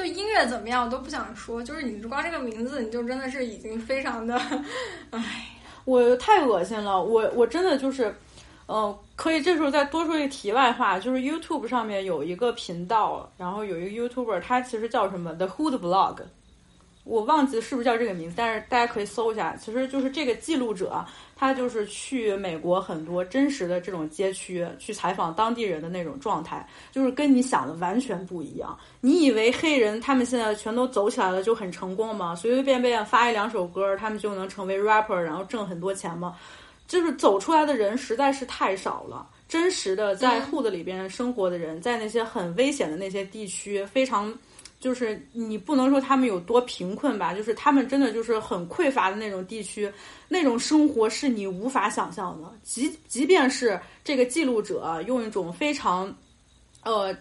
[0.00, 4.34] 就音乐怎么样我都不想说，就是你光这个名字，你就真的是已经非常的，
[5.10, 5.20] 唉。
[5.84, 8.14] 我太恶心了，我我真的就是，
[8.66, 16.18] 嗯，可以这时候再多说一个题外话，就是 YouTube 上面有一个频道，然后有一个 YouTuber，他其实叫什么 The Hood Vlog，
[17.04, 21.04] 我忘记是不是叫这个名字，但是大家可以搜一下，其实就是这个记录者。
[21.40, 28.78] 他就是去美国很多真实的这种街区去采访当地人的那种状态，就是跟你想的完全不一样。
[29.00, 32.36] 你以为黑人他们现在全都走起来了就很成功吗？
[32.36, 36.36] 随随便便发一两首歌，他们就能成为 rapper，然后挣很多钱吗？
[36.86, 39.26] 就是走出来的人实在是太少了。
[39.48, 44.30] 真实的在 hood 里边生活的人，在那些很危险的那些地区，非常。
[44.80, 49.92] 就是你不能说他们有多贫困吧，就是他们真的就是很匮乏的那种地区，
[50.26, 52.50] 那种生活是你无法想象的。
[52.62, 56.10] 即即便是这个记录者用一种非常，
[56.82, 57.14] 呃，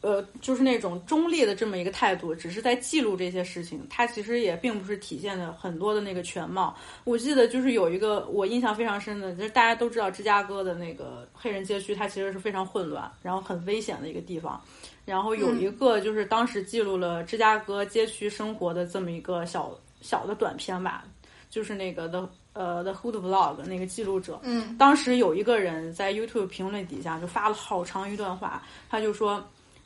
[0.00, 6.76] 呃，就是那种中立的这么一个态度，只是在记录这些事情，他其实也并不是体现的很多的那个全貌。
[7.04, 14.60] 我记得就是有一个我印象非常深的，就是大家都知道芝加哥的那个黑人街区，它其实是非常混乱，然后很危险的一个地方。
[15.06, 21.04] 然后有一个就是当时记录了芝加哥街区生活的这么一个小小的短片吧，
[21.48, 28.60] 就是那个 the 呃 the hood vlog 那个记录者，嗯，当时有一个人在 YouTube 评论底下就发了好长一段话，
[28.90, 29.42] 他就说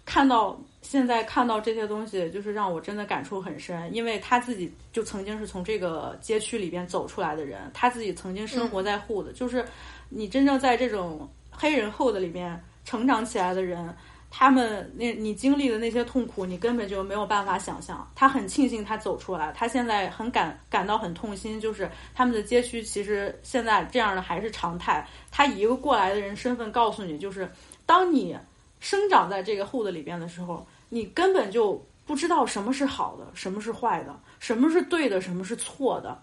[0.06, 9.62] 看到现在看到这些东西，就是让我真的感触很深，因为他自己就曾经是从这个街区里边走出来的人，他自己曾经生活在 hood，就是
[10.08, 13.94] 你真正在这种黑人 hood 里边成长起来的人。
[14.30, 18.08] 他们那你经历的那些痛苦，你根本就没有办法想象。
[18.14, 25.06] 他很庆幸他走出来，他现在很感感到很痛心，就是他们的街区其实现在这样的还是常态。
[25.30, 27.50] 他以一个过来的人身份告诉你，就是
[27.84, 28.36] 当你
[28.78, 36.16] 生长在这个 hood 里边的时候，你根本就不知道什么是好的，什么是坏的，什么是对的，什么是错的。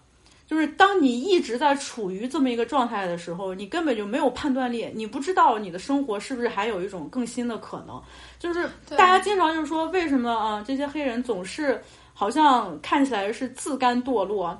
[0.48, 8.02] 就是当你一直在处于这么一个状态的时候，你根本就没有判断力，你不知道你的生活是不是还有一种更新的可能。
[8.38, 8.66] 就是
[8.96, 11.78] 大家经常就是说，为什么啊这些黑人总是
[12.14, 14.58] 好像看起来是自甘堕落，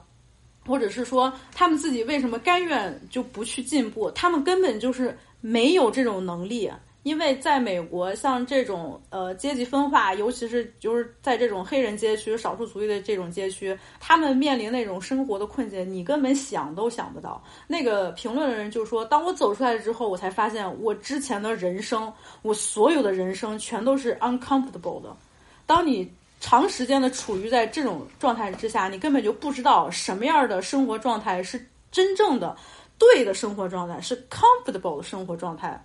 [0.67, 4.11] 或者是说他们自己为什么甘愿就不去进步？
[4.11, 6.71] 他们根本就是没有这种能力。
[7.09, 17.43] 因为在美国，像这种呃阶级分化，尤其是就是在这种黑人街区、少数族裔的这种街区，他们面临那种生活的困境，你根本想都想不到。
[17.67, 22.13] 那个评论的人就说：“当我走出来之后，我才发现我之前的人生，
[22.43, 25.17] 我所有的人生全都是 uncomfortable 的。
[25.65, 31.59] 当你长时间的处于在这种状态之下，你根本就不知道什么样的生活状态是
[31.91, 32.55] 真正的
[32.99, 35.83] 对的生活状态，是 comfortable 的生活状态。”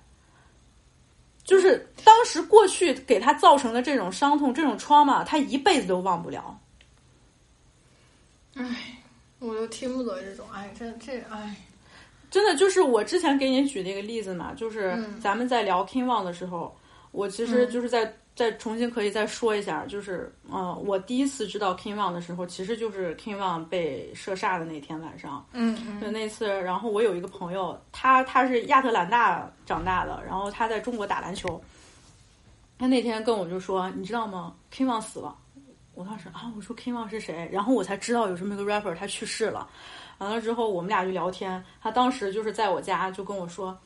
[1.43, 6.59] 就是当时过去给他造成的这种伤痛、这种 trauma，他一辈子都忘不了。
[8.55, 8.97] 唉，
[9.39, 11.55] 我都听不得这种，唉，这这唉，
[12.29, 16.75] 真的就是我之前给你举那个例子嘛，就是咱们在聊 King Wang 的时候，
[17.11, 18.13] 我其实就是在。
[18.35, 25.45] 再重新可以再说一下，就是，嗯，我第一次知道 King Wang 的时候，其实就是 King Wang 被射杀的那天晚上。
[25.53, 31.61] 嗯，就那次，然后我有一个朋友，他他是亚特兰大长大的，然后他在中国打篮球。
[32.79, 35.35] 他那天跟我就说：“你知道吗？King Wang 死了。”
[35.93, 37.47] 我当时啊，我说 King Wang 是谁？
[37.53, 39.69] 然后我才知道有这么一个 rapper 他去世了。
[40.17, 41.63] 完了之后，我们俩就聊天。
[41.79, 43.77] 他当时就是在我家就跟我说。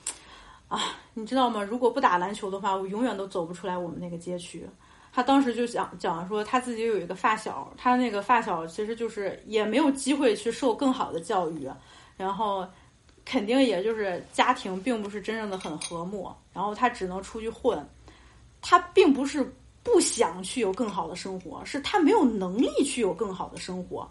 [0.68, 0.82] 啊，
[1.14, 1.64] 你知道吗？
[1.64, 4.68] 如果不打篮球的话，我永远都走不出来我们那个街区。
[5.14, 11.70] 他当时就讲讲说，他自己有一个发小，他那个发小其实就是也没有机会去受更好的教育，
[12.18, 12.68] 然后
[13.26, 17.84] 肯定也就是家庭并不是真正的很和睦，然后他只能出去混。
[18.62, 24.08] 他并不是不想去有更好的生活，是他没有能力去有更好的生活，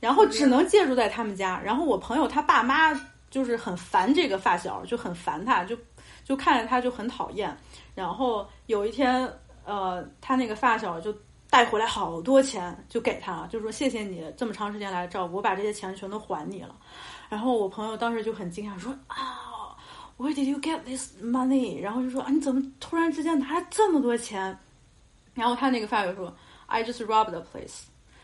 [0.00, 1.60] 然后只能借住在他们家。
[1.64, 2.92] 然后我朋友他爸妈。
[3.30, 5.76] 就是很烦这个发小，就很烦他，就
[6.24, 7.56] 就看着他就很讨厌。
[7.94, 9.32] 然后有一天，
[9.64, 11.14] 呃，他那个发小就
[11.48, 16.74] 带回来好多钱，就给他，就说谢谢你这么长时间来照顾，我把这些钱全都还你了。
[17.28, 19.76] 然后我朋友当时就很惊讶，说啊
[20.18, 21.80] ，Where did you get this money？
[21.80, 24.58] 然后就说啊，你怎么突然之间拿了这么多钱？
[25.34, 26.34] 然后他那个发小说
[26.66, 27.82] ，I just robbed the place，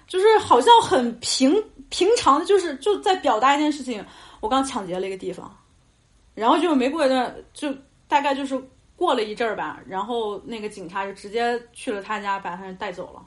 [0.09, 4.05] 就是好像很平平常的，就是就在表达一件事情。
[4.47, 5.53] 我刚抢劫了一个地方，
[6.33, 7.75] 然后就没过一段，就
[8.07, 8.57] 大概就是
[8.95, 13.27] 过了一阵儿吧，然后那个警察就直接去了他家，把他带走了。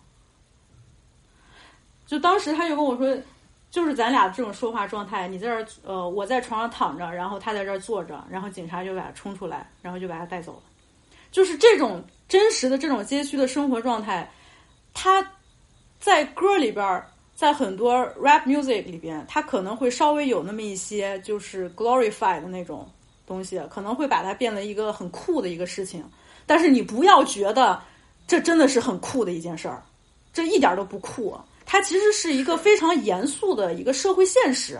[2.08, 3.22] 就当时他就跟我说，
[3.70, 10.64] 就是咱俩这种说话状态，你在这儿，呃，我在床上躺着，然后他在这儿坐着，然后警察就把他冲出来，然后就把他带走了。
[11.32, 14.32] 就是这种真实的这种街区的生活状态，
[14.94, 15.34] 他
[16.00, 17.06] 在歌里边儿。
[17.40, 22.86] 在很多 rap music 里边，它可能会稍微有那么一些就是 glorify 的那种
[23.26, 26.04] 东西，可能会把它变得一个很酷的一个事情。
[26.46, 27.82] 但是你不要觉得
[28.28, 29.82] 这真的是很酷的一件事儿，
[30.34, 31.34] 这一点都不酷。
[31.66, 34.78] 它其实是一个非常严肃的一个社会现实。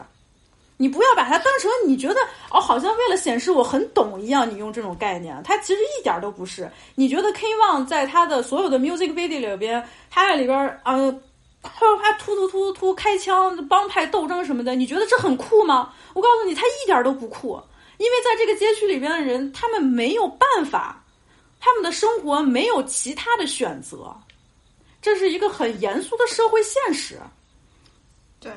[0.76, 2.16] 你不要把它当成你觉得
[2.52, 6.70] 哦，好像为了显示我很懂一样，你用这种概念，它其实一点儿都不是。
[6.96, 11.22] 你觉得 K One 在他的所有的 music video 里边，他在里边嗯。
[11.62, 15.94] 啪突突突突突开枪，帮派斗争什么的，你觉得这很酷吗？
[16.14, 17.62] 我告诉你，他一点都不酷，
[17.98, 21.04] 因为在这个街区里边的人，他们没有办法，
[21.60, 24.16] 他们的生活没有其他的选择，
[25.02, 27.20] 这是一个很严肃的社会现实。
[28.40, 28.52] 对，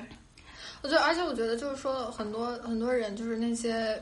[0.83, 4.01] 我觉得，而且我觉得，就是说，很多很多人，就是那些，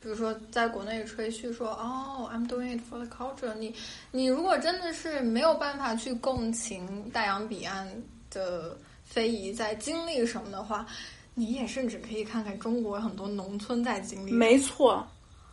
[0.00, 3.52] 比如说，在国内吹嘘说，哦，I'm doing it for the culture。
[3.54, 3.74] 你，
[4.12, 7.90] 你如果真的是没有办法去共情大洋彼岸。
[8.30, 10.86] 的非遗在经历什么的话，
[11.34, 14.32] 你也甚至可以看看中国很多农村在经历。
[14.32, 15.06] 没错，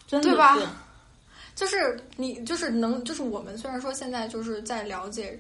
[0.08, 0.58] 真的对吧？
[1.56, 5.40] 就是你，就是能，就是我们虽然说现在就是在了解，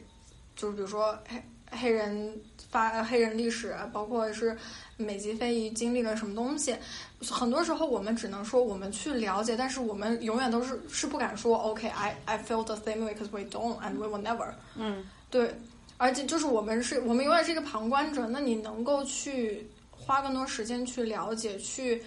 [0.55, 2.39] 就是比如说黑黑人
[2.69, 4.55] 发黑人历史，包括是
[4.95, 6.75] 美籍非遗经历了什么东西，
[7.31, 14.53] 很多时候我们只能说我们去了解，但是我们永远都是是不敢说 OK，I I feel the same way because we don't and we will never。
[14.75, 15.51] 嗯，对。
[16.03, 18.27] 而且就是我们是，我们永远是一个旁观者。
[18.27, 22.03] 那你能够去花更多时间去了解，去，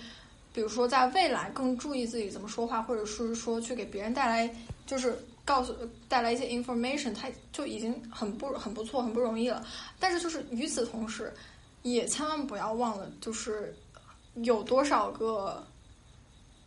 [0.52, 4.55] 比如说在未来更注意自己怎么说话，或者是说去给别人带来
[4.85, 5.74] 就是告诉
[6.10, 9.64] 带来一些 information，他就已经很不很不错，很不容易了。
[9.98, 11.32] 但是就是与此同时，
[11.81, 13.74] 也千万不要忘了，就是
[14.43, 15.66] 有多少个，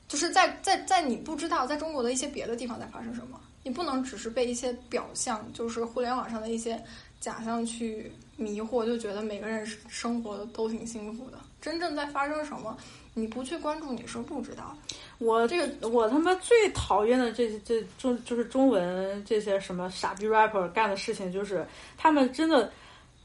[0.07, 6.83] 就是在在在你不知道在中国的一些别的地方在发生什么，你不能只是被一些表象，就是互联网上的一些
[7.19, 11.37] 假象去迷惑，就觉得每个人生活都挺幸福的。
[11.61, 12.77] 真正在发生什么，
[13.13, 14.95] 你不去关注，你是不知道的。
[15.17, 21.67] 我这个我他妈最讨厌的这这中就是中文这些什么傻逼 rapper 干的事情，就是
[21.97, 22.71] 他们真的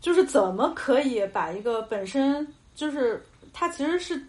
[0.01, 2.45] 就是怎么可以把一个本身
[2.75, 4.21] 就是他其实是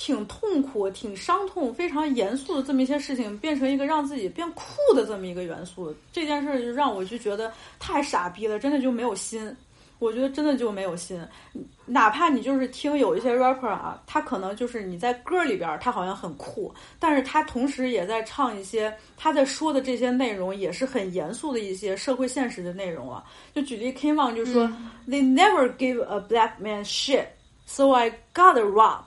[0.00, 4.64] 挺痛苦、挺伤痛、非常严肃的这么一些事情，变成一个让自己变酷
[4.94, 9.54] 的这么一个元素，这件事就让我就觉得太傻逼了，真的就没有心。
[9.98, 11.22] 我觉得真的就没有心，
[11.84, 23.22] 哪怕你就是听有一些 rapper 啊，他可能就是你在歌里边他好像很酷，但是他同时也在唱一些他在说的这些内容也是很严肃的一些社会现实的内容啊。
[23.54, 24.66] 就举例 King Von 就说
[25.06, 29.02] ，They never give a black man shit，so I gotta rob。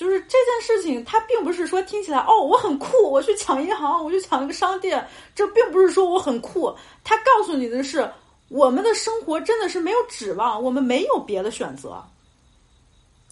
[0.00, 6.74] 就是这件事情，他并不是说听起来哦我很酷，我去抢银行，我去抢一个商店，这并不是说我很酷，
[7.04, 8.10] 他告诉你的是。
[8.48, 12.04] 我们的生活真的是没有指望，我们没有别的选择。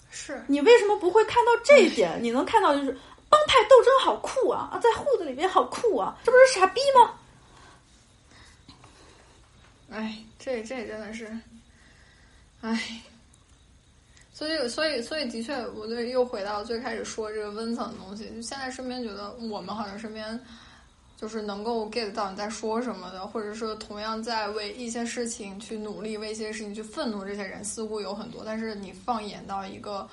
[0.09, 2.17] 是你为什么不会看到这一点？
[2.23, 2.97] 你能看到就是
[3.27, 7.13] 帮派斗争好酷啊啊，在户子里面好酷啊，这不是傻逼吗？
[9.91, 11.29] 哎，这这真的是，
[12.61, 13.01] 哎，
[14.39, 18.29] 所以所以所以的确，我就又回到最开始说这个温层的东西。
[18.29, 20.39] 就现在身边觉得我们好像身边。
[21.17, 30.07] 就是能够 get 到你在说什么的，或者说同样在为一些事情去努力、为一些事情去愤怒，这些人似乎有很多，但是你放眼到一个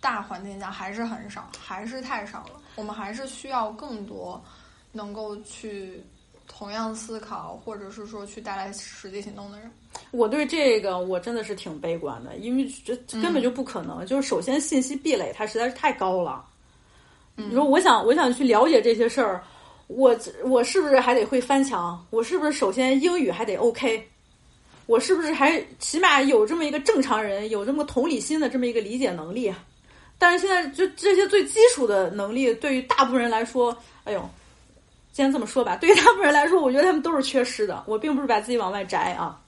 [0.00, 2.60] 大环境下还是很少，还是太少了。
[2.74, 4.44] 我们还是需要更多
[4.90, 6.02] 能够去
[6.48, 9.70] 同样思考，或者是说去带来实际行动的人。
[10.10, 14.04] 我对这个我真的是挺悲观的，因为这根本就不可能。
[14.06, 16.44] 就是首先信息壁垒它实在是太高了。
[17.36, 19.42] 你说我想我想去了解这些事儿。
[19.92, 22.00] 我我是不是还得会翻墙？
[22.10, 24.08] 我是不是首先英语还得 OK？
[24.86, 29.52] 我是不是还起码有这么一个正常人有这么同理心的这么一个理解能力？
[30.16, 34.30] 但是现在就这些最基础的能力，对于大部分人来说，哎呦，
[35.12, 37.82] 先这么说吧，对于大部分人来说，我觉得他们都是缺失的。
[37.88, 39.40] 我并不是把自己往外摘啊。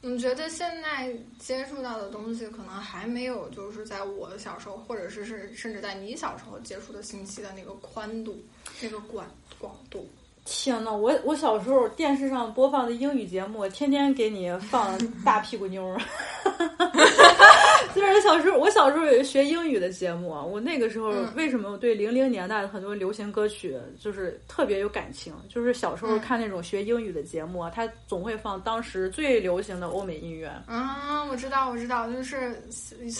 [0.00, 8.40] 你觉得现在接触到的东西，可能还没有就是在我的小时候，或者是是甚至在你小时候接触的信息的那个宽度、
[8.80, 9.26] 那个广
[9.58, 10.08] 广度。
[10.50, 16.00] 天呐，我我小时候电视上播放的英语节目，天天给你放 大屁股妞儿。
[17.94, 25.34] 就是小时候，我小时候有学英语的节目，我那个时候为什么我对零零年代的很多流行歌曲就是特别有感情？
[25.50, 30.46] 就是小时候看那种学英语的节目，它总会放当时最流行的欧美音乐。
[30.66, 32.58] 啊，我知道，我知道，就是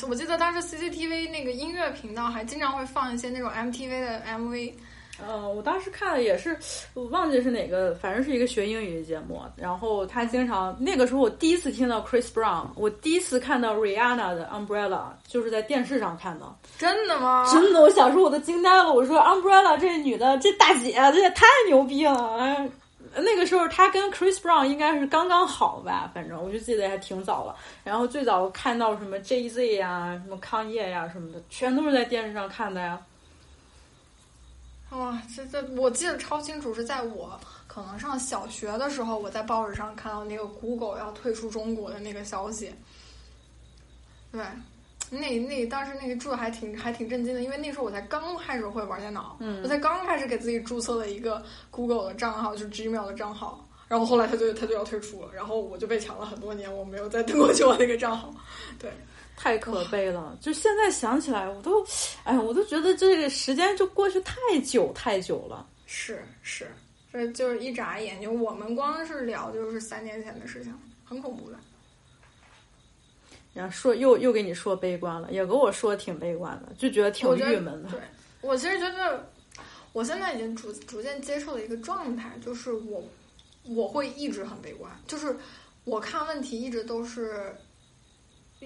[0.08, 4.72] 我记得当时 CCTV 那个音乐频道还经常会放一些那种 MTV 的 MV。
[5.26, 6.56] 嗯，我当时看的也是，
[6.94, 9.42] 我忘记是哪个，反正是一个学英语的节目。
[9.56, 16.46] 然后他经常那个时候，我第一次听到 Chris Brown，我第一次看到 Rihanna 的 Umbrella，就是在电视上看的。
[16.78, 17.44] 真的吗？
[17.52, 18.92] 真的，我小时候我都惊呆了。
[18.92, 22.38] 我说 Umbrella 这女的，这大姐，这也太牛逼了！
[22.38, 22.70] 哎，
[23.16, 27.56] 那个时候她跟 Chris Brown 应该是刚刚好吧，反正我就记得还挺早了。
[27.82, 32.98] 然后最早看到什么 Jay Z 呀、什么康业呀什么的，全都是在电视上看的呀。
[34.90, 42.72] 哇，这这我记得超清楚，是在我可能上小学的时候，我在报纸上看到那个 Google 要退出中国的那个消息。
[44.32, 44.42] 对，
[45.10, 58.34] 那那当时那个注还挺还挺震惊的，因为那时候我才刚开始会玩电脑，嗯，我才刚开始给自己注册了一个 Google 的账号，就是 Gmail 的账号，然后后来他就他就要退出了，然后我就被抢了很多年，我没有再登过 去我那个账号，
[58.78, 58.90] 对。
[59.40, 60.36] 太可悲了！
[60.40, 61.86] 就现在想起来，我都，
[62.24, 64.34] 哎，我都觉得这个时间就过去太
[64.64, 65.64] 久太久了。
[65.86, 66.66] 是是，
[67.12, 71.56] 这就是一眨眼，就我们光是聊就是三年前的事情，很恐怖的。
[73.54, 77.90] 然后说又又给你说悲观了，也跟我说挺悲观的，就觉得挺郁闷的。
[77.90, 78.00] 对，
[78.40, 79.30] 我其实觉得，
[79.92, 83.04] 我现在已经逐逐渐接受了一个状态，就是我
[83.62, 85.36] 我会一直很悲观，就是
[85.84, 87.54] 我看问题一直都是。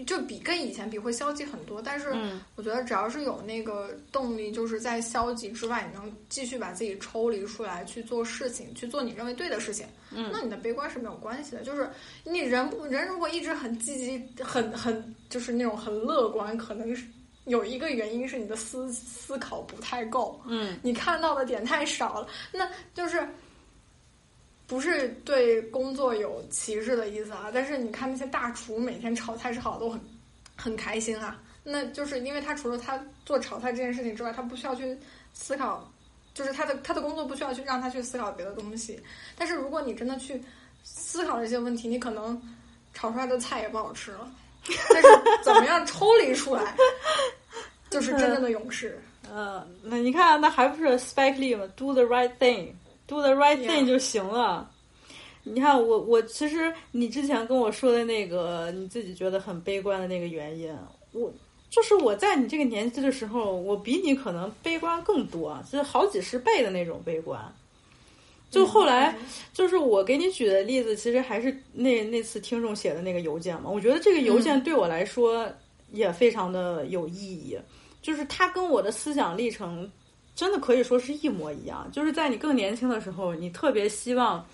[0.07, 2.15] 就比跟以前比会消极很多，但是
[2.57, 11.63] 我觉得只要是有那个动力，就是在消极之外，你能继续把自己抽离出来去做事情，去做你认为对的事情，那你的悲观是没有关系的。
[11.63, 11.91] 就是
[12.25, 17.07] 你人不人如果一直很积极、很很就是那种很乐观，可能是
[17.45, 23.29] 有一个原因是你的思思考不太够，嗯，你看到的点太少了，那就是。
[24.73, 30.01] 不是对工作有歧视的意思啊，但是你看那些大厨每天炒菜炒的都很
[30.57, 34.97] 很开心啊，那就是因为他除了他做炒菜这件事情之外，他不需要去
[35.35, 35.87] 思考，
[36.33, 38.99] 就是他的他的工作不需要去让他去思考别的东西。
[39.37, 40.43] 但是如果你真的去
[40.83, 42.41] 思考这些问题，你可能
[42.95, 44.27] 炒出来的菜也不好吃了。
[44.89, 45.09] 但是
[45.43, 46.75] 怎么样抽离出来，
[47.91, 48.99] 就是真正的勇士。
[49.31, 52.33] 嗯，那你看，那还不是 Spike Lee 吗？Do the right
[53.07, 54.71] thing，do the right thing 就行了。
[55.45, 60.73] 你看，我我其实你之前跟我说的那个你自己觉得很悲观的那个原因，
[61.13, 61.33] 我
[61.69, 67.41] 就是我在你这个年纪的时候，我比你可能悲观更多，就是好几十倍的那种悲观。
[68.51, 69.17] 就后来，
[69.55, 73.71] 就是我给你举的例子，其实还是那那次听众写的那个邮件嘛。
[73.71, 75.51] 我觉得这个邮件对我来说
[75.91, 77.59] 也非常的有意义，
[78.03, 79.91] 就是它跟我的思想历程
[80.35, 81.89] 真的可以说是一模一样。
[81.93, 84.45] 就是在你更年轻的时候，你特别希望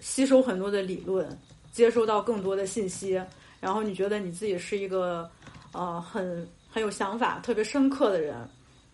[0.00, 1.28] 吸收很多的理论，
[1.72, 3.20] 接收到更多的信息，
[3.60, 5.30] 然后你觉得你自己是一个
[5.72, 8.36] 呃很很有想法、特别深刻的人，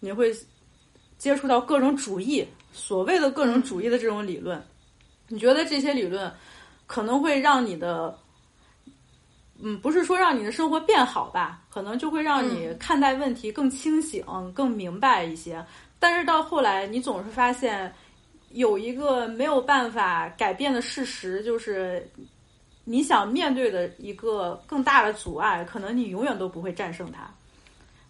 [0.01, 0.35] 你会
[1.19, 2.47] 接触到各种主义。
[2.73, 4.63] 所谓的各种主义的这种理论，
[5.29, 6.31] 你觉得这些理论
[6.87, 8.15] 可能会让你的，
[9.63, 11.63] 嗯，不是说让你的生活变好吧？
[11.71, 14.23] 可能就会让你看待问题更清醒、
[14.55, 15.65] 更明白一些。
[15.99, 17.93] 但是到后来，你总是发现
[18.51, 22.09] 有一个没有办法改变的事实，就是
[22.85, 27.29] 你想面对的一个更大的阻碍，可能你永远都不会战胜它。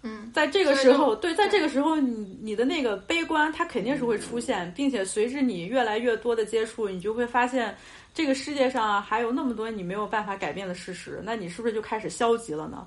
[0.02, 7.74] 嗯，在这个时候，对，在这个时候，你你的那个悲观，它肯定是会出现，并且随着你越来越多的接触，你就会发现，
[8.14, 12.86] 这个世界上还有那么多你没有办法改变的事实，那你是不是就开始消极了呢？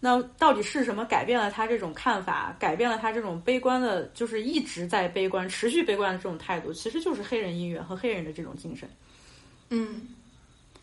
[0.00, 6.72] 那到底是什么改变了他这种看法，改变了他这种悲观的，就是一直在悲观、持续悲观的这种态度？
[6.72, 8.88] 其实就是黑人音乐和黑人的这种精神。
[9.68, 10.08] 嗯，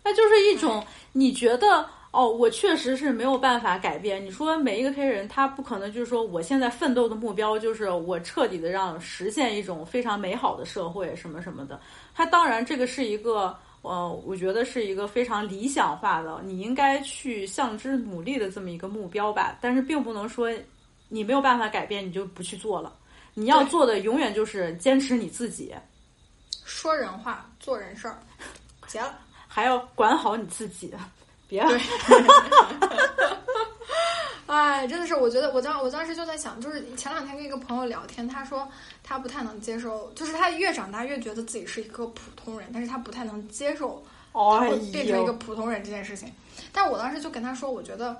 [0.03, 1.85] 那就是一种你觉得。
[2.11, 4.25] 哦，我确实是没有办法改变。
[4.25, 11.79] 你说每一个黑人，他不可能就是说，我现在奋斗的目标就是我彻底的让实现一种非常美好的社会什么什么的。
[12.15, 19.57] 他当然这个是一个，呃，我觉得是一个非常理想化的，你应该去向之努力的这么一个目标吧。
[19.61, 20.51] 但是并不能说
[21.07, 22.93] 你没有办法改变，你就不去做了。
[23.33, 25.73] 你要做的永远就是坚持你自己，
[26.65, 28.19] 说人话，做人事儿，
[28.87, 29.17] 结了，
[29.47, 30.93] 还要管好你自己。
[31.47, 31.63] 别，
[34.47, 38.65] 哎，真的是，我觉得我当我当时就在想，就是前两天跟一个朋友聊天，他说
[39.03, 44.01] 他不太能接受，就是他越长大越觉得自己是一个普通人，但是他不太能接受
[44.31, 46.31] 他会变成一个普通人这件事情。
[46.71, 48.15] 但我当时就跟他说，我觉得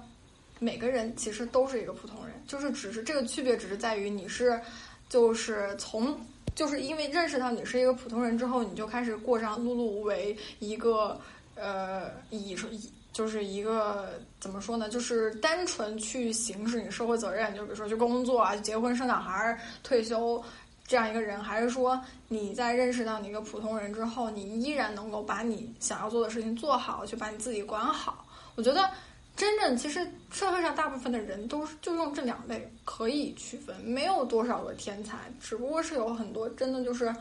[0.59, 4.59] 每个人其实都是一个普通人，就是只是这个区别只是在于你是
[5.07, 6.19] 就是从
[6.55, 11.17] 就是因为认识到你是一个普通人之后，你就开始过上碌碌无为一个
[11.55, 12.91] 呃以以。
[13.17, 14.87] 就是一个怎么说呢？
[14.89, 20.39] 就是单纯去行使你社会责任，就比如说去工作啊、结婚、生小孩、退休
[20.85, 28.23] 这样一个人，还是说你在认识到你一个普通人之后，你依然能够把你想要做的事情做好，去把你自己管好？
[28.53, 28.87] 我觉得
[29.35, 37.11] 真正其实社会上大部分的人都是就用这两类可以区分，没有多少个天才，只不过是有很多真的就是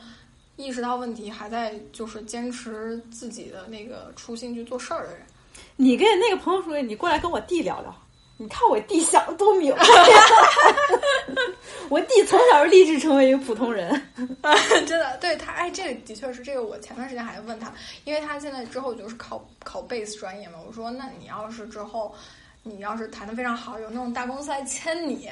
[0.56, 5.22] 意识到问题还在就是坚持自己的那个初心去做事儿的人。
[5.76, 7.94] 你跟那个朋友说，你过来跟我弟聊聊。
[8.38, 9.82] 你看我弟想的多明白，
[11.88, 13.90] 我弟从小就立志成为一个普通人，
[14.86, 15.16] 真的。
[15.16, 16.62] 对他，哎，这个的确是这个。
[16.62, 17.72] 我前段时间还问他，
[18.04, 20.58] 因为他现在之后就是考考贝斯专业嘛。
[20.66, 22.14] 我说，那你要是之后，
[22.62, 25.30] 你要是弹的非常好，有那种大公司来签你，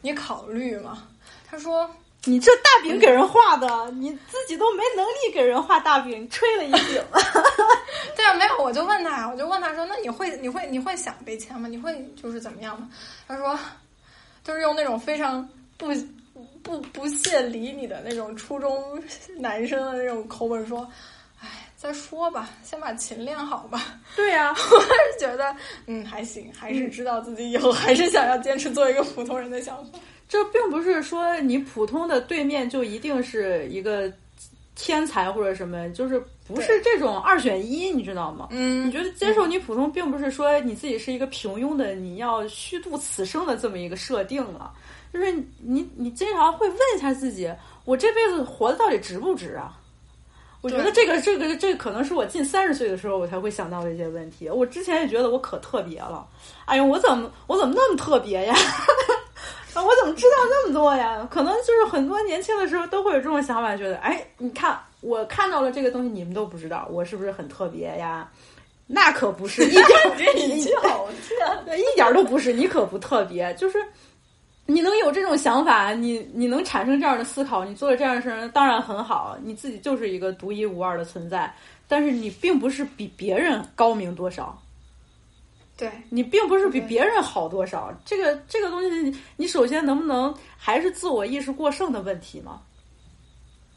[0.00, 1.06] 你考虑吗？
[1.46, 1.90] 他说。
[2.26, 7.02] 你这大饼给人画的，你自己都没能力给人画大饼，吹了一饼。
[8.16, 11.68] 对啊，没有，我就问他，我就问他说：“那你会，你会，你会想被签吗？
[11.68, 12.88] 你会就是怎么样吗？”
[13.28, 13.58] 他说
[14.42, 15.94] ：“就是用那种非常不
[16.62, 19.00] 不不屑理你的那种初中
[19.38, 20.80] 男生的那种口吻说
[21.40, 25.54] ：‘哎，再说吧，先把琴练好吧。’对呀，我是觉得，
[25.86, 29.98] 嗯，还行，还是知道自己以后还是想要坚持做一个普通人的想法。”
[30.28, 34.12] 这并不是说你普通的对面就一定是一个
[34.74, 38.48] 天才或者什么，就是不是这种二选一，你知道吗？
[38.50, 44.72] 嗯，你觉得接受你普通，并不是说你自己是一个平庸的，你要虚度此生的这么一个设定了。
[45.12, 47.50] 就是你，你经常会问一下自己：
[47.84, 49.78] 我这辈子活的到底值不值啊？
[50.60, 54.50] 我觉得这个，这个，这个可能是我近三十岁的时候我才会想到的一些问题。
[54.50, 56.26] 我之前也觉得我可特别了，
[56.66, 58.54] 哎呀，我怎么，我怎么那么特别呀？
[59.84, 61.26] 我怎么知道那么多呀？
[61.30, 68.28] 可能就是很多年轻的时候都会有这种想法，觉得哎，你看我看到了这个东西，你们都不知道，我是不是很特别呀？
[68.86, 71.08] 那可不是，一点儿语气好，
[71.76, 73.84] 一点儿都不是，你可不特别，就是
[74.64, 81.52] 你能有这种想法，你你能产生这样的思考，你做了这样的事儿，当然很好，你自己就是一个独一无二的存在，
[81.88, 84.56] 但是你并不是比别人高明多少。
[85.76, 92.62] 对你并不是比别人好多少，这个这个东西，你首先能不能还是自我意识过剩的问题嘛？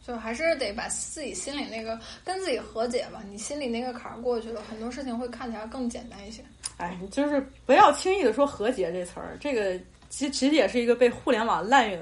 [0.08, 6.42] 就还是得把自己心里那个跟自己和解吧，你心里那个坎儿过去了，很多事情会看起来更简单一些。
[6.78, 9.78] 哎，就是不要轻易的说和解这词儿，这个
[10.10, 12.02] 其其实也是一个被互联网滥用、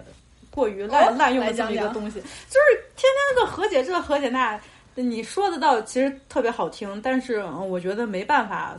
[0.51, 4.61] 过于滥滥用的这么一个东西，就是天天的和解这和解那，
[4.93, 8.77] 你说的倒其实特别好听，但是我觉得没办法。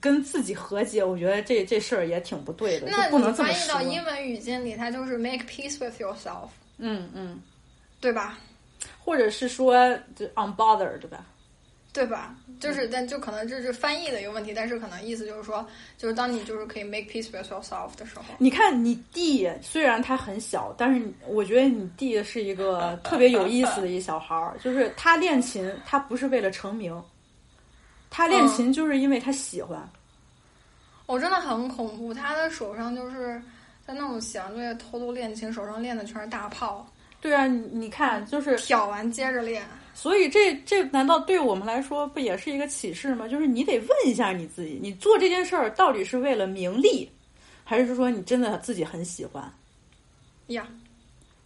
[0.00, 3.74] 跟自己和解，我觉得这这事儿也挺不对的，那不能这么说。
[3.74, 6.48] 翻译到英文语境里，它就是 make peace with yourself。
[6.78, 7.40] 嗯嗯，
[8.00, 8.38] 对吧？
[9.04, 9.74] 或者是说
[10.14, 11.26] 就 unbothered，对吧？
[11.92, 12.36] 对吧？
[12.60, 15.66] 就是，但就可能这是翻译的一个问题，但是可能意思就是说，
[15.96, 27.02] 就是当你就是可以 make peace with yourself 的时候，你看你弟虽然他很小，但是我觉得你弟是一个特别有意思的一小孩儿，就是他练琴，他不是为了成名。
[28.10, 29.88] 他练琴就是因为他喜欢，
[31.06, 32.12] 我真的很恐怖。
[32.12, 33.40] 他的手上就是
[33.86, 36.86] 在那种写完作业偷偷练琴，手上练的全是大炮。
[37.20, 39.62] 对啊，你你看，就是挑完接着练。
[39.94, 43.28] 所以这这难道对我们来说不也是一个启示吗？
[43.28, 47.10] 就是你得问一下你自己，你做这件事儿到底是为了名利，
[47.64, 49.52] 还是说你真的自己很喜欢？
[50.48, 50.66] 呀，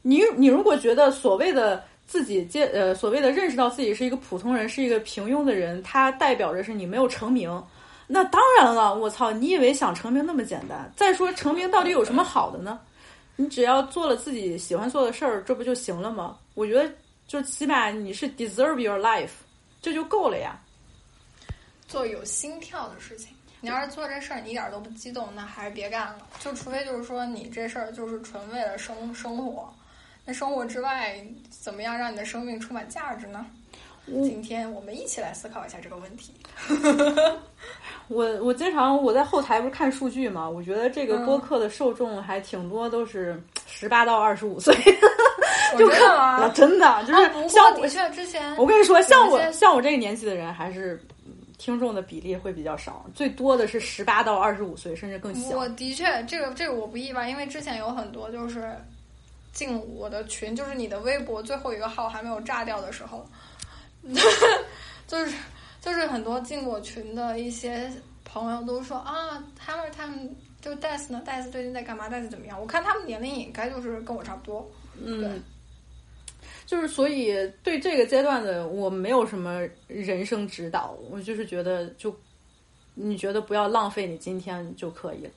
[0.03, 1.85] 你你如果觉得所谓的。
[2.13, 7.51] 自己接呃所谓的认识到自己是一个普通人，是一个平庸的人，它代表着是你没有成名。
[8.07, 10.93] 那当然了，我操，你以为想成名那么简单？
[10.95, 12.79] 再说成名到底有什么好的呢？
[13.35, 16.37] 你只要做了自己喜欢做的事儿，这不就行了吗？
[16.53, 16.87] 我觉得
[17.27, 19.31] 就起码你是 deserve your life，
[19.81, 20.61] 这就够了呀。
[21.89, 23.29] 做有心跳的事情，
[23.63, 26.19] 你要是做这事儿你一点都不激动，那还是别干了。
[26.41, 29.73] 就除非就是说你这事儿就是纯为了生生活。
[30.25, 31.17] 那生活之外，
[31.51, 33.45] 怎么样让你的生命充满价值呢？
[34.07, 36.33] 今天我们一起来思考一下这个问题。
[38.09, 40.49] 我我经常我在后台不是看数据嘛？
[40.49, 44.75] 我觉得这个播客的受众还挺多，都是十八到二十五岁。
[45.79, 46.49] 就看啊？
[46.55, 51.01] 真的就是像我之前，我跟你说，像我像我这个年纪的人，还是
[51.57, 55.57] 听众的比例会比较少，最多的是十八到二十五岁，甚至更小。
[55.57, 58.77] 我的确，这个这个我不意外，因为之前有很多就是。
[59.53, 63.27] 进我的群，就是你的微博最后一个号还没有炸掉的时候，
[65.07, 65.37] 就是
[65.81, 67.93] 就是很多进我群的一些
[68.25, 70.31] 朋友都说啊，Hammer Time
[70.61, 72.59] 就 Death 呢，Death 最近在干嘛？Death 怎么样？
[72.59, 75.43] 我看他们年龄应该就是跟我差不多，嗯，
[76.65, 82.17] 就是所以对这个阶段的我没有什么人生指导，我就是觉得就
[82.95, 85.31] 你觉得不要浪费你今天就可以了，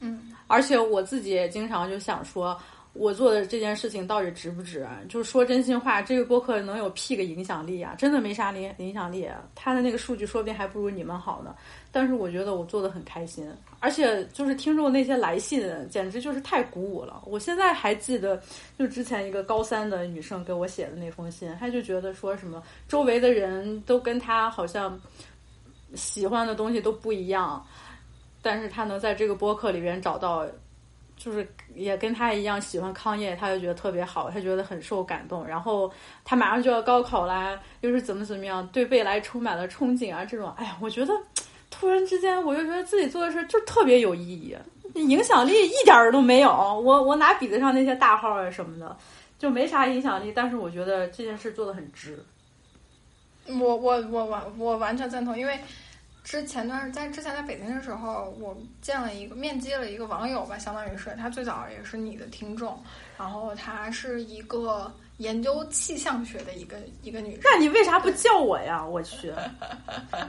[0.00, 2.60] 嗯，而且我自己也经常就想说。
[2.92, 4.84] 我做的这件事情到底值不值？
[5.08, 7.94] 就是说真心话，这个播客能有屁个影响力啊！
[7.96, 11.54] 真的没啥影影响力，他的那个数据说不定还不如你们好呢。
[11.92, 13.48] 但是我觉得我做的很开心，
[13.78, 17.22] 而且就是听众那些来信，简直就是太鼓舞了。
[17.26, 18.42] 我现在还记得，
[18.76, 25.00] 就之前一个高三的女生给我写的那封信，她就觉得说什么周围的人都跟她好像
[25.94, 27.64] 喜欢的东西都不一样，
[28.42, 30.44] 但是她能在这个播客里边找到。
[31.22, 35.46] 就是也跟他一样喜欢康业，他就觉得特别好，他觉得很受感动。
[35.46, 35.92] 然后
[36.24, 40.24] 他马上就要高考啦，又是怎么怎么样，对未来充满了憧憬啊！
[40.24, 41.12] 这种，哎呀，我觉得
[41.70, 44.56] 突然之间我就觉得自己做的事就特别有意义，
[44.94, 46.50] 影响力一点儿都没有。
[46.50, 48.96] 我我哪比得上那些大号啊什么的，
[49.38, 50.32] 就没啥影响力。
[50.34, 52.18] 但是我觉得这件事做的很值。
[53.46, 55.60] 我我我完我完全赞同，因为。
[56.22, 62.80] 之前段在之前在北京的时候，我见了一个面基了一个网友吧，相当于是他最早也是你的听众，
[63.18, 67.40] 然后他是一个研究气象学的一个一个女生。
[67.44, 68.84] 那你为啥不叫我呀？
[68.84, 69.32] 我去，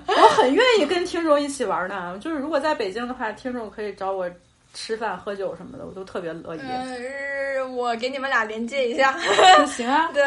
[0.07, 2.17] 我很愿意跟听众一起玩呢。
[2.19, 4.29] 就是如果在北京的话，听众可以找我
[4.73, 6.59] 吃饭喝酒什么的，我都特别乐意。
[6.59, 9.15] 呃，我给你们俩连接一下。
[9.67, 10.23] 行啊， 对。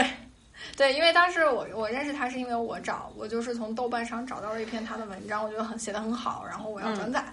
[0.76, 7.24] 对，因为当时我我认识他是因为我找我就是从豆瓣上找到了一篇他的文章，我觉得很写的很好，然后我要转载。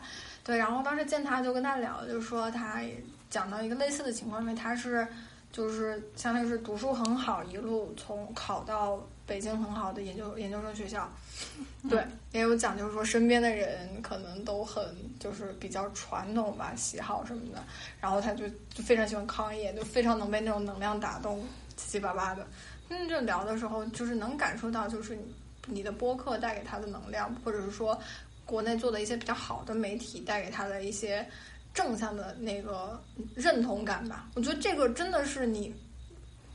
[0.44, 2.82] 对，然后当时见他就跟他聊，就是说他
[3.30, 5.08] 讲到一个类似的情况，因为他是
[5.52, 11.08] 就是相当于是读书很好，一路从考到北京很好的研究研究生学校。
[11.90, 14.84] 对，也有讲就是说身边的人可能都很
[15.20, 17.64] 就是比较传统吧，喜好什么的，
[17.99, 21.44] 然后他就就非常喜欢康业，就非常能被那种能量打动，
[21.76, 22.45] 七七八八的。
[22.91, 25.23] 真正聊的时候，就是能感受到，就是你
[25.65, 27.97] 你的播客带给他的能量，或者是说
[28.45, 31.26] 国内做的一些比较好的媒体带给他的一些
[31.73, 33.01] 正向的那个
[33.34, 34.27] 认同感吧。
[34.35, 35.73] 我觉得这个真的是你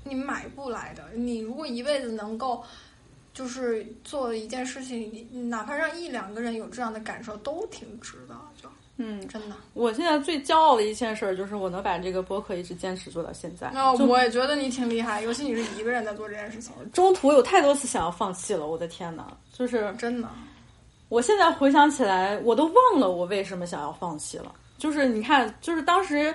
[0.04, 1.08] 你买不来的。
[1.14, 2.62] 你如果一辈子能够
[3.32, 8.38] 就是做一件事情，你哪怕让一两个人有这样的感受，都挺值的。
[8.60, 8.68] 就
[8.98, 9.56] 嗯，真的。
[9.74, 13.70] 我现在最骄傲的一件事儿就是我能把这个播客一直坚持做到现在。
[13.74, 20.28] 那、就我也觉得你挺厉害，尤其你是一个人在做这件事情，中途有太多次想要放弃了，我的天呐，就是真的。
[21.08, 24.52] 我现在回想起来，我都忘了我为什么想要放弃了。
[24.78, 26.34] 就是你看，就是当时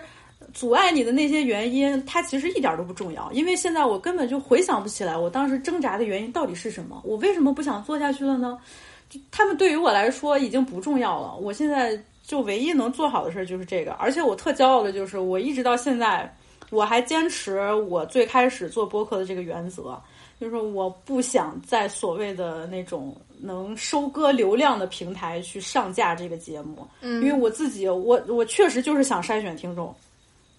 [0.54, 8.58] 阻碍你的那些原因，它其实一点都不重要，因为现在我根本就回想不起来我当时挣扎的原因到底是什么，我为什么不想做下去了呢？
[9.10, 11.36] 就他们对于我来说已经不重要了。
[11.36, 12.02] 我现在
[12.32, 16.34] 就唯一能做好的事儿就是这个，而且我特骄傲的就是我一直到现在，
[16.70, 20.02] 我还坚持我最开始做播客的这个原则。
[20.40, 29.94] 就是我不想在所谓的那种能收割流量的平台去上架这个节目，嗯，因为我自己，我我确实就是想筛选听众。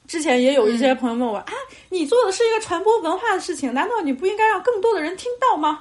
[0.06, 1.52] 之前也有一些朋友问我、啊，
[1.88, 5.80] 你做的是一个传播文化的事情，难道你不应该让更多的人听到吗？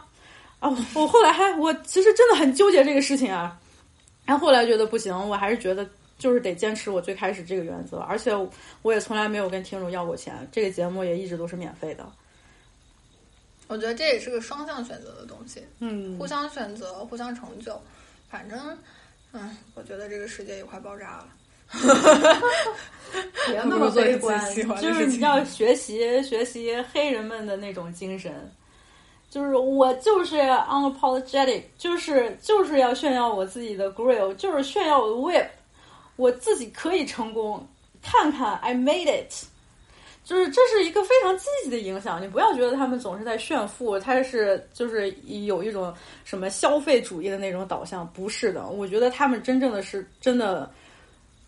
[0.62, 3.60] 啊，我后来还我其实真的很纠结这个事情啊，
[4.26, 5.88] 然后后来觉得不行，我还是觉得
[6.18, 8.32] 就是得坚持我最开始这个原则，而且
[8.82, 12.06] 我也从来没有跟听众要过钱，这个节目也一直都是免费的。
[13.68, 17.82] 我觉得这也是个双向选择的东西，嗯，互相选择，互相成就。
[18.30, 18.78] 反正，
[19.32, 21.28] 嗯，我觉得这个世界也快爆炸了。
[23.48, 28.34] 别那么悲观就是你要学习学习黑人们的那种精神。
[29.32, 35.48] 就是我就是 unapologetic，就是就是要炫耀我自己的 grill，就是炫耀我的 whip，
[36.18, 37.66] 我自己可以成功，
[38.04, 39.34] 看看 I made it。
[40.24, 45.94] 就是这是一个非常积极的影响，你不要觉得他们总是在炫富，他是就是有一种
[46.24, 48.68] 什么消费主义的那种导向，不是的。
[48.68, 50.70] 我觉得他们真正的是真的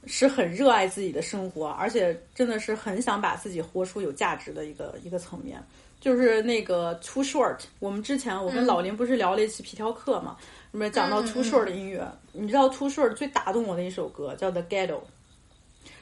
[0.07, 5.61] 是很热爱自己的生活，而且真的是很想把自己活出有价值的一个一个层面。
[6.03, 10.35] 就是那个 Too Short，我们之前我跟老林不是聊了一期皮条客嘛，
[10.73, 14.99] 里面讲到 Too Short 的音乐，你知道 Too Short 最打动我的一首歌叫 The Ghetto。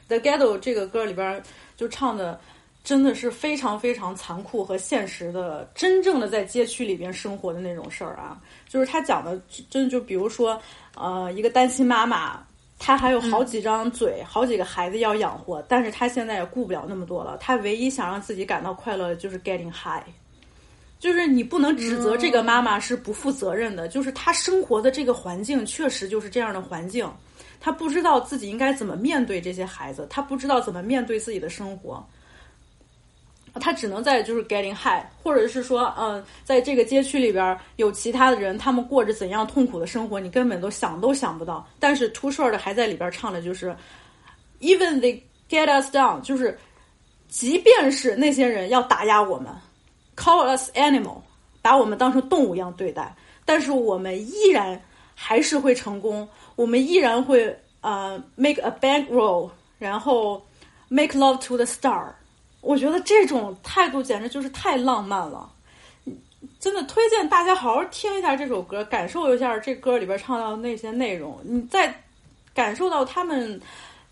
[0.08, 1.40] The Ghetto 这个歌里边
[1.76, 2.40] 就唱的
[2.82, 8.42] 真的是非常非常残酷和现实的，真正的在街区里边生活的那种事儿啊。
[8.68, 10.60] 就是他讲的，真的就比如说，
[10.96, 12.44] 呃，一个单亲妈妈，
[12.84, 17.38] 她还有好几张嘴，好几个孩子要养活，但是他现在也顾不了那么多了。
[17.38, 20.02] 他唯一想让自己感到快乐的就是 getting high。
[20.98, 27.08] 就是你不能指责这个妈妈是不负责任的，就是她生活的这个环境确实就是这样的环境，
[27.60, 32.04] 她不知道自己应该怎么面对这些孩子，她不知道怎么面对自己的生活。
[33.60, 41.66] 他只能在就是 getting high，或者是说，嗯，在这个街区里边有其他的人，他们过着怎样痛苦的生活，你根本都想都想不到。
[41.78, 43.76] 但是 Too Short 还在里边唱的就是
[44.60, 45.20] ，Even they
[45.50, 46.58] get us down，就是
[47.28, 49.52] 即便是那些人要打压我们
[50.16, 51.20] ，call us animal，
[51.60, 53.14] 把我们当成动物一样对待，
[53.44, 54.80] 但是我们依然
[55.14, 56.26] 还是会成功，
[56.56, 60.42] 我们依然会呃 make a bankroll，然后
[60.88, 62.06] make love to the star。
[62.62, 65.50] 我觉得这种态度简直就是太浪漫了，
[66.60, 71.92] 真的推荐大家好好听一下这首歌，感受一下这歌里边唱到的那些内容，你再
[72.54, 73.60] 感受到他们，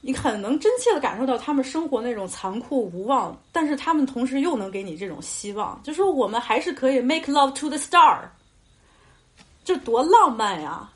[0.01, 8.19] 你很能真切的感受到他们生活那种残酷无望，但是他们同时又能给你这种希望，就说我们还是可以 make love to the star，
[9.65, 10.91] 这多浪漫呀！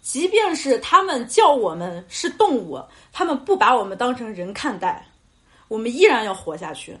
[0.00, 2.80] 即便是他们叫我们是动物，
[3.12, 5.04] 他们不把我们当成人看待。
[5.72, 6.98] 我们依然要活下去。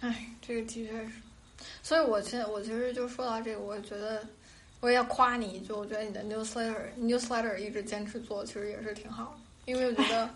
[0.00, 1.12] 哎，这个的确是，
[1.82, 4.22] 所以我现在我其实就说到这个，我觉得
[4.80, 10.28] 我也要夸你一句，我觉得你的 newsletter newsletter 一直坚持做，其实也是挺好的，因为我觉得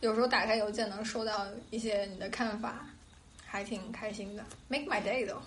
[0.00, 2.88] 有时候打开邮件能收到一些你的看法，
[3.44, 5.40] 还挺开心的，make my day 的。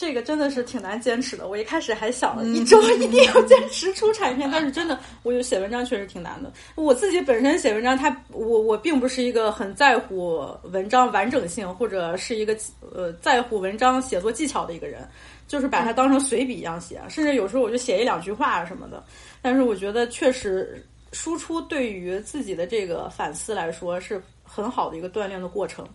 [0.00, 1.46] 这个真的是挺难坚持的。
[1.46, 6.50] 我一开始还想了一周一定要坚持出产片，但是真的，我就写文章确实挺难的。
[6.74, 15.06] 我自己本身写文章，它我我并不是一个很在乎文章完整性，或者是一个呃在乎文章写作技巧的一个人，
[15.46, 19.04] 就是把它当成随笔一样写，甚至有时候我就写一两句话什么的。
[19.42, 20.82] 但是我觉得确实
[21.12, 25.86] 输出对于自己的这个反思来说是很好的一个锻炼的过程。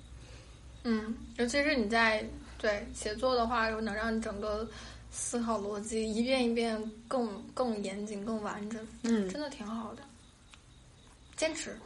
[0.84, 2.24] 嗯，尤其是你在。
[2.66, 4.68] 对写作的话，又能让你整个
[5.12, 10.02] 思考逻辑一遍一遍更更严谨、更完整，嗯，真的挺好的。
[11.36, 11.78] 坚持。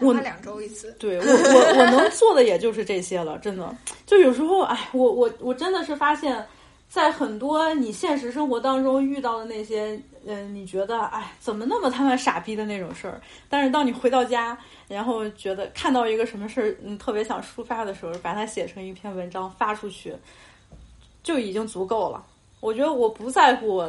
[0.00, 0.90] 我两周一次。
[0.98, 3.72] 对我我我能做的也就是这些了，真的。
[4.04, 6.44] 就有时候，哎，我我我真的是发现，
[6.94, 14.56] 在很多你现实生活当中遇到的那些，嗯，你觉得哎怎么那么他妈傻逼的那种事儿，但是当你回到家，
[14.86, 20.14] 然后觉得看到一个什么事儿，你，特别想抒发的时候，把它写成一篇文章发出去，
[21.24, 22.24] 就已经足够了。
[22.60, 23.82] 我觉得我不在乎。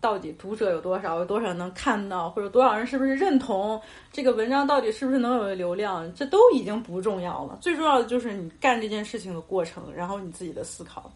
[0.00, 1.18] 到底读者有多少？
[1.18, 2.28] 有多少能看到？
[2.30, 3.80] 或者多少人是不是认同
[4.12, 4.66] 这个文章？
[4.66, 6.12] 到底是不是能有流量？
[6.12, 7.58] 这都已经不重要了。
[7.60, 11.08] 最重要的就是你干这件事情的过程，然后你自己的思考。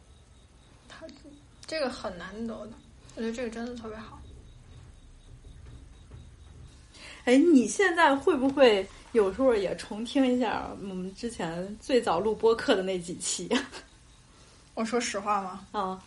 [1.73, 2.73] 他这个很难得的，
[3.17, 4.21] 我觉得这个真的特别好。
[7.25, 13.49] 哎，你现在会不会有时候也重听一下我们之前最早录播客的那几期？
[14.75, 15.67] 我说实话吗？
[15.73, 16.03] 啊。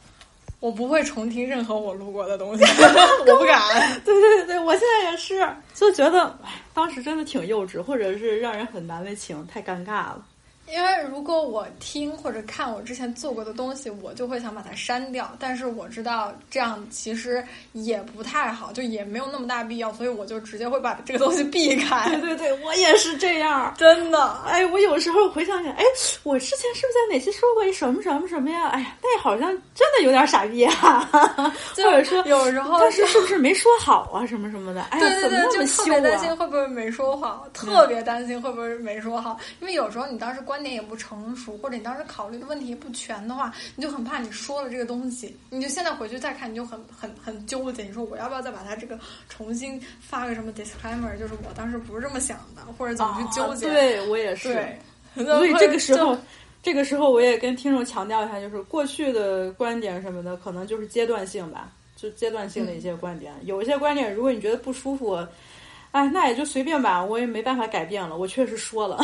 [0.62, 2.64] 我不会重听任何我录过的东西，
[3.28, 3.62] 我不敢。
[4.06, 10.26] 对对对对，我现在也是，就觉得，哎，当时真的挺幼稚，或者是让人很难为情，太尴尬了。
[10.72, 15.32] 因为如果我听或者看我之前做过的东西，我就会想把它删掉。
[15.40, 17.44] 但是我知道这样其实
[17.74, 22.10] 也不太好，就也没有那么大必要，所以我就直接会把这个东西避开。
[22.10, 24.42] 对对对，我也是这样， 真的。
[24.46, 25.84] 哎，我有时候回想起来，哎，
[26.24, 28.68] 我之前是不是在哪期说过一什么什么什么呀？
[28.70, 31.10] 哎呀，那好像真的有点傻逼啊，
[31.76, 34.82] 或者说有时候当时是不是没说好啊，什么什么的？
[34.90, 35.94] 哎呀，怎么那么羞啊？
[35.94, 40.55] 特别担心会不会没说好，特别担心会不会没说好，因为有时候你当时关。
[40.56, 47.84] 观点也不成熟，或者你当时考虑的问题也不全的话，你就很怕你说了这个东西，你就现在回去再看，你就很很很纠结。
[47.84, 53.70] 你说我要不要再把它这个重新发个什么 disclaimer，就是我当时不是这么想的，或者怎么去纠结？
[53.70, 54.66] 对我也是。
[55.14, 56.18] 所以这个时候，
[56.64, 63.34] 这个时候我也跟听众强调一下，就是过去的观点什么的，可能就是阶段性吧，就阶段性的一些观点。
[63.44, 65.16] 有一些观点，如果你觉得不舒服，
[65.92, 68.18] 哎，那也就随便吧，我也没办法改变了。
[68.18, 69.04] 我确实说了。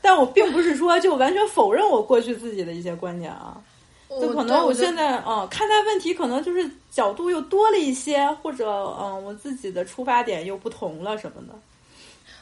[0.00, 3.60] 但我并不是说就完全否认我过去自己的一些观点啊，
[4.20, 11.54] 就可能我现在嗯看待问题可能就是角度又多了一些，或者嗯我自己的出发点又不同了什么的。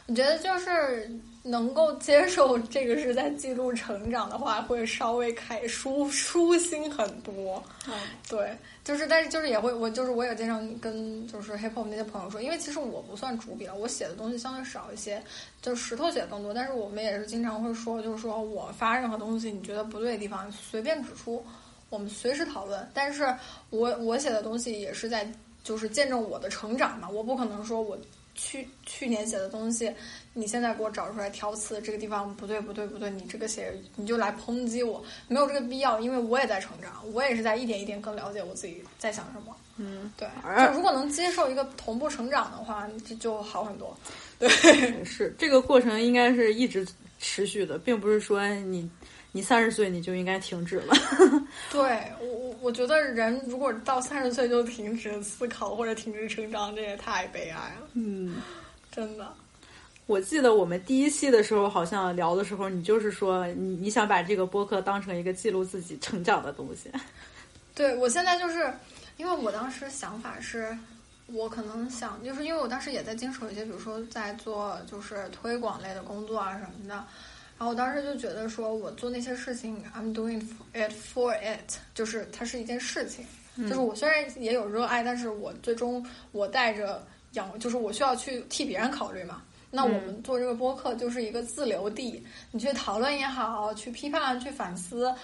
[0.09, 1.11] 我觉得就是
[1.43, 7.61] 能够接受这个是在记录成长的话，会稍微开舒舒心很多。
[7.89, 7.95] 嗯，
[8.28, 8.57] 对，
[8.87, 15.21] 就是但是就是也会我就是我也经常跟就是 hip hop 那些朋友说，因为其实我不算主笔了，我写的东西相对少一些，
[15.61, 16.55] 就石头写的更多。
[16.55, 21.45] 但是我们也是经常会说，就是说我发任何东西，你觉得不对的地方，随便指出，
[21.91, 22.89] 我们随时讨论。
[22.95, 23.25] 但是
[23.71, 25.29] 我我写的东西也是在
[25.65, 27.99] 就是见证我的成长嘛，我不可能说我。
[28.37, 29.93] 去去年写的东西，
[30.33, 39.57] 你现在给我找出来挑刺，这个地方不对不对不对，你这个写你就来抨击我，没有这个必要，因为我也在成长，我也是在一点一点更了解我自己在想什么。
[39.79, 40.29] 嗯，对，
[40.67, 43.97] 就如果能接受一个同步成长的话，这就好很多。
[44.39, 44.49] 对，
[45.05, 46.87] 是这个过程应该是一直
[47.19, 48.89] 持续的，并不是说你。
[49.37, 50.95] 你三十岁你就应该停止了。
[51.71, 57.87] 对我我我觉得人如果到三十岁就停止思考或者停止成长，这也太悲哀了。
[57.93, 58.37] 嗯，
[58.91, 59.31] 真的。
[60.07, 66.91] 我记得我们第一期的时候好像聊的时候，你就是说你你想把这个播客当成一个记录自己成长的东西。
[67.75, 68.73] 对我现在就是
[69.19, 70.75] 因为我当时想法是，
[71.27, 77.05] 我可能想就是因为我当时也在经手一些，比如说在做就是推广类的工作啊什么的。
[77.59, 80.43] 然后我当时就觉得，说我做那些事情，I'm doing
[80.74, 83.24] it for it，就是它是一件事情，
[83.66, 87.03] 就是我虽然也有热爱，但是我最终我带着
[87.33, 89.43] 养，就是我需要去替别人考虑嘛。
[89.70, 95.15] 那我们做这个播客就是一个自留地，你去讨论也好，去批判、去反思，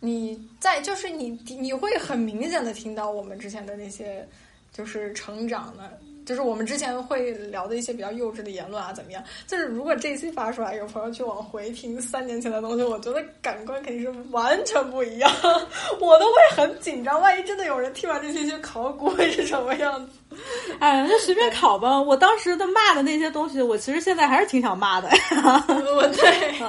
[0.00, 4.26] 你在就是你你会很明显的听到我们之前的那些
[4.72, 5.98] 就是成长的。
[6.26, 9.22] 就是我们之前会聊的一些比较幼稚的言论啊，怎么样？
[9.46, 15.30] 就是如果这期发出来，有朋友去往回听三年前的东西，我觉得感官肯定是完全不一样，
[16.00, 17.20] 我都会很紧张。
[17.20, 20.36] 万一真的有人听完这期去考古，会是什么样子？
[20.80, 22.02] 哎，那随便考吧。
[22.02, 25.08] 我当时的骂的那些东西，我其实现在还是挺想骂的。
[25.94, 26.60] 我对，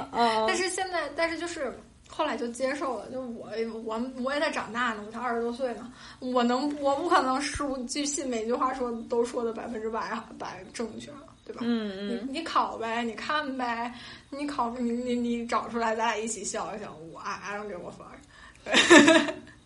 [0.47, 1.77] 但是现在，但是就是。
[2.18, 3.48] 后来就接受了，就我
[3.85, 11.61] 我我也在长大呢，我才二十多岁呢，我能我不可能事无巨细，每句话说都说的百分之百百正确了，对吧？
[11.64, 12.27] 嗯嗯。
[12.27, 13.94] 你你考呗，你看呗，
[14.31, 16.98] 你考你你你找出来，咱俩一起笑一笑。
[17.14, 18.18] 我 I don't give a fuck。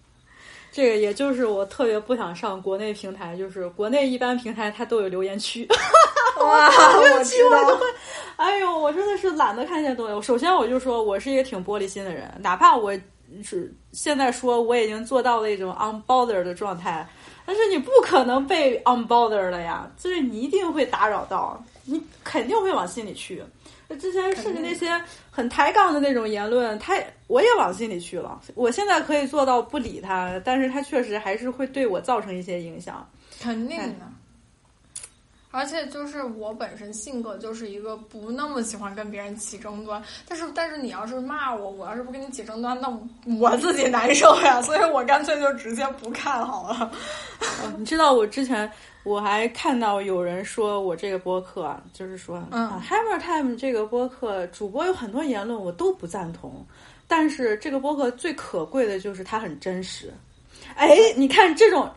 [0.71, 5.67] 这个也就是我特别不想上国内平台，就是国内一般平台它都有留言区。
[6.39, 6.67] 哇，
[6.97, 7.85] 我都会。
[8.37, 10.21] 哎呦，我真的是懒得看这些东西。
[10.25, 12.91] 首先，我就说我是一个挺玻璃心的人，哪怕我
[13.43, 17.07] 是现在说我已经做到了一种 unbothered 的状态，
[17.45, 23.43] 但是你不可能被 unbother 了呀，就是你一定会打扰到，你肯定会往心里去。
[23.97, 24.89] 之前甚至那些
[25.29, 26.95] 很抬杠的那种言论，他
[27.27, 28.41] 我也往心里去了。
[28.55, 33.07] 我现在可以做到不理他，但是他确实还是会对我造成一些影响。
[33.39, 34.07] 肯定的。
[35.53, 42.87] 而且就是我本身性格就是一个不那么喜欢跟别人起争端，但是但是你要是骂我，我要是不跟你起争端，那
[43.37, 46.89] 我自己难受呀，所以我干脆就直接不看好了。
[47.77, 48.71] 你知道我之前
[49.03, 56.65] 我还看到有人说我这个播客，就是说，嗯，Hammer Time 这个播客主播有很多言论我都不赞同，
[57.07, 60.13] 但是这个播客最可贵的就是它很真实。
[60.75, 61.89] 哎，你看这种。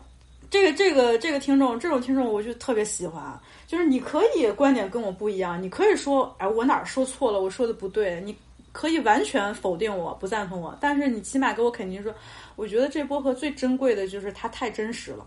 [0.47, 3.37] 这个这个这个听众，这种听众我就特别喜欢，
[3.67, 8.33] 就是你可以观点跟我不一样，你可以说，哎，我哪儿说错了，我说的不对，你
[8.71, 12.13] 可以完全否定我，不赞同我，但是你起码给我肯定说，
[12.55, 15.25] 我觉得这播客最珍贵的就是它太真实了。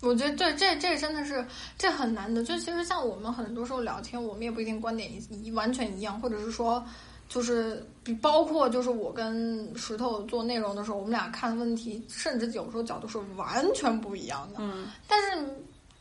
[0.00, 1.44] 我觉得这这这真的是
[1.76, 6.84] 这很难的，就其实像我们很多时候聊天，我们也不一定观点一完全一样，或者是说。
[7.28, 14.60] 就是比包括就是我跟石头做内容的时候，我们俩看问题，甚至有时候角度是完全不一样的。
[14.60, 15.46] 嗯，但是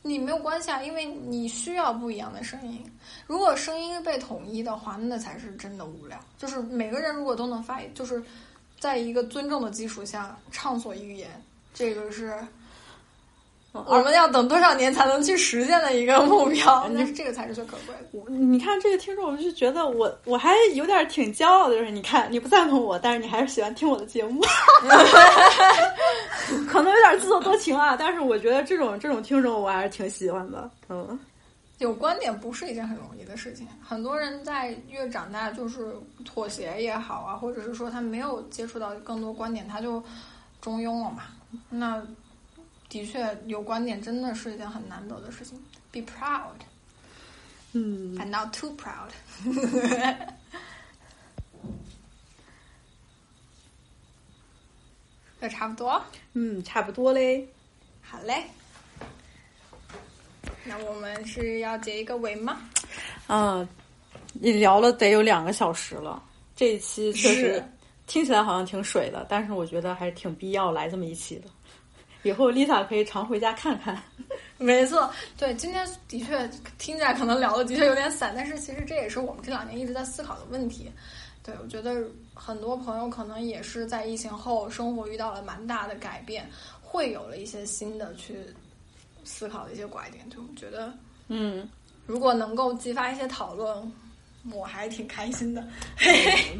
[0.04, 2.82] 你没有关系啊，因为你需要不一样的声音。
[3.26, 6.18] 如果声音被统一的话，那才是真的无聊。
[6.38, 8.24] 就是每个人如果都能发，就是
[8.80, 11.30] 在一个尊重的基础下畅所欲言，
[11.74, 12.40] 这个是。
[13.86, 16.88] 我们要等多少年才能去实现的一个目标？
[16.90, 18.32] 那这个才是最可贵的。
[18.32, 24.42] 你看这个听众，我就觉得我我还有点挺骄傲的，就是你看你不赞同我，但是你还是喜欢听我的节目，
[26.68, 27.96] 可能有点自作多情啊。
[27.96, 30.70] 但是我觉得这种这种听众我还是挺喜欢的。
[30.90, 31.20] 嗯，
[31.80, 33.68] 有观点不是一件很容易的事情。
[33.82, 35.94] 很多人在越长大，就是
[36.26, 40.04] 妥协也好啊，或者是说他没有接触到更多观点，他就
[40.62, 41.24] 中庸了嘛。
[41.70, 42.02] 那。
[42.90, 45.62] 的确，有观点真的是一件很难得的事情。
[45.92, 46.56] Be proud，
[47.74, 49.10] 嗯，and not too proud。
[55.40, 56.02] 这差不多。
[56.34, 57.48] 嗯，差不多嘞。
[58.02, 58.44] 好嘞。
[60.64, 62.60] 那我们是要结一个尾吗？
[63.28, 63.68] 嗯，
[64.34, 66.24] 你聊了得有两个小时了。
[66.56, 67.64] 这一期确实
[68.08, 71.48] 听起来好像挺水的，但是我觉得还是挺必要来这么一期的。
[72.24, 74.02] 以后 Lisa 可以常回家看看。
[74.58, 80.92] 没错，对，今天的确听起来可能聊的的确有点散，但是其实这也是我们这两年一直在思考的问题。
[81.44, 82.04] 对，我觉得
[82.34, 86.50] 很多朋友可能也是在疫情后生活遇到了蛮大的改变，
[86.82, 88.40] 会有了一些新的去
[89.24, 90.30] 思考的一些拐点。
[90.30, 90.92] 就我觉得，
[91.30, 91.70] 嗯，
[92.06, 93.94] 如果能够激发一些讨论，
[94.52, 95.66] 我还挺开心的。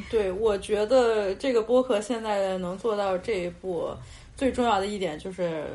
[0.10, 3.90] 对，我觉得这个播客现在能做到这一步。
[4.38, 5.66] 最重要的一点就是，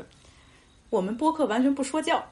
[0.89, 2.23] 我们播客完全不说教，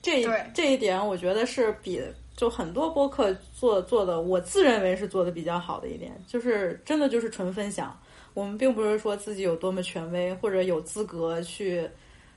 [0.00, 0.24] 这
[0.54, 2.02] 这一点我觉得是比
[2.34, 7.94] 就很多播客做做的，我自认为是做的比较好的一点，就是真的就是纯分享。
[8.32, 11.86] 我们并不是说自己有多么权威或者有资格去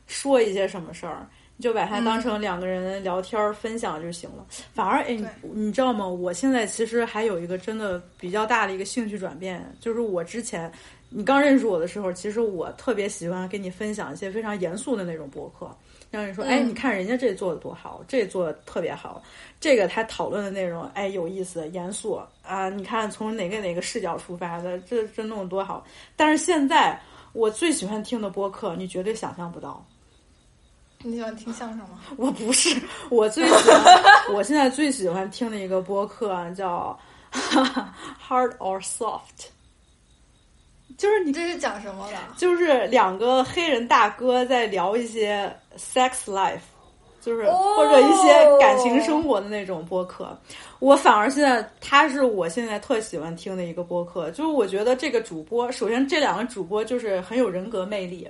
[0.05, 4.45] 说一些什么事儿，你就把它当成两个人聊天分享就行了。
[4.73, 5.17] 反而，哎，
[5.53, 6.05] 你知道吗？
[6.05, 10.69] 我现在其实还有一个真的比较大的一个兴趣转变，就是我之前。
[11.13, 15.69] 你刚认识我的时候，其实我特别喜欢跟你分享一些非常严肃的那种博客，
[16.09, 19.21] 让你说，哎，你看人家这做的多好，这做的特别好，
[19.59, 25.85] 这个他讨论的内容，哎，有意思，严肃啊，你看从哪个哪个视角出发的，这这弄得多好。
[26.15, 26.97] 但是现在
[27.33, 29.85] 我最喜欢听的播客，你绝对想象不到。
[31.03, 31.99] 你喜欢听相声吗？
[32.15, 32.79] 我不是，
[33.09, 34.01] 我最喜欢，
[34.33, 36.97] 我现在最喜欢听的一个播客叫
[37.33, 39.49] Hard or Soft。
[41.01, 42.17] 就是你这是讲什么的？
[42.37, 46.59] 就是两个黑人大哥在聊一些 sex life，
[47.19, 50.37] 就是或者一些感情生活的那种播客。
[50.77, 58.29] 我反而现在他是我现在特喜欢听的一个播客，就是我觉得这个主播，首先这两个主播就是很有人格魅力。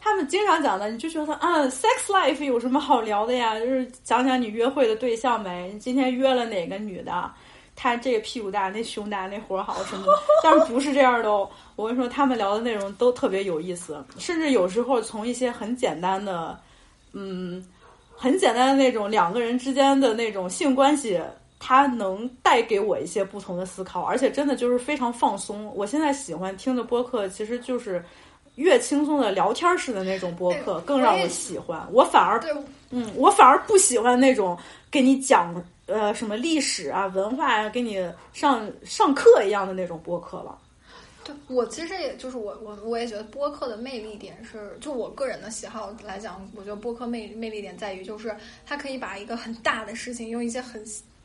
[0.00, 3.58] 他们经常讲的，你就觉得啊，sex life 有什么好聊的呀？
[3.58, 7.30] 就是讲讲你约会的对象呗，你今天约了哪个女的？
[7.76, 10.12] 他这个屁股大，那胸大，那活好什么的，
[10.42, 11.48] 但是不是这样的哦。
[11.78, 16.58] 我跟你说，他们聊的内容都特别有意思，甚至有时候从一些很简单的，
[17.12, 17.64] 嗯，
[18.16, 21.22] 很简单的那种两个人之间的那种性关系，
[21.60, 25.72] 它能带给我一些不同的思考，而且真的就是非常放松。
[25.76, 28.04] 我现在喜欢听的播客，其实就是
[28.56, 31.86] 越轻松的聊天式的那种播客，更让我喜欢。
[31.92, 32.42] 我反而，
[32.90, 34.58] 嗯，我反而不喜欢那种
[34.90, 35.54] 给你讲。
[35.86, 40.58] 呃，什么历史啊、文化啊，给你上上课一样的那种播客了。
[41.28, 48.34] 对我其实也就是我我我也觉得播客的魅力点是，就我个人的喜好来讲，我觉得播客魅魅力点在于，就是
[48.64, 50.82] 它可以把一个很大的事情用一些很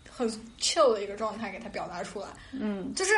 [0.09, 2.27] 很 chill 的一个状态给它表达出来。
[2.51, 3.13] 嗯，就是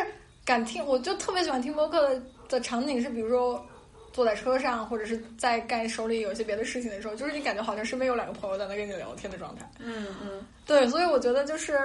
[0.45, 3.65] 敢听，我就特别喜欢听播客的的场景是，比如说
[4.13, 9.67] 坐在车上，或者是在干手里有一些别的事情的时候，就是你感觉好像身边有两个朋友在那跟你聊天的状态。
[9.79, 11.79] 嗯嗯，对，所以我觉得就是。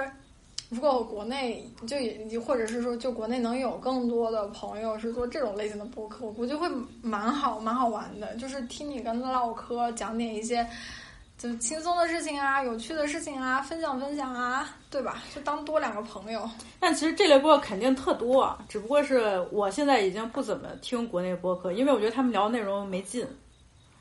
[0.71, 6.65] 如果国内就也或者是说就国内能有更多的朋友是做这种类型的播客，我估计会
[7.01, 8.33] 蛮好蛮好玩的。
[8.35, 10.65] 就是听你跟他唠嗑，讲点一些
[11.37, 15.21] 就轻松的事情啊、有趣的事情啊，分享分享啊，对吧？
[15.35, 16.49] 就当多两个朋友。
[16.79, 23.27] 但其实这类播客肯定特多，只不过是我现在已经不怎么听国内播客，因为我觉得他们聊内容没劲。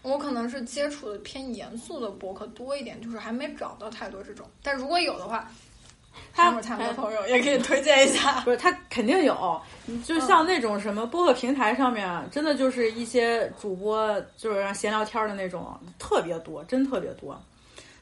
[0.02, 4.46] 我可能是接触的偏严肃的播客多一点，就是还没找到太多这种。
[4.62, 5.50] 但如果有的话。
[6.34, 9.60] 他们的朋友也可以推荐一下， 不是他肯定有，
[10.04, 17.40] 就像那种什么播客平台上面，真的就是一些主播就是让闲聊天的那种，特别多，真特别多。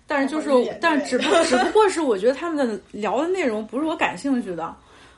[0.06, 0.48] 但是就是，
[0.80, 4.74] 但只不 只不过是我觉得他们的聊的内容不是我感兴趣的。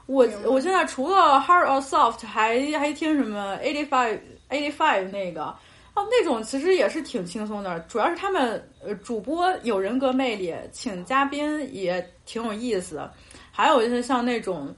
[0.06, 4.18] 我我现在除了 Hard or Soft，还还听什么 Eighty Five
[4.50, 5.54] Eighty Five 那个。
[5.94, 13.12] 哦，那种其实也是挺轻松的，主要是他们呃主播有人格魅力，请嘉宾也挺有意思的。
[13.50, 14.72] 还有一些像那种，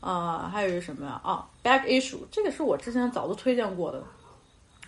[0.00, 1.18] 呃，还有什么呀？
[1.24, 4.04] 啊，Back Issue，这个是我之前早都推荐过的。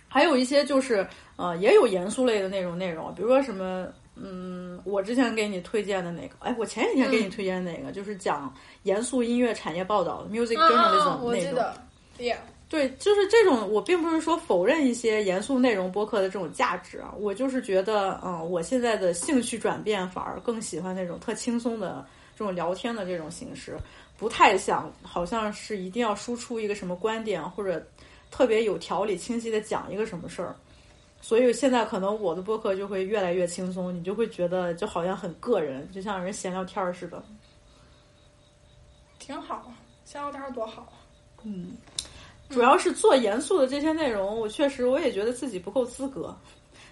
[0.07, 1.07] 还有一些就是
[1.37, 8.53] 呃，也有严肃类的那种内容，比如说什么，嗯，我之前给你推荐的那个，哎，我前几天给你推荐的那个，就是讲
[8.83, 11.73] 严肃音乐产业报道的 Music Journalism 那种
[12.19, 12.37] ，Yeah。
[12.71, 13.69] 对，就是这种。
[13.69, 23.77] 我并不是说否认一些严肃内容播客的这种价值啊，我就是觉得，嗯，我现在的兴趣转变反而更喜欢那种特轻松的这种聊天的这种形式，
[24.17, 27.85] 不太想好像是一定要输出一个什么观点或者
[28.31, 30.55] 特别有条理、清晰的讲一个什么事儿。
[31.19, 37.21] 所以现在可能我的播客就会越来越轻松，你就会觉得就好像很个人，就像人闲聊天儿似的，
[39.19, 39.73] 挺好，
[40.05, 40.87] 闲聊天多好，
[41.43, 41.73] 嗯。
[42.51, 46.35] 主要是做严肃的这些内容，我确实我也觉得自己不够资格。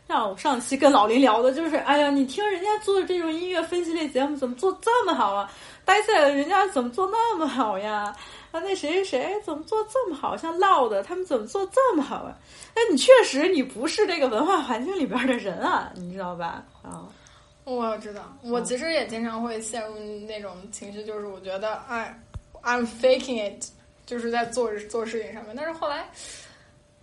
[0.08, 5.52] 像我上期跟老林聊的，就是哎呀，你听人家做的这种音乐分析类节目，怎么做这么好啊？
[5.86, 8.12] 呆在人家怎么做那么好呀？
[8.52, 10.36] 啊，那谁谁谁怎么做这么好？
[10.36, 12.36] 像唠的他们怎么做这么好啊？
[12.74, 16.64] 哎，你确实你不是这个文化环境里边的人啊，你知道吧？
[16.82, 17.06] 啊，
[17.66, 19.94] 我知道，我其实也经常会陷入
[20.28, 22.20] 那种情绪，就是我觉得哎
[22.64, 23.64] ，I'm faking it。
[24.10, 26.10] 就是在做做事情上面，但是后来，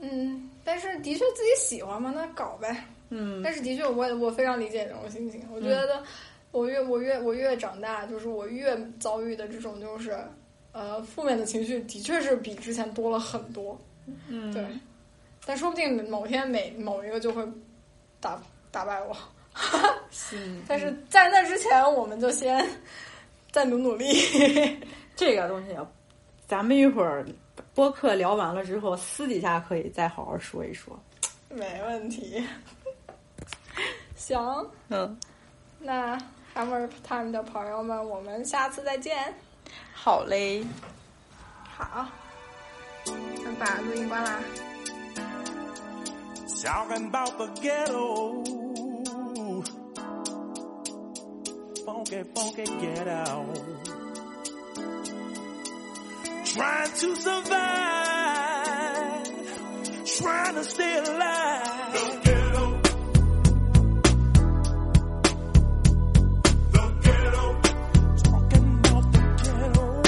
[0.01, 3.41] 嗯，但是的确自己喜欢嘛，那搞呗，嗯。
[3.45, 5.41] 但是的确，我我非常理解这种心情。
[5.55, 6.03] 我觉得，
[6.51, 10.19] 我越我越我越长大，就是我越遭遇的这种就是
[10.73, 13.81] 呃负面的情绪，的确是比之前多了很多。
[14.27, 14.67] 嗯，对。
[15.47, 17.47] 但说不定某天每某一个就会
[18.21, 18.43] 打
[18.73, 19.17] 打败我。
[20.35, 20.61] 嗯。
[20.67, 22.69] 但是在那之前，我们就先
[23.53, 24.13] 再努努力。
[25.15, 25.89] 这个东西要。
[26.47, 27.27] 咱们一会儿
[27.75, 30.97] 播客聊完了之后，私底下可以再好好说一说。
[31.49, 32.47] 没问题。
[34.15, 34.39] 行。
[34.89, 35.19] 嗯。
[35.79, 36.17] 那
[36.55, 39.35] Hammer Time 的朋友们，我们下次再见。
[39.93, 40.65] 好嘞。
[41.77, 42.07] 好。
[43.05, 44.41] 那把录音关啦。
[56.57, 57.53] trying to survive,
[60.19, 61.93] trying to stay alive.
[61.93, 62.81] The ghetto.
[66.73, 67.45] The ghetto.
[68.25, 70.03] Talking about the ghetto.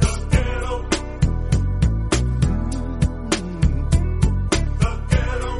[0.00, 0.74] The ghetto.
[4.80, 5.52] The ghetto.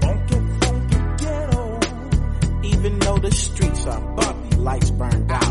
[0.00, 1.62] Funky, funky ghetto.
[2.64, 5.43] Even though the streets are bumpy, lights burned out.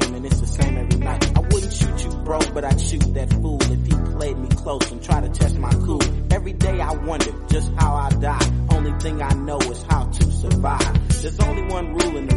[0.00, 1.36] same and it's the same every night.
[1.36, 4.90] I wouldn't shoot you, bro, but I'd shoot that fool if he played me close
[4.90, 6.02] and tried to test my cool.
[6.32, 8.50] Every day I wonder just how I die.
[8.70, 11.22] Only thing I know is how to survive.
[11.22, 12.33] There's only one rule in the